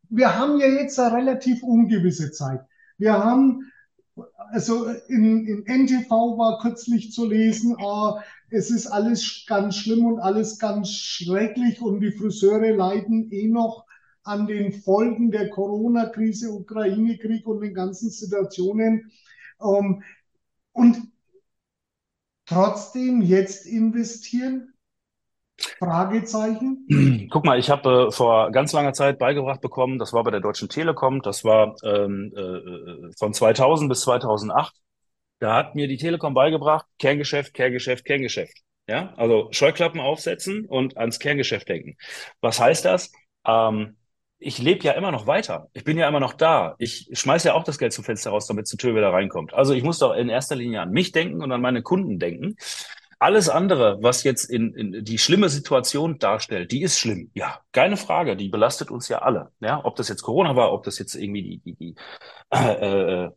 wir 0.09 0.37
haben 0.37 0.59
ja 0.59 0.67
jetzt 0.67 0.99
eine 0.99 1.15
relativ 1.15 1.63
ungewisse 1.63 2.31
Zeit. 2.31 2.61
Wir 2.97 3.13
haben, 3.13 3.71
also 4.51 4.87
in, 5.07 5.45
in 5.45 5.65
NTV 5.65 6.09
war 6.37 6.59
kürzlich 6.61 7.11
zu 7.11 7.27
lesen, 7.27 7.77
äh, 7.79 8.21
es 8.49 8.69
ist 8.69 8.87
alles 8.87 9.45
ganz 9.47 9.75
schlimm 9.77 10.05
und 10.05 10.19
alles 10.19 10.59
ganz 10.59 10.91
schrecklich 10.91 11.81
und 11.81 12.01
die 12.01 12.11
Friseure 12.11 12.75
leiden 12.75 13.31
eh 13.31 13.47
noch 13.47 13.85
an 14.23 14.47
den 14.47 14.71
Folgen 14.71 15.31
der 15.31 15.49
Corona-Krise, 15.49 16.51
Ukraine-Krieg 16.51 17.45
und 17.45 17.61
den 17.61 17.73
ganzen 17.73 18.09
Situationen. 18.09 19.11
Ähm, 19.61 20.03
und 20.71 20.97
trotzdem 22.45 23.21
jetzt 23.21 23.65
investieren? 23.65 24.73
Fragezeichen. 25.79 27.27
Guck 27.31 27.45
mal, 27.45 27.59
ich 27.59 27.69
habe 27.69 28.07
äh, 28.07 28.11
vor 28.11 28.51
ganz 28.51 28.73
langer 28.73 28.93
Zeit 28.93 29.19
beigebracht 29.19 29.61
bekommen, 29.61 29.99
das 29.99 30.11
war 30.13 30.23
bei 30.23 30.31
der 30.31 30.39
Deutschen 30.39 30.67
Telekom, 30.67 31.21
das 31.21 31.43
war 31.43 31.75
ähm, 31.83 32.33
äh, 32.35 33.11
von 33.17 33.33
2000 33.33 33.89
bis 33.89 34.01
2008. 34.01 34.73
Da 35.39 35.55
hat 35.55 35.75
mir 35.75 35.87
die 35.87 35.97
Telekom 35.97 36.33
beigebracht, 36.33 36.85
Kerngeschäft, 36.99 37.53
Kerngeschäft, 37.53 38.05
Kerngeschäft. 38.05 38.61
Ja, 38.87 39.13
also 39.15 39.47
Scheuklappen 39.51 40.01
aufsetzen 40.01 40.65
und 40.65 40.97
ans 40.97 41.19
Kerngeschäft 41.19 41.69
denken. 41.69 41.95
Was 42.41 42.59
heißt 42.59 42.83
das? 42.83 43.11
Ähm, 43.45 43.95
ich 44.43 44.59
lebe 44.59 44.83
ja 44.83 44.93
immer 44.93 45.11
noch 45.11 45.25
weiter. 45.27 45.69
Ich 45.73 45.83
bin 45.83 45.97
ja 45.97 46.07
immer 46.07 46.19
noch 46.19 46.33
da. 46.33 46.75
Ich 46.77 47.09
schmeiße 47.13 47.47
ja 47.49 47.53
auch 47.53 47.63
das 47.63 47.77
Geld 47.77 47.93
zum 47.93 48.03
Fenster 48.03 48.31
raus, 48.31 48.47
damit 48.47 48.71
die 48.71 48.77
Tür 48.77 48.95
wieder 48.95 49.11
reinkommt. 49.11 49.53
Also 49.53 49.73
ich 49.73 49.83
muss 49.83 49.99
doch 49.99 50.13
in 50.13 50.29
erster 50.29 50.55
Linie 50.55 50.81
an 50.81 50.91
mich 50.91 51.11
denken 51.11 51.41
und 51.41 51.51
an 51.51 51.61
meine 51.61 51.81
Kunden 51.81 52.19
denken. 52.19 52.55
Alles 53.19 53.47
andere, 53.47 53.99
was 54.01 54.23
jetzt 54.23 54.49
in, 54.49 54.73
in 54.73 55.05
die 55.05 55.17
schlimme 55.17 55.47
Situation 55.47 56.19
darstellt, 56.19 56.71
die 56.71 56.81
ist 56.81 56.99
schlimm. 56.99 57.31
Ja, 57.33 57.61
keine 57.71 57.95
Frage. 57.95 58.35
Die 58.35 58.49
belastet 58.49 58.91
uns 58.91 59.07
ja 59.07 59.19
alle. 59.19 59.51
Ja, 59.61 59.79
ob 59.85 59.95
das 59.95 60.09
jetzt 60.09 60.23
Corona 60.23 60.57
war, 60.57 60.73
ob 60.73 60.83
das 60.83 60.99
jetzt 60.99 61.15
irgendwie 61.15 61.43
die, 61.43 61.57
die, 61.59 61.75
die 61.75 61.95
äh, 62.49 63.25
äh, 63.25 63.31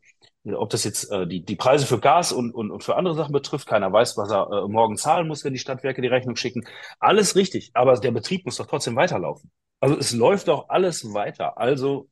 ob 0.55 0.71
das 0.71 0.85
jetzt 0.85 1.11
äh, 1.11 1.27
die, 1.27 1.45
die 1.45 1.57
Preise 1.57 1.87
für 1.87 2.01
Gas 2.01 2.33
und, 2.33 2.53
und, 2.53 2.71
und 2.71 2.85
für 2.85 2.97
andere 2.97 3.15
Sachen 3.15 3.33
betrifft, 3.33 3.69
keiner 3.69 3.93
weiß, 3.93 4.17
was 4.17 4.31
er 4.31 4.51
äh, 4.51 4.69
morgen 4.69 4.97
zahlen 4.97 5.27
muss, 5.27 5.45
wenn 5.45 5.53
die 5.53 5.59
Stadtwerke 5.59 6.03
die 6.03 6.09
Rechnung 6.09 6.37
schicken. 6.37 6.65
Alles 6.99 7.37
richtig, 7.37 7.71
aber 7.75 7.97
der 7.99 8.13
Betrieb 8.13 8.45
muss 8.45 8.57
doch 8.57 8.67
trotzdem 8.67 8.97
weiterlaufen. 8.97 9.51
Also 9.81 9.97
es 9.99 10.13
läuft 10.13 10.49
doch 10.49 10.69
alles 10.69 11.13
weiter. 11.13 11.59
Also 11.59 12.09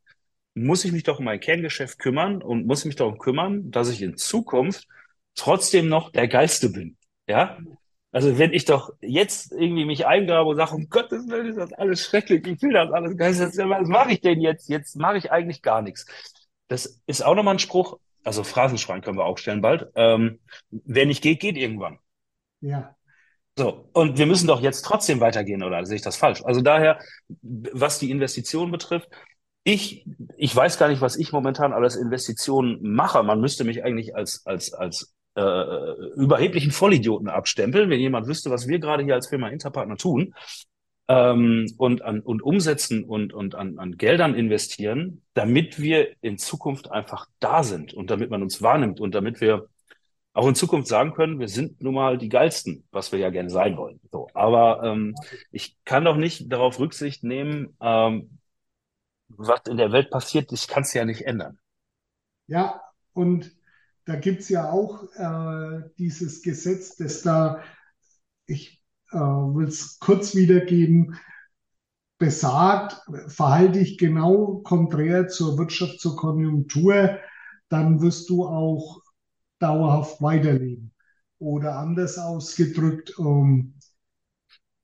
muss 0.54 0.84
ich 0.84 0.92
mich 0.92 1.02
doch 1.02 1.18
um 1.18 1.24
mein 1.24 1.40
Kerngeschäft 1.40 1.98
kümmern 1.98 2.42
und 2.42 2.66
muss 2.66 2.84
mich 2.84 2.96
darum 2.96 3.18
kümmern, 3.18 3.70
dass 3.70 3.90
ich 3.90 4.02
in 4.02 4.16
Zukunft 4.16 4.86
trotzdem 5.34 5.88
noch 5.88 6.10
der 6.10 6.28
Geilste 6.28 6.70
bin. 6.70 6.96
Ja? 7.26 7.58
Also 8.12 8.38
wenn 8.38 8.52
ich 8.52 8.64
doch 8.64 8.90
jetzt 9.00 9.50
irgendwie 9.50 9.84
mich 9.84 10.06
eingrabe 10.06 10.50
und 10.50 10.56
sage, 10.56 10.76
um 10.76 10.88
Gottes 10.88 11.28
Willen 11.28 11.48
ist 11.48 11.58
das 11.58 11.72
alles 11.72 12.04
schrecklich, 12.04 12.46
ich 12.46 12.62
will 12.62 12.72
das 12.72 12.92
alles 12.92 13.16
geil, 13.16 13.36
was 13.36 13.88
mache 13.88 14.12
ich 14.12 14.20
denn 14.20 14.40
jetzt? 14.40 14.68
Jetzt 14.68 14.96
mache 14.96 15.18
ich 15.18 15.32
eigentlich 15.32 15.62
gar 15.62 15.82
nichts. 15.82 16.06
Das 16.68 17.02
ist 17.06 17.24
auch 17.24 17.34
nochmal 17.34 17.56
ein 17.56 17.58
Spruch, 17.58 17.98
also 18.22 18.44
Phrasenschwein 18.44 19.02
können 19.02 19.18
wir 19.18 19.24
auch 19.24 19.38
stellen 19.38 19.60
bald. 19.60 19.88
Ähm, 19.96 20.38
wer 20.70 21.06
nicht 21.06 21.22
geht, 21.22 21.40
geht 21.40 21.56
irgendwann. 21.56 21.98
Ja. 22.60 22.94
So, 23.56 23.88
und 23.92 24.18
wir 24.18 24.26
müssen 24.26 24.48
doch 24.48 24.60
jetzt 24.60 24.82
trotzdem 24.82 25.20
weitergehen, 25.20 25.62
oder 25.62 25.86
sehe 25.86 25.96
ich 25.96 26.02
das 26.02 26.16
falsch? 26.16 26.42
Also 26.44 26.60
daher, 26.60 26.98
was 27.40 28.00
die 28.00 28.10
Investition 28.10 28.72
betrifft, 28.72 29.08
ich, 29.62 30.04
ich 30.36 30.54
weiß 30.54 30.78
gar 30.78 30.88
nicht, 30.88 31.00
was 31.00 31.16
ich 31.16 31.32
momentan 31.32 31.72
alles 31.72 31.96
Investitionen 31.96 32.78
mache. 32.82 33.22
Man 33.22 33.40
müsste 33.40 33.64
mich 33.64 33.84
eigentlich 33.84 34.14
als, 34.14 34.44
als, 34.44 34.74
als 34.74 35.14
äh, 35.36 35.92
überheblichen 36.16 36.70
Vollidioten 36.70 37.28
abstempeln, 37.28 37.90
wenn 37.90 38.00
jemand 38.00 38.26
wüsste, 38.26 38.50
was 38.50 38.68
wir 38.68 38.78
gerade 38.78 39.04
hier 39.04 39.14
als 39.14 39.28
Firma 39.28 39.48
Interpartner 39.48 39.96
tun 39.96 40.34
ähm, 41.08 41.66
und, 41.78 42.02
an, 42.02 42.20
und 42.20 42.42
umsetzen 42.42 43.04
und, 43.04 43.32
und 43.32 43.54
an, 43.54 43.78
an 43.78 43.96
Geldern 43.96 44.34
investieren, 44.34 45.22
damit 45.34 45.80
wir 45.80 46.08
in 46.20 46.38
Zukunft 46.38 46.90
einfach 46.90 47.26
da 47.40 47.62
sind 47.62 47.94
und 47.94 48.10
damit 48.10 48.30
man 48.30 48.42
uns 48.42 48.62
wahrnimmt 48.62 49.00
und 49.00 49.14
damit 49.14 49.40
wir 49.40 49.68
auch 50.34 50.48
in 50.48 50.56
Zukunft 50.56 50.88
sagen 50.88 51.14
können, 51.14 51.38
wir 51.38 51.48
sind 51.48 51.80
nun 51.80 51.94
mal 51.94 52.18
die 52.18 52.28
geilsten, 52.28 52.84
was 52.90 53.12
wir 53.12 53.20
ja 53.20 53.30
gerne 53.30 53.50
sein 53.50 53.76
wollen. 53.76 54.00
So, 54.10 54.28
aber 54.34 54.82
ähm, 54.82 55.14
ich 55.52 55.78
kann 55.84 56.04
doch 56.04 56.16
nicht 56.16 56.52
darauf 56.52 56.78
Rücksicht 56.80 57.22
nehmen, 57.22 57.76
ähm, 57.80 58.38
was 59.28 59.62
in 59.68 59.76
der 59.76 59.92
Welt 59.92 60.10
passiert, 60.10 60.52
ich 60.52 60.66
kann 60.66 60.82
es 60.82 60.92
ja 60.92 61.04
nicht 61.04 61.22
ändern. 61.22 61.58
Ja, 62.46 62.82
und 63.12 63.52
da 64.06 64.16
gibt 64.16 64.40
es 64.40 64.48
ja 64.48 64.70
auch 64.70 65.04
äh, 65.14 65.88
dieses 65.98 66.42
Gesetz, 66.42 66.96
das 66.96 67.22
da, 67.22 67.62
ich 68.46 68.82
äh, 69.12 69.16
will 69.16 69.68
es 69.68 69.98
kurz 70.00 70.34
wiedergeben, 70.34 71.16
besagt, 72.18 73.00
verhalte 73.28 73.78
dich 73.78 73.98
genau 73.98 74.60
konträr 74.64 75.28
zur 75.28 75.58
Wirtschaft, 75.58 76.00
zur 76.00 76.16
Konjunktur, 76.16 77.18
dann 77.68 78.00
wirst 78.00 78.28
du 78.30 78.44
auch 78.46 79.03
dauerhaft 79.64 80.20
weiterleben. 80.20 80.92
Oder 81.38 81.78
anders 81.78 82.18
ausgedrückt, 82.18 83.18
um, 83.18 83.74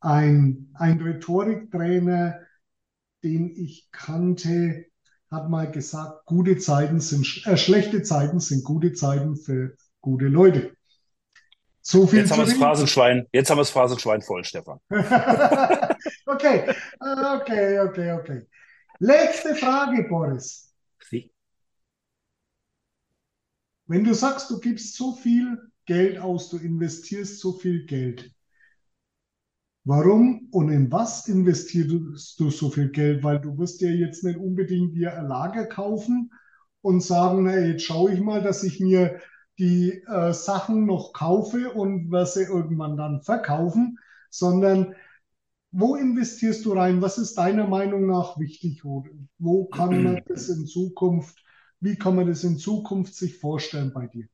ein, 0.00 0.70
ein 0.74 1.00
Rhetoriktrainer, 1.00 2.40
den 3.22 3.50
ich 3.50 3.88
kannte, 3.92 4.86
hat 5.30 5.48
mal 5.48 5.70
gesagt, 5.70 6.24
gute 6.26 6.56
Zeiten 6.56 7.00
sind, 7.00 7.46
äh, 7.46 7.56
schlechte 7.56 8.02
Zeiten 8.02 8.40
sind 8.40 8.64
gute 8.64 8.94
Zeiten 8.94 9.36
für 9.36 9.76
gute 10.00 10.26
Leute. 10.26 10.74
So 11.82 12.06
viel 12.06 12.20
jetzt 12.20 12.30
haben 12.30 12.40
wir 12.40 12.46
das 12.46 12.54
Phrasenschwein, 12.54 13.26
jetzt 13.32 13.50
haben 13.50 13.58
wir 13.58 13.62
das 13.62 13.70
Phrasenschwein 13.70 14.22
voll, 14.22 14.44
Stefan. 14.44 14.80
okay, 16.26 16.74
okay, 17.00 17.80
okay, 17.80 18.12
okay. 18.12 18.46
Letzte 18.98 19.54
Frage, 19.54 20.04
Boris. 20.08 20.74
Sie? 21.08 21.32
Wenn 23.90 24.04
du 24.04 24.14
sagst, 24.14 24.48
du 24.50 24.60
gibst 24.60 24.94
so 24.94 25.14
viel 25.14 25.58
Geld 25.84 26.16
aus, 26.20 26.48
du 26.48 26.58
investierst 26.58 27.40
so 27.40 27.54
viel 27.54 27.86
Geld, 27.86 28.30
warum 29.82 30.46
und 30.52 30.68
in 30.70 30.92
was 30.92 31.26
investierst 31.26 32.38
du 32.38 32.50
so 32.50 32.70
viel 32.70 32.90
Geld? 32.90 33.24
Weil 33.24 33.40
du 33.40 33.58
wirst 33.58 33.80
ja 33.80 33.90
jetzt 33.90 34.22
nicht 34.22 34.38
unbedingt 34.38 34.94
dir 34.94 35.18
ein 35.18 35.26
Lager 35.26 35.66
kaufen 35.66 36.30
und 36.82 37.02
sagen, 37.02 37.42
na, 37.42 37.58
jetzt 37.58 37.82
schaue 37.82 38.12
ich 38.12 38.20
mal, 38.20 38.40
dass 38.40 38.62
ich 38.62 38.78
mir 38.78 39.18
die 39.58 40.04
äh, 40.06 40.32
Sachen 40.32 40.86
noch 40.86 41.12
kaufe 41.12 41.72
und 41.72 42.12
werde 42.12 42.30
sie 42.30 42.44
irgendwann 42.44 42.96
dann 42.96 43.22
verkaufen, 43.22 43.98
sondern 44.30 44.94
wo 45.72 45.96
investierst 45.96 46.64
du 46.64 46.74
rein? 46.74 47.02
Was 47.02 47.18
ist 47.18 47.36
deiner 47.38 47.66
Meinung 47.66 48.06
nach 48.06 48.38
wichtig? 48.38 48.84
Wo 48.84 49.64
kann 49.64 50.04
man 50.04 50.22
das 50.28 50.48
in 50.48 50.64
Zukunft, 50.66 51.42
wie 51.80 51.96
kann 51.96 52.16
man 52.16 52.26
das 52.26 52.44
in 52.44 52.58
Zukunft 52.58 53.14
sich 53.14 53.38
vorstellen 53.38 53.92
bei 53.92 54.06
dir? 54.06 54.28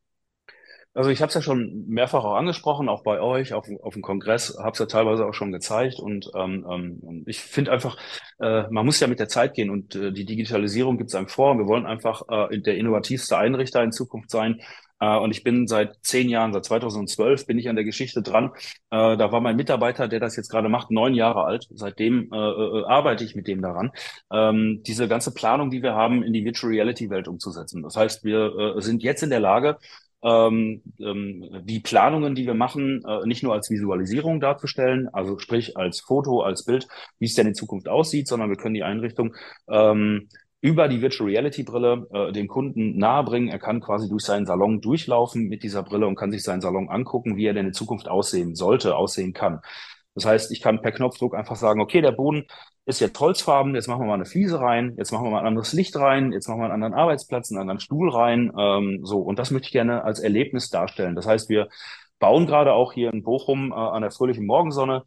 Also 0.96 1.10
ich 1.10 1.20
habe 1.20 1.28
es 1.28 1.34
ja 1.34 1.42
schon 1.42 1.84
mehrfach 1.88 2.24
auch 2.24 2.36
angesprochen, 2.36 2.88
auch 2.88 3.02
bei 3.02 3.20
euch 3.20 3.52
auf, 3.52 3.68
auf 3.82 3.92
dem 3.92 4.02
Kongress, 4.02 4.56
habe 4.58 4.70
es 4.70 4.78
ja 4.78 4.86
teilweise 4.86 5.26
auch 5.26 5.34
schon 5.34 5.52
gezeigt 5.52 6.00
und 6.00 6.30
ähm, 6.34 6.66
ähm, 6.70 7.24
ich 7.26 7.38
finde 7.38 7.70
einfach, 7.70 7.98
äh, 8.38 8.62
man 8.70 8.86
muss 8.86 8.98
ja 8.98 9.06
mit 9.06 9.20
der 9.20 9.28
Zeit 9.28 9.52
gehen 9.52 9.68
und 9.68 9.94
äh, 9.94 10.10
die 10.10 10.24
Digitalisierung 10.24 10.96
gibt 10.96 11.10
es 11.10 11.14
einem 11.14 11.28
vor. 11.28 11.58
Wir 11.58 11.66
wollen 11.66 11.84
einfach 11.84 12.22
äh, 12.30 12.58
der 12.60 12.78
innovativste 12.78 13.36
Einrichter 13.36 13.82
in 13.82 13.92
Zukunft 13.92 14.30
sein. 14.30 14.62
Äh, 14.98 15.18
und 15.18 15.30
ich 15.32 15.44
bin 15.44 15.66
seit 15.66 15.96
zehn 16.02 16.30
Jahren, 16.30 16.54
seit 16.54 16.64
2012 16.64 17.46
bin 17.46 17.58
ich 17.58 17.68
an 17.68 17.76
der 17.76 17.84
Geschichte 17.84 18.22
dran. 18.22 18.52
Äh, 18.90 19.18
da 19.18 19.32
war 19.32 19.40
mein 19.40 19.56
Mitarbeiter, 19.56 20.08
der 20.08 20.20
das 20.20 20.36
jetzt 20.36 20.50
gerade 20.50 20.70
macht, 20.70 20.90
neun 20.90 21.14
Jahre 21.14 21.44
alt. 21.44 21.66
Seitdem 21.74 22.30
äh, 22.32 22.36
äh, 22.36 22.84
arbeite 22.86 23.22
ich 23.24 23.34
mit 23.36 23.46
dem 23.48 23.60
daran, 23.60 23.92
ähm, 24.32 24.82
diese 24.86 25.08
ganze 25.08 25.34
Planung, 25.34 25.70
die 25.70 25.82
wir 25.82 25.94
haben, 25.94 26.22
in 26.22 26.32
die 26.32 26.44
Virtual 26.44 26.72
Reality 26.72 27.10
Welt 27.10 27.28
umzusetzen. 27.28 27.82
Das 27.82 27.96
heißt, 27.96 28.24
wir 28.24 28.76
äh, 28.76 28.80
sind 28.80 29.02
jetzt 29.02 29.22
in 29.22 29.30
der 29.30 29.40
Lage, 29.40 29.76
ähm, 30.22 30.82
ähm, 30.98 31.44
die 31.64 31.80
Planungen, 31.80 32.34
die 32.34 32.46
wir 32.46 32.54
machen, 32.54 33.02
äh, 33.06 33.26
nicht 33.26 33.42
nur 33.42 33.52
als 33.52 33.70
Visualisierung 33.70 34.40
darzustellen, 34.40 35.08
also 35.12 35.38
sprich 35.38 35.76
als 35.76 36.00
Foto, 36.00 36.42
als 36.42 36.64
Bild, 36.64 36.88
wie 37.18 37.26
es 37.26 37.34
denn 37.34 37.46
in 37.46 37.54
Zukunft 37.54 37.88
aussieht, 37.88 38.28
sondern 38.28 38.50
wir 38.50 38.56
können 38.56 38.74
die 38.74 38.82
Einrichtung 38.82 39.34
ähm, 39.68 40.28
über 40.60 40.88
die 40.88 41.00
Virtual 41.00 41.28
Reality 41.28 41.62
Brille 41.62 42.06
äh, 42.12 42.32
dem 42.32 42.48
Kunden 42.48 42.96
nahebringen. 42.96 43.48
Er 43.48 43.58
kann 43.58 43.80
quasi 43.80 44.08
durch 44.08 44.24
seinen 44.24 44.46
Salon 44.46 44.80
durchlaufen 44.80 45.48
mit 45.48 45.62
dieser 45.62 45.82
Brille 45.82 46.06
und 46.06 46.16
kann 46.16 46.32
sich 46.32 46.42
seinen 46.42 46.60
Salon 46.60 46.88
angucken, 46.88 47.36
wie 47.36 47.46
er 47.46 47.54
denn 47.54 47.66
in 47.66 47.72
Zukunft 47.72 48.08
aussehen 48.08 48.54
sollte, 48.54 48.96
aussehen 48.96 49.32
kann. 49.32 49.60
Das 50.16 50.24
heißt, 50.24 50.50
ich 50.50 50.62
kann 50.62 50.80
per 50.80 50.92
Knopfdruck 50.92 51.34
einfach 51.36 51.56
sagen, 51.56 51.80
okay, 51.80 52.00
der 52.00 52.12
Boden 52.12 52.46
ist 52.86 53.00
jetzt 53.00 53.20
holzfarben, 53.20 53.74
jetzt 53.74 53.86
machen 53.86 54.00
wir 54.02 54.06
mal 54.06 54.14
eine 54.14 54.24
Fliese 54.24 54.58
rein, 54.58 54.94
jetzt 54.96 55.12
machen 55.12 55.24
wir 55.26 55.30
mal 55.30 55.40
ein 55.40 55.46
anderes 55.46 55.74
Licht 55.74 55.94
rein, 55.96 56.32
jetzt 56.32 56.48
machen 56.48 56.60
wir 56.60 56.64
einen 56.64 56.74
anderen 56.74 56.94
Arbeitsplatz, 56.94 57.50
einen 57.50 57.60
anderen 57.60 57.80
Stuhl 57.80 58.10
rein. 58.10 58.50
Ähm, 58.58 59.00
so, 59.04 59.18
und 59.20 59.38
das 59.38 59.50
möchte 59.50 59.66
ich 59.66 59.72
gerne 59.72 60.04
als 60.04 60.18
Erlebnis 60.20 60.70
darstellen. 60.70 61.14
Das 61.14 61.26
heißt, 61.26 61.50
wir 61.50 61.68
bauen 62.18 62.46
gerade 62.46 62.72
auch 62.72 62.94
hier 62.94 63.12
in 63.12 63.22
Bochum 63.22 63.72
äh, 63.72 63.74
an 63.74 64.00
der 64.02 64.10
fröhlichen 64.10 64.46
Morgensonne 64.46 65.04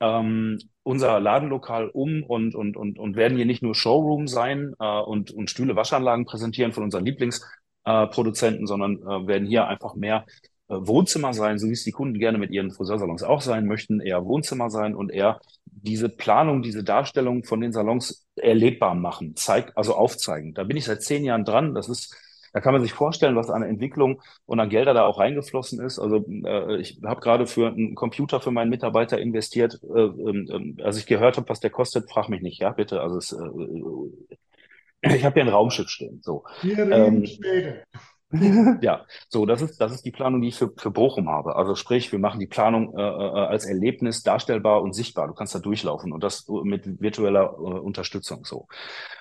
ähm, 0.00 0.58
unser 0.82 1.20
Ladenlokal 1.20 1.88
um 1.90 2.22
und, 2.22 2.54
und, 2.54 2.76
und, 2.76 2.98
und 2.98 3.16
werden 3.16 3.36
hier 3.36 3.46
nicht 3.46 3.62
nur 3.62 3.74
Showroom 3.74 4.26
sein 4.26 4.74
äh, 4.78 5.00
und, 5.00 5.32
und 5.32 5.50
Stühle, 5.50 5.76
Waschanlagen 5.76 6.24
präsentieren 6.24 6.72
von 6.72 6.84
unseren 6.84 7.04
Lieblingsproduzenten, 7.04 8.64
äh, 8.64 8.66
sondern 8.66 9.00
werden 9.26 9.46
hier 9.46 9.66
einfach 9.66 9.94
mehr 9.94 10.24
Wohnzimmer 10.68 11.32
sein, 11.32 11.58
so 11.58 11.68
wie 11.68 11.72
es 11.72 11.84
die 11.84 11.92
Kunden 11.92 12.18
gerne 12.18 12.38
mit 12.38 12.50
ihren 12.50 12.72
Friseursalons 12.72 13.22
auch 13.22 13.40
sein 13.40 13.66
möchten, 13.66 14.00
eher 14.00 14.24
Wohnzimmer 14.24 14.70
sein 14.70 14.94
und 14.94 15.12
eher 15.12 15.40
diese 15.64 16.08
Planung, 16.08 16.62
diese 16.62 16.82
Darstellung 16.82 17.44
von 17.44 17.60
den 17.60 17.72
Salons 17.72 18.26
erlebbar 18.34 18.94
machen, 18.94 19.36
zeig, 19.36 19.72
also 19.76 19.94
aufzeigen. 19.94 20.54
Da 20.54 20.64
bin 20.64 20.76
ich 20.76 20.84
seit 20.84 21.02
zehn 21.02 21.24
Jahren 21.24 21.44
dran. 21.44 21.74
Das 21.74 21.88
ist, 21.88 22.16
da 22.52 22.60
kann 22.60 22.72
man 22.72 22.82
sich 22.82 22.92
vorstellen, 22.92 23.36
was 23.36 23.50
an 23.50 23.62
Entwicklung 23.62 24.20
und 24.44 24.58
an 24.58 24.68
Gelder 24.68 24.94
da 24.94 25.06
auch 25.06 25.20
reingeflossen 25.20 25.80
ist. 25.80 26.00
Also 26.00 26.24
äh, 26.26 26.80
ich 26.80 27.00
habe 27.04 27.20
gerade 27.20 27.46
für 27.46 27.68
einen 27.68 27.94
Computer 27.94 28.40
für 28.40 28.50
meinen 28.50 28.70
Mitarbeiter 28.70 29.18
investiert. 29.18 29.80
Äh, 29.94 30.00
äh, 30.00 30.82
als 30.82 30.98
ich 30.98 31.06
gehört 31.06 31.36
habe, 31.36 31.48
was 31.48 31.60
der 31.60 31.70
kostet, 31.70 32.10
frag 32.10 32.28
mich 32.28 32.42
nicht, 32.42 32.58
ja 32.58 32.70
bitte. 32.70 33.00
Also 33.00 33.18
es, 33.18 33.32
äh, 33.32 35.14
ich 35.14 35.24
habe 35.24 35.34
hier 35.34 35.44
ein 35.44 35.48
Raumschiff 35.48 35.88
stehen. 35.88 36.20
So. 36.22 36.44
Wir 36.62 36.78
reden 36.78 36.92
ähm, 36.92 37.26
später. 37.26 37.84
ja, 38.82 39.06
so, 39.28 39.46
das 39.46 39.62
ist, 39.62 39.80
das 39.80 39.92
ist 39.92 40.04
die 40.04 40.10
Planung, 40.10 40.40
die 40.40 40.48
ich 40.48 40.56
für, 40.56 40.72
für 40.76 40.90
Bochum 40.90 41.28
habe. 41.28 41.56
Also 41.56 41.74
sprich, 41.76 42.10
wir 42.10 42.18
machen 42.18 42.40
die 42.40 42.46
Planung 42.46 42.96
äh, 42.96 43.02
äh, 43.02 43.46
als 43.46 43.64
Erlebnis 43.66 44.22
darstellbar 44.22 44.82
und 44.82 44.94
sichtbar. 44.94 45.28
Du 45.28 45.34
kannst 45.34 45.54
da 45.54 45.60
durchlaufen 45.60 46.12
und 46.12 46.24
das 46.24 46.46
mit 46.48 47.00
virtueller 47.00 47.44
äh, 47.44 47.78
Unterstützung 47.78 48.44
so. 48.44 48.66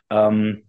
Ähm, 0.10 0.64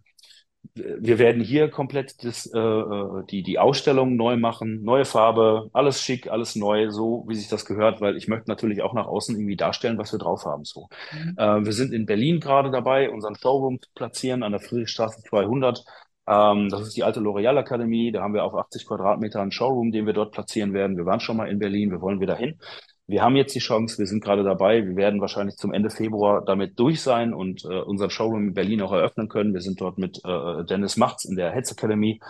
wir 0.75 1.19
werden 1.19 1.43
hier 1.43 1.71
komplett 1.71 2.25
das, 2.25 2.47
äh, 2.53 2.59
äh, 2.59 3.25
die, 3.31 3.43
die 3.43 3.59
Ausstellung 3.59 4.17
neu 4.17 4.37
machen, 4.37 4.83
neue 4.83 5.05
Farbe, 5.05 5.71
alles 5.73 6.03
schick, 6.03 6.29
alles 6.31 6.57
neu, 6.57 6.91
so 6.91 7.25
wie 7.29 7.35
sich 7.35 7.49
das 7.49 7.65
gehört, 7.65 8.01
weil 8.01 8.17
ich 8.17 8.29
möchte 8.29 8.51
natürlich 8.51 8.83
auch 8.83 8.93
nach 8.93 9.07
außen 9.07 9.37
irgendwie 9.37 9.57
darstellen, 9.57 9.99
was 9.99 10.13
wir 10.13 10.19
drauf 10.19 10.45
haben. 10.45 10.65
So. 10.65 10.89
Mhm. 11.13 11.35
Äh, 11.39 11.65
wir 11.65 11.73
sind 11.73 11.93
in 11.93 12.07
Berlin 12.07 12.41
gerade 12.41 12.71
dabei, 12.71 13.11
unseren 13.11 13.37
Showroom 13.37 13.81
zu 13.81 13.89
platzieren 13.95 14.43
an 14.43 14.53
der 14.53 14.61
Friedrichstraße 14.61 15.23
200. 15.29 15.85
Ähm, 16.27 16.69
das 16.69 16.83
ist 16.83 16.97
die 16.97 17.05
alte 17.05 17.21
L'Oreal 17.21 17.59
Akademie. 17.59 18.13
Da 18.13 18.23
haben 18.23 18.35
wir 18.35 18.45
auf 18.45 18.55
80 18.55 18.87
Quadratmeter 18.87 19.41
einen 19.41 19.53
Showroom, 19.53 19.93
den 19.93 20.07
wir 20.07 20.13
dort 20.13 20.33
platzieren 20.33 20.73
werden. 20.73 20.97
Wir 20.97 21.07
waren 21.07 21.21
schon 21.21 21.37
mal 21.37 21.49
in 21.49 21.59
Berlin, 21.59 21.91
wir 21.91 22.01
wollen 22.01 22.21
wieder 22.21 22.37
hin. 22.37 22.59
Wir 23.09 23.23
haben 23.23 23.37
jetzt 23.37 23.55
die 23.55 23.61
Chance, 23.61 23.99
wir 23.99 24.07
sind 24.07 24.25
gerade 24.25 24.43
dabei. 24.43 24.85
Wir 24.85 24.97
werden 24.97 25.21
wahrscheinlich 25.21 25.57
zum 25.57 25.73
Ende 25.73 25.91
Februar 25.91 26.45
damit 26.45 26.79
durch 26.79 27.01
sein 27.01 27.35
und 27.35 27.65
äh, 27.65 27.81
unseren 27.81 28.11
Showroom 28.11 28.49
in 28.49 28.55
Berlin 28.55 28.83
auch 28.83 28.93
eröffnen 28.93 29.29
können. 29.29 29.55
Wir 29.55 29.61
sind 29.61 29.81
dort 29.81 29.97
mit 29.99 30.21
äh, 30.25 30.65
Dennis 30.65 30.97
Machts 30.97 31.25
in 31.25 31.37
der 31.37 31.53
Hetz 31.53 31.71
Academy 31.71 32.21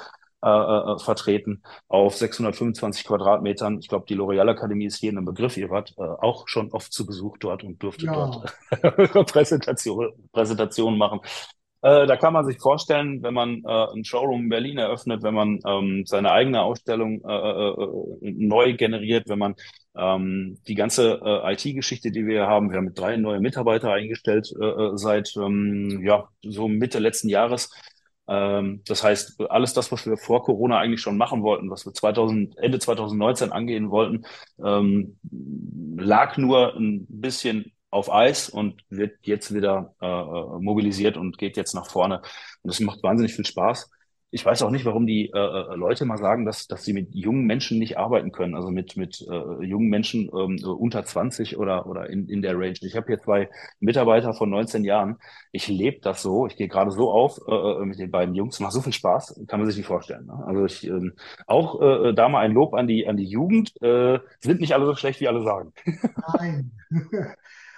äh, 0.44 0.48
äh, 0.48 0.98
vertreten 0.98 1.62
auf 1.88 2.14
625 2.14 3.06
Quadratmetern. 3.06 3.78
Ich 3.78 3.88
glaube, 3.88 4.04
die 4.06 4.14
L'Oreal 4.14 4.50
Akademie 4.50 4.84
ist 4.84 5.00
jedem 5.00 5.20
ein 5.20 5.24
Begriff. 5.24 5.56
Ihr 5.56 5.70
wart 5.70 5.94
äh, 5.96 6.02
auch 6.02 6.46
schon 6.46 6.70
oft 6.72 6.92
zu 6.92 7.06
Besuch 7.06 7.38
dort 7.38 7.64
und 7.64 7.82
durftet 7.82 8.10
ja. 8.10 8.30
dort 8.82 9.26
Präsentation, 9.32 10.12
Präsentationen 10.32 10.98
machen. 10.98 11.20
Äh, 11.86 12.08
da 12.08 12.16
kann 12.16 12.32
man 12.32 12.44
sich 12.44 12.58
vorstellen, 12.58 13.22
wenn 13.22 13.32
man 13.32 13.62
äh, 13.64 13.86
ein 13.94 14.04
Showroom 14.04 14.42
in 14.44 14.48
Berlin 14.48 14.76
eröffnet, 14.76 15.22
wenn 15.22 15.34
man 15.34 15.60
ähm, 15.64 16.02
seine 16.04 16.32
eigene 16.32 16.62
Ausstellung 16.62 17.22
äh, 17.24 17.32
äh, 17.32 18.26
äh 18.26 18.32
neu 18.32 18.74
generiert, 18.74 19.28
wenn 19.28 19.38
man 19.38 19.54
ähm, 19.96 20.58
die 20.66 20.74
ganze 20.74 21.20
IT-Geschichte, 21.44 22.10
die 22.10 22.26
wir 22.26 22.48
haben, 22.48 22.70
wir 22.70 22.78
haben 22.78 22.92
drei 22.92 23.16
neue 23.16 23.38
Mitarbeiter 23.40 23.92
eingestellt 23.92 24.52
seit 24.94 25.36
ähm, 25.36 26.02
ja 26.04 26.28
so 26.42 26.66
Mitte 26.66 26.98
letzten 26.98 27.28
Jahres. 27.28 27.70
Ähm, 28.26 28.82
das 28.86 29.04
heißt, 29.04 29.40
alles 29.48 29.72
das, 29.72 29.92
was 29.92 30.06
wir 30.06 30.16
vor 30.16 30.42
Corona 30.42 30.80
eigentlich 30.80 31.00
schon 31.00 31.16
machen 31.16 31.42
wollten, 31.44 31.70
was 31.70 31.86
wir 31.86 31.94
2000, 31.94 32.58
Ende 32.58 32.80
2019 32.80 33.52
angehen 33.52 33.90
wollten, 33.90 34.24
ähm, 34.62 35.18
lag 35.96 36.36
nur 36.36 36.74
ein 36.74 37.06
bisschen 37.08 37.72
auf 37.90 38.12
Eis 38.12 38.48
und 38.48 38.82
wird 38.90 39.18
jetzt 39.22 39.54
wieder 39.54 39.94
äh, 40.00 40.06
äh, 40.06 40.60
mobilisiert 40.60 41.16
und 41.16 41.38
geht 41.38 41.56
jetzt 41.56 41.74
nach 41.74 41.90
vorne. 41.90 42.16
Und 42.62 42.68
das 42.68 42.80
macht 42.80 43.02
wahnsinnig 43.02 43.34
viel 43.34 43.46
Spaß. 43.46 43.90
Ich 44.32 44.44
weiß 44.44 44.62
auch 44.62 44.70
nicht, 44.70 44.84
warum 44.84 45.06
die 45.06 45.30
äh, 45.32 45.38
äh 45.38 45.76
Leute 45.76 46.04
mal 46.04 46.18
sagen, 46.18 46.44
dass, 46.44 46.66
dass 46.66 46.84
sie 46.84 46.92
mit 46.92 47.14
jungen 47.14 47.46
Menschen 47.46 47.78
nicht 47.78 47.96
arbeiten 47.96 48.32
können, 48.32 48.56
also 48.56 48.70
mit, 48.70 48.96
mit 48.96 49.24
äh, 49.30 49.64
jungen 49.64 49.88
Menschen 49.88 50.28
ähm, 50.36 50.58
unter 50.64 51.04
20 51.04 51.56
oder, 51.56 51.86
oder 51.86 52.10
in, 52.10 52.28
in 52.28 52.42
der 52.42 52.58
Range. 52.58 52.74
Ich 52.80 52.96
habe 52.96 53.06
hier 53.06 53.20
zwei 53.20 53.48
Mitarbeiter 53.78 54.34
von 54.34 54.50
19 54.50 54.84
Jahren. 54.84 55.16
Ich 55.52 55.68
lebe 55.68 56.00
das 56.00 56.22
so, 56.22 56.46
ich 56.48 56.56
gehe 56.56 56.68
gerade 56.68 56.90
so 56.90 57.10
auf 57.12 57.38
äh, 57.46 57.52
äh, 57.54 57.84
mit 57.86 58.00
den 58.00 58.10
beiden 58.10 58.34
Jungs, 58.34 58.58
macht 58.60 58.72
so 58.72 58.82
viel 58.82 58.92
Spaß, 58.92 59.42
kann 59.46 59.60
man 59.60 59.68
sich 59.68 59.78
nicht 59.78 59.86
vorstellen. 59.86 60.26
Ne? 60.26 60.44
Also 60.44 60.64
ich 60.66 60.86
ähm, 60.86 61.12
auch 61.46 61.80
äh, 61.80 62.12
da 62.12 62.28
mal 62.28 62.40
ein 62.40 62.52
Lob 62.52 62.74
an 62.74 62.88
die, 62.88 63.06
an 63.06 63.16
die 63.16 63.28
Jugend, 63.28 63.80
äh, 63.80 64.18
sind 64.40 64.60
nicht 64.60 64.74
alle 64.74 64.86
so 64.86 64.96
schlecht, 64.96 65.20
wie 65.20 65.28
alle 65.28 65.44
sagen. 65.44 65.72
Nein. 66.34 66.72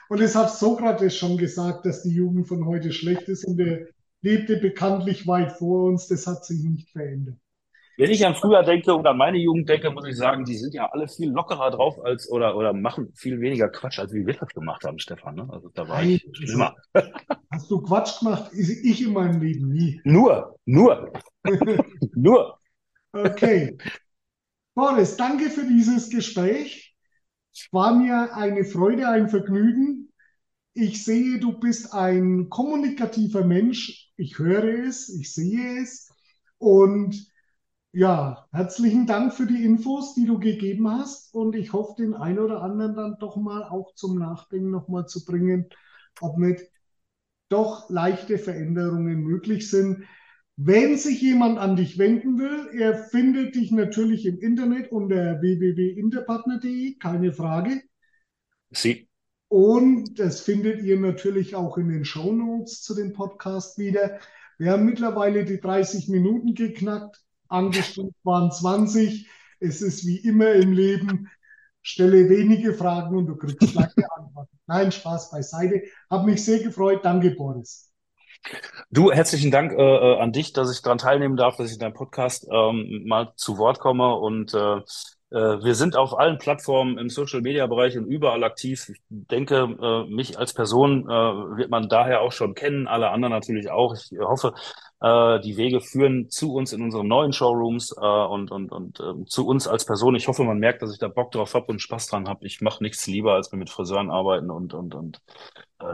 Und 0.08 0.20
es 0.20 0.34
hat 0.34 0.50
Sokrates 0.50 1.16
schon 1.16 1.36
gesagt, 1.36 1.84
dass 1.84 2.02
die 2.02 2.14
Jugend 2.14 2.48
von 2.48 2.64
heute 2.66 2.92
schlecht 2.92 3.28
ist 3.28 3.44
und 3.44 3.60
er 3.60 3.86
lebte 4.22 4.56
bekanntlich 4.56 5.26
weit 5.26 5.52
vor 5.52 5.84
uns. 5.84 6.08
Das 6.08 6.26
hat 6.26 6.44
sich 6.44 6.62
nicht 6.64 6.90
verändert. 6.90 7.36
Wenn 7.98 8.12
ich 8.12 8.24
an 8.24 8.36
früher 8.36 8.62
denke 8.62 8.94
und 8.94 9.04
an 9.08 9.18
meine 9.18 9.38
Jugend 9.38 9.68
denke, 9.68 9.90
muss 9.90 10.06
ich 10.06 10.16
sagen, 10.16 10.44
die 10.44 10.56
sind 10.56 10.72
ja 10.72 10.88
alle 10.92 11.08
viel 11.08 11.30
lockerer 11.30 11.72
drauf 11.72 11.98
als 12.04 12.30
oder, 12.30 12.56
oder 12.56 12.72
machen 12.72 13.12
viel 13.16 13.40
weniger 13.40 13.68
Quatsch, 13.68 13.98
als 13.98 14.12
wie 14.12 14.24
wir 14.24 14.34
das 14.34 14.50
gemacht 14.50 14.84
haben, 14.84 15.00
Stefan. 15.00 15.34
Ne? 15.34 15.48
Also 15.50 15.68
da 15.70 15.88
war 15.88 15.96
Nein, 15.96 16.10
ich 16.10 16.28
schlimmer. 16.32 16.76
Hast 17.50 17.68
du 17.68 17.82
Quatsch 17.82 18.20
gemacht? 18.20 18.52
Ich 18.54 19.04
in 19.04 19.12
meinem 19.12 19.40
Leben 19.40 19.68
nie. 19.72 20.00
Nur, 20.04 20.56
nur, 20.64 21.12
nur. 22.14 22.60
Okay. 23.12 23.76
Boris, 24.74 25.16
danke 25.16 25.50
für 25.50 25.66
dieses 25.66 26.08
Gespräch. 26.08 26.87
War 27.72 27.94
mir 27.94 28.34
eine 28.36 28.64
Freude, 28.64 29.08
ein 29.08 29.28
Vergnügen. 29.28 30.12
Ich 30.74 31.04
sehe, 31.04 31.38
du 31.40 31.58
bist 31.58 31.92
ein 31.94 32.48
kommunikativer 32.48 33.44
Mensch. 33.44 34.12
Ich 34.16 34.38
höre 34.38 34.86
es, 34.86 35.08
ich 35.08 35.32
sehe 35.32 35.82
es. 35.82 36.08
Und 36.58 37.26
ja, 37.92 38.46
herzlichen 38.52 39.06
Dank 39.06 39.34
für 39.34 39.46
die 39.46 39.64
Infos, 39.64 40.14
die 40.14 40.26
du 40.26 40.38
gegeben 40.38 40.90
hast. 40.90 41.34
Und 41.34 41.56
ich 41.56 41.72
hoffe, 41.72 41.94
den 41.98 42.14
einen 42.14 42.38
oder 42.38 42.62
anderen 42.62 42.94
dann 42.94 43.16
doch 43.18 43.36
mal 43.36 43.64
auch 43.64 43.94
zum 43.94 44.18
Nachdenken 44.18 44.70
nochmal 44.70 45.06
zu 45.06 45.24
bringen, 45.24 45.68
ob 46.20 46.38
nicht 46.38 46.62
doch 47.48 47.88
leichte 47.90 48.38
Veränderungen 48.38 49.22
möglich 49.22 49.70
sind. 49.70 50.04
Wenn 50.60 50.98
sich 50.98 51.22
jemand 51.22 51.56
an 51.56 51.76
dich 51.76 51.98
wenden 51.98 52.36
will, 52.36 52.70
er 52.76 52.92
findet 52.92 53.54
dich 53.54 53.70
natürlich 53.70 54.26
im 54.26 54.40
Internet 54.40 54.90
unter 54.90 55.40
www.interpartner.de, 55.40 56.96
keine 56.98 57.32
Frage. 57.32 57.80
Sie. 58.70 59.08
Und 59.46 60.18
das 60.18 60.40
findet 60.40 60.82
ihr 60.82 60.98
natürlich 60.98 61.54
auch 61.54 61.78
in 61.78 61.88
den 61.88 62.04
Show 62.04 62.32
Notes 62.32 62.82
zu 62.82 62.96
dem 62.96 63.12
Podcast 63.12 63.78
wieder. 63.78 64.18
Wir 64.58 64.72
haben 64.72 64.84
mittlerweile 64.84 65.44
die 65.44 65.60
30 65.60 66.08
Minuten 66.08 66.54
geknackt, 66.54 67.22
angestrengt 67.46 68.16
waren 68.24 68.50
20. 68.50 69.28
es 69.60 69.80
ist 69.80 70.08
wie 70.08 70.18
immer 70.18 70.54
im 70.54 70.72
Leben, 70.72 71.30
stelle 71.82 72.28
wenige 72.28 72.74
Fragen 72.74 73.16
und 73.16 73.26
du 73.26 73.36
kriegst 73.36 73.74
lange 73.74 73.92
Antworten. 74.16 74.58
Nein, 74.66 74.90
Spaß 74.90 75.30
beiseite. 75.30 75.84
Hab 76.10 76.26
mich 76.26 76.44
sehr 76.44 76.58
gefreut. 76.58 77.04
Danke, 77.04 77.30
Boris. 77.30 77.87
Du, 78.90 79.12
herzlichen 79.12 79.50
Dank 79.50 79.72
äh, 79.72 79.76
äh 79.76 80.18
an 80.18 80.32
dich, 80.32 80.52
dass 80.52 80.72
ich 80.72 80.82
daran 80.82 80.98
teilnehmen 80.98 81.36
darf, 81.36 81.56
dass 81.56 81.68
ich 81.68 81.74
in 81.74 81.80
deinem 81.80 81.94
Podcast 81.94 82.46
ähm, 82.50 83.04
mal 83.06 83.32
zu 83.36 83.58
Wort 83.58 83.78
komme 83.80 84.14
und 84.14 84.54
äh, 84.54 84.80
äh, 85.30 85.62
wir 85.62 85.74
sind 85.74 85.96
auf 85.96 86.18
allen 86.18 86.38
Plattformen 86.38 86.96
im 86.96 87.10
Social-Media-Bereich 87.10 87.98
und 87.98 88.06
überall 88.06 88.44
aktiv. 88.44 88.88
Ich 88.88 89.00
denke, 89.10 89.76
äh, 89.80 90.10
mich 90.10 90.38
als 90.38 90.54
Person 90.54 91.02
äh, 91.02 91.06
wird 91.08 91.70
man 91.70 91.88
daher 91.88 92.22
auch 92.22 92.32
schon 92.32 92.54
kennen, 92.54 92.86
alle 92.88 93.10
anderen 93.10 93.32
natürlich 93.32 93.70
auch. 93.70 93.94
Ich 93.94 94.10
hoffe, 94.18 94.54
die 95.00 95.56
Wege 95.56 95.80
führen 95.80 96.28
zu 96.28 96.52
uns 96.54 96.72
in 96.72 96.82
unseren 96.82 97.06
neuen 97.06 97.32
Showrooms 97.32 97.92
und, 97.92 98.50
und, 98.50 98.72
und 98.72 98.98
ähm, 98.98 99.28
zu 99.28 99.46
uns 99.46 99.68
als 99.68 99.84
Person. 99.84 100.16
Ich 100.16 100.26
hoffe, 100.26 100.42
man 100.42 100.58
merkt, 100.58 100.82
dass 100.82 100.92
ich 100.92 100.98
da 100.98 101.06
Bock 101.06 101.30
drauf 101.30 101.54
habe 101.54 101.66
und 101.66 101.80
Spaß 101.80 102.08
dran 102.08 102.28
habe. 102.28 102.44
Ich 102.44 102.60
mache 102.62 102.82
nichts 102.82 103.06
lieber, 103.06 103.34
als 103.34 103.52
mit 103.52 103.70
Friseuren 103.70 104.10
arbeiten 104.10 104.50
und, 104.50 104.74
und, 104.74 104.96
und 104.96 105.22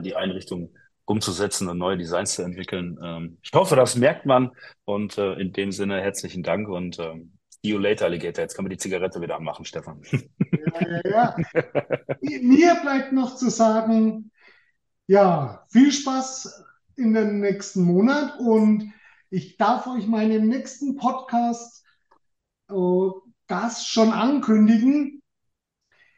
die 0.02 0.16
Einrichtung 0.16 0.70
umzusetzen 1.06 1.68
und 1.68 1.78
neue 1.78 1.98
Designs 1.98 2.34
zu 2.34 2.42
entwickeln. 2.42 2.98
Ähm, 3.02 3.38
ich 3.42 3.52
hoffe, 3.52 3.76
das 3.76 3.96
merkt 3.96 4.26
man 4.26 4.50
und 4.84 5.18
in 5.18 5.52
dem 5.52 5.72
Sinne 5.72 6.00
herzlichen 6.00 6.42
Dank 6.42 6.68
und 6.68 6.98
ähm, 6.98 7.34
See 7.64 7.70
you 7.70 7.78
later, 7.78 8.04
Alligator. 8.04 8.42
Jetzt 8.42 8.54
kann 8.54 8.66
man 8.66 8.70
die 8.70 8.76
Zigarette 8.76 9.22
wieder 9.22 9.36
anmachen, 9.36 9.64
Stefan. 9.64 10.02
Ja, 10.12 11.00
ja, 11.02 11.10
ja. 11.10 11.36
Mir 12.42 12.74
bleibt 12.82 13.12
noch 13.12 13.36
zu 13.36 13.48
sagen, 13.48 14.30
ja, 15.06 15.64
viel 15.70 15.90
Spaß 15.90 16.62
in 16.96 17.14
den 17.14 17.40
nächsten 17.40 17.82
Monat 17.84 18.38
und 18.38 18.92
ich 19.30 19.56
darf 19.56 19.86
euch 19.86 20.06
meinen 20.06 20.48
nächsten 20.48 20.96
Podcast 20.96 21.86
äh, 22.68 22.74
Gast 23.46 23.88
schon 23.88 24.12
ankündigen. 24.12 25.22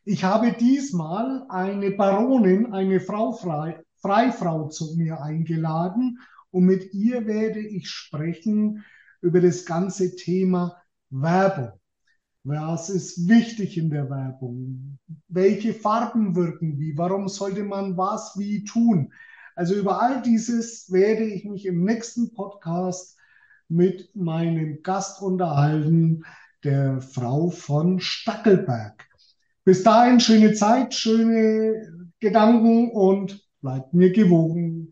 Ich 0.05 0.25
habe 0.25 0.53
diesmal 0.53 1.47
eine 1.49 1.93
Baronin, 1.93 2.73
eine 2.73 2.99
Frau 2.99 3.33
frei, 3.35 3.85
Freifrau 4.01 4.69
zu 4.69 4.95
mir 4.97 5.23
eingeladen 5.23 6.19
und 6.51 6.65
mit 6.65 6.93
ihr 6.95 7.27
werde 7.27 7.61
ich 7.61 7.89
sprechen 7.89 8.85
über 9.21 9.41
das 9.41 9.65
ganze 9.65 10.17
Thema 10.17 10.81
Werbung. 11.11 11.79
Was 12.45 12.91
ist 12.91 13.29
wichtig 13.29 13.77
in 13.77 13.91
der 13.91 14.09
Werbung? 14.09 14.99
Welche 15.29 15.75
Farben 15.75 16.37
wirken 16.37 16.79
wie? 16.79 16.97
Warum 16.97 17.29
sollte 17.29 17.65
man 17.65 17.97
was 17.97 18.39
wie 18.39 18.63
tun? 18.65 19.13
Also 19.57 19.75
über 19.75 20.01
all 20.01 20.23
dieses 20.23 20.93
werde 20.93 21.25
ich 21.25 21.45
mich 21.45 21.67
im 21.67 21.85
nächsten 21.85 22.33
Podcast 22.35 23.17
mit 23.69 24.15
meinem 24.15 24.83
Gast 24.83 25.23
unterhalten, 25.23 26.25
der 26.63 27.01
Frau 27.01 27.51
von 27.51 27.99
Stackelberg. 28.01 29.09
Bis 29.65 29.83
dahin 29.83 30.21
schöne 30.21 30.53
Zeit, 30.53 30.95
schöne 30.95 32.11
Gedanken 32.21 32.91
und 32.91 33.46
bleibt 33.61 33.93
mir 33.95 34.11
gewogen. 34.11 34.91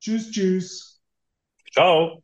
Tschüss, 0.00 0.30
tschüss. 0.30 1.00
Ciao. 1.72 2.22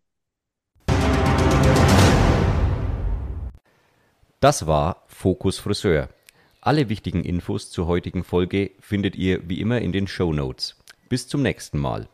Das 4.40 4.66
war 4.66 5.04
Fokus 5.06 5.58
Friseur. 5.58 6.08
Alle 6.60 6.88
wichtigen 6.88 7.24
Infos 7.24 7.70
zur 7.70 7.86
heutigen 7.86 8.24
Folge 8.24 8.72
findet 8.80 9.16
ihr 9.16 9.48
wie 9.48 9.60
immer 9.60 9.80
in 9.80 9.92
den 9.92 10.06
Show 10.06 10.32
Notes. 10.32 10.76
Bis 11.08 11.28
zum 11.28 11.42
nächsten 11.42 11.78
Mal. 11.78 12.08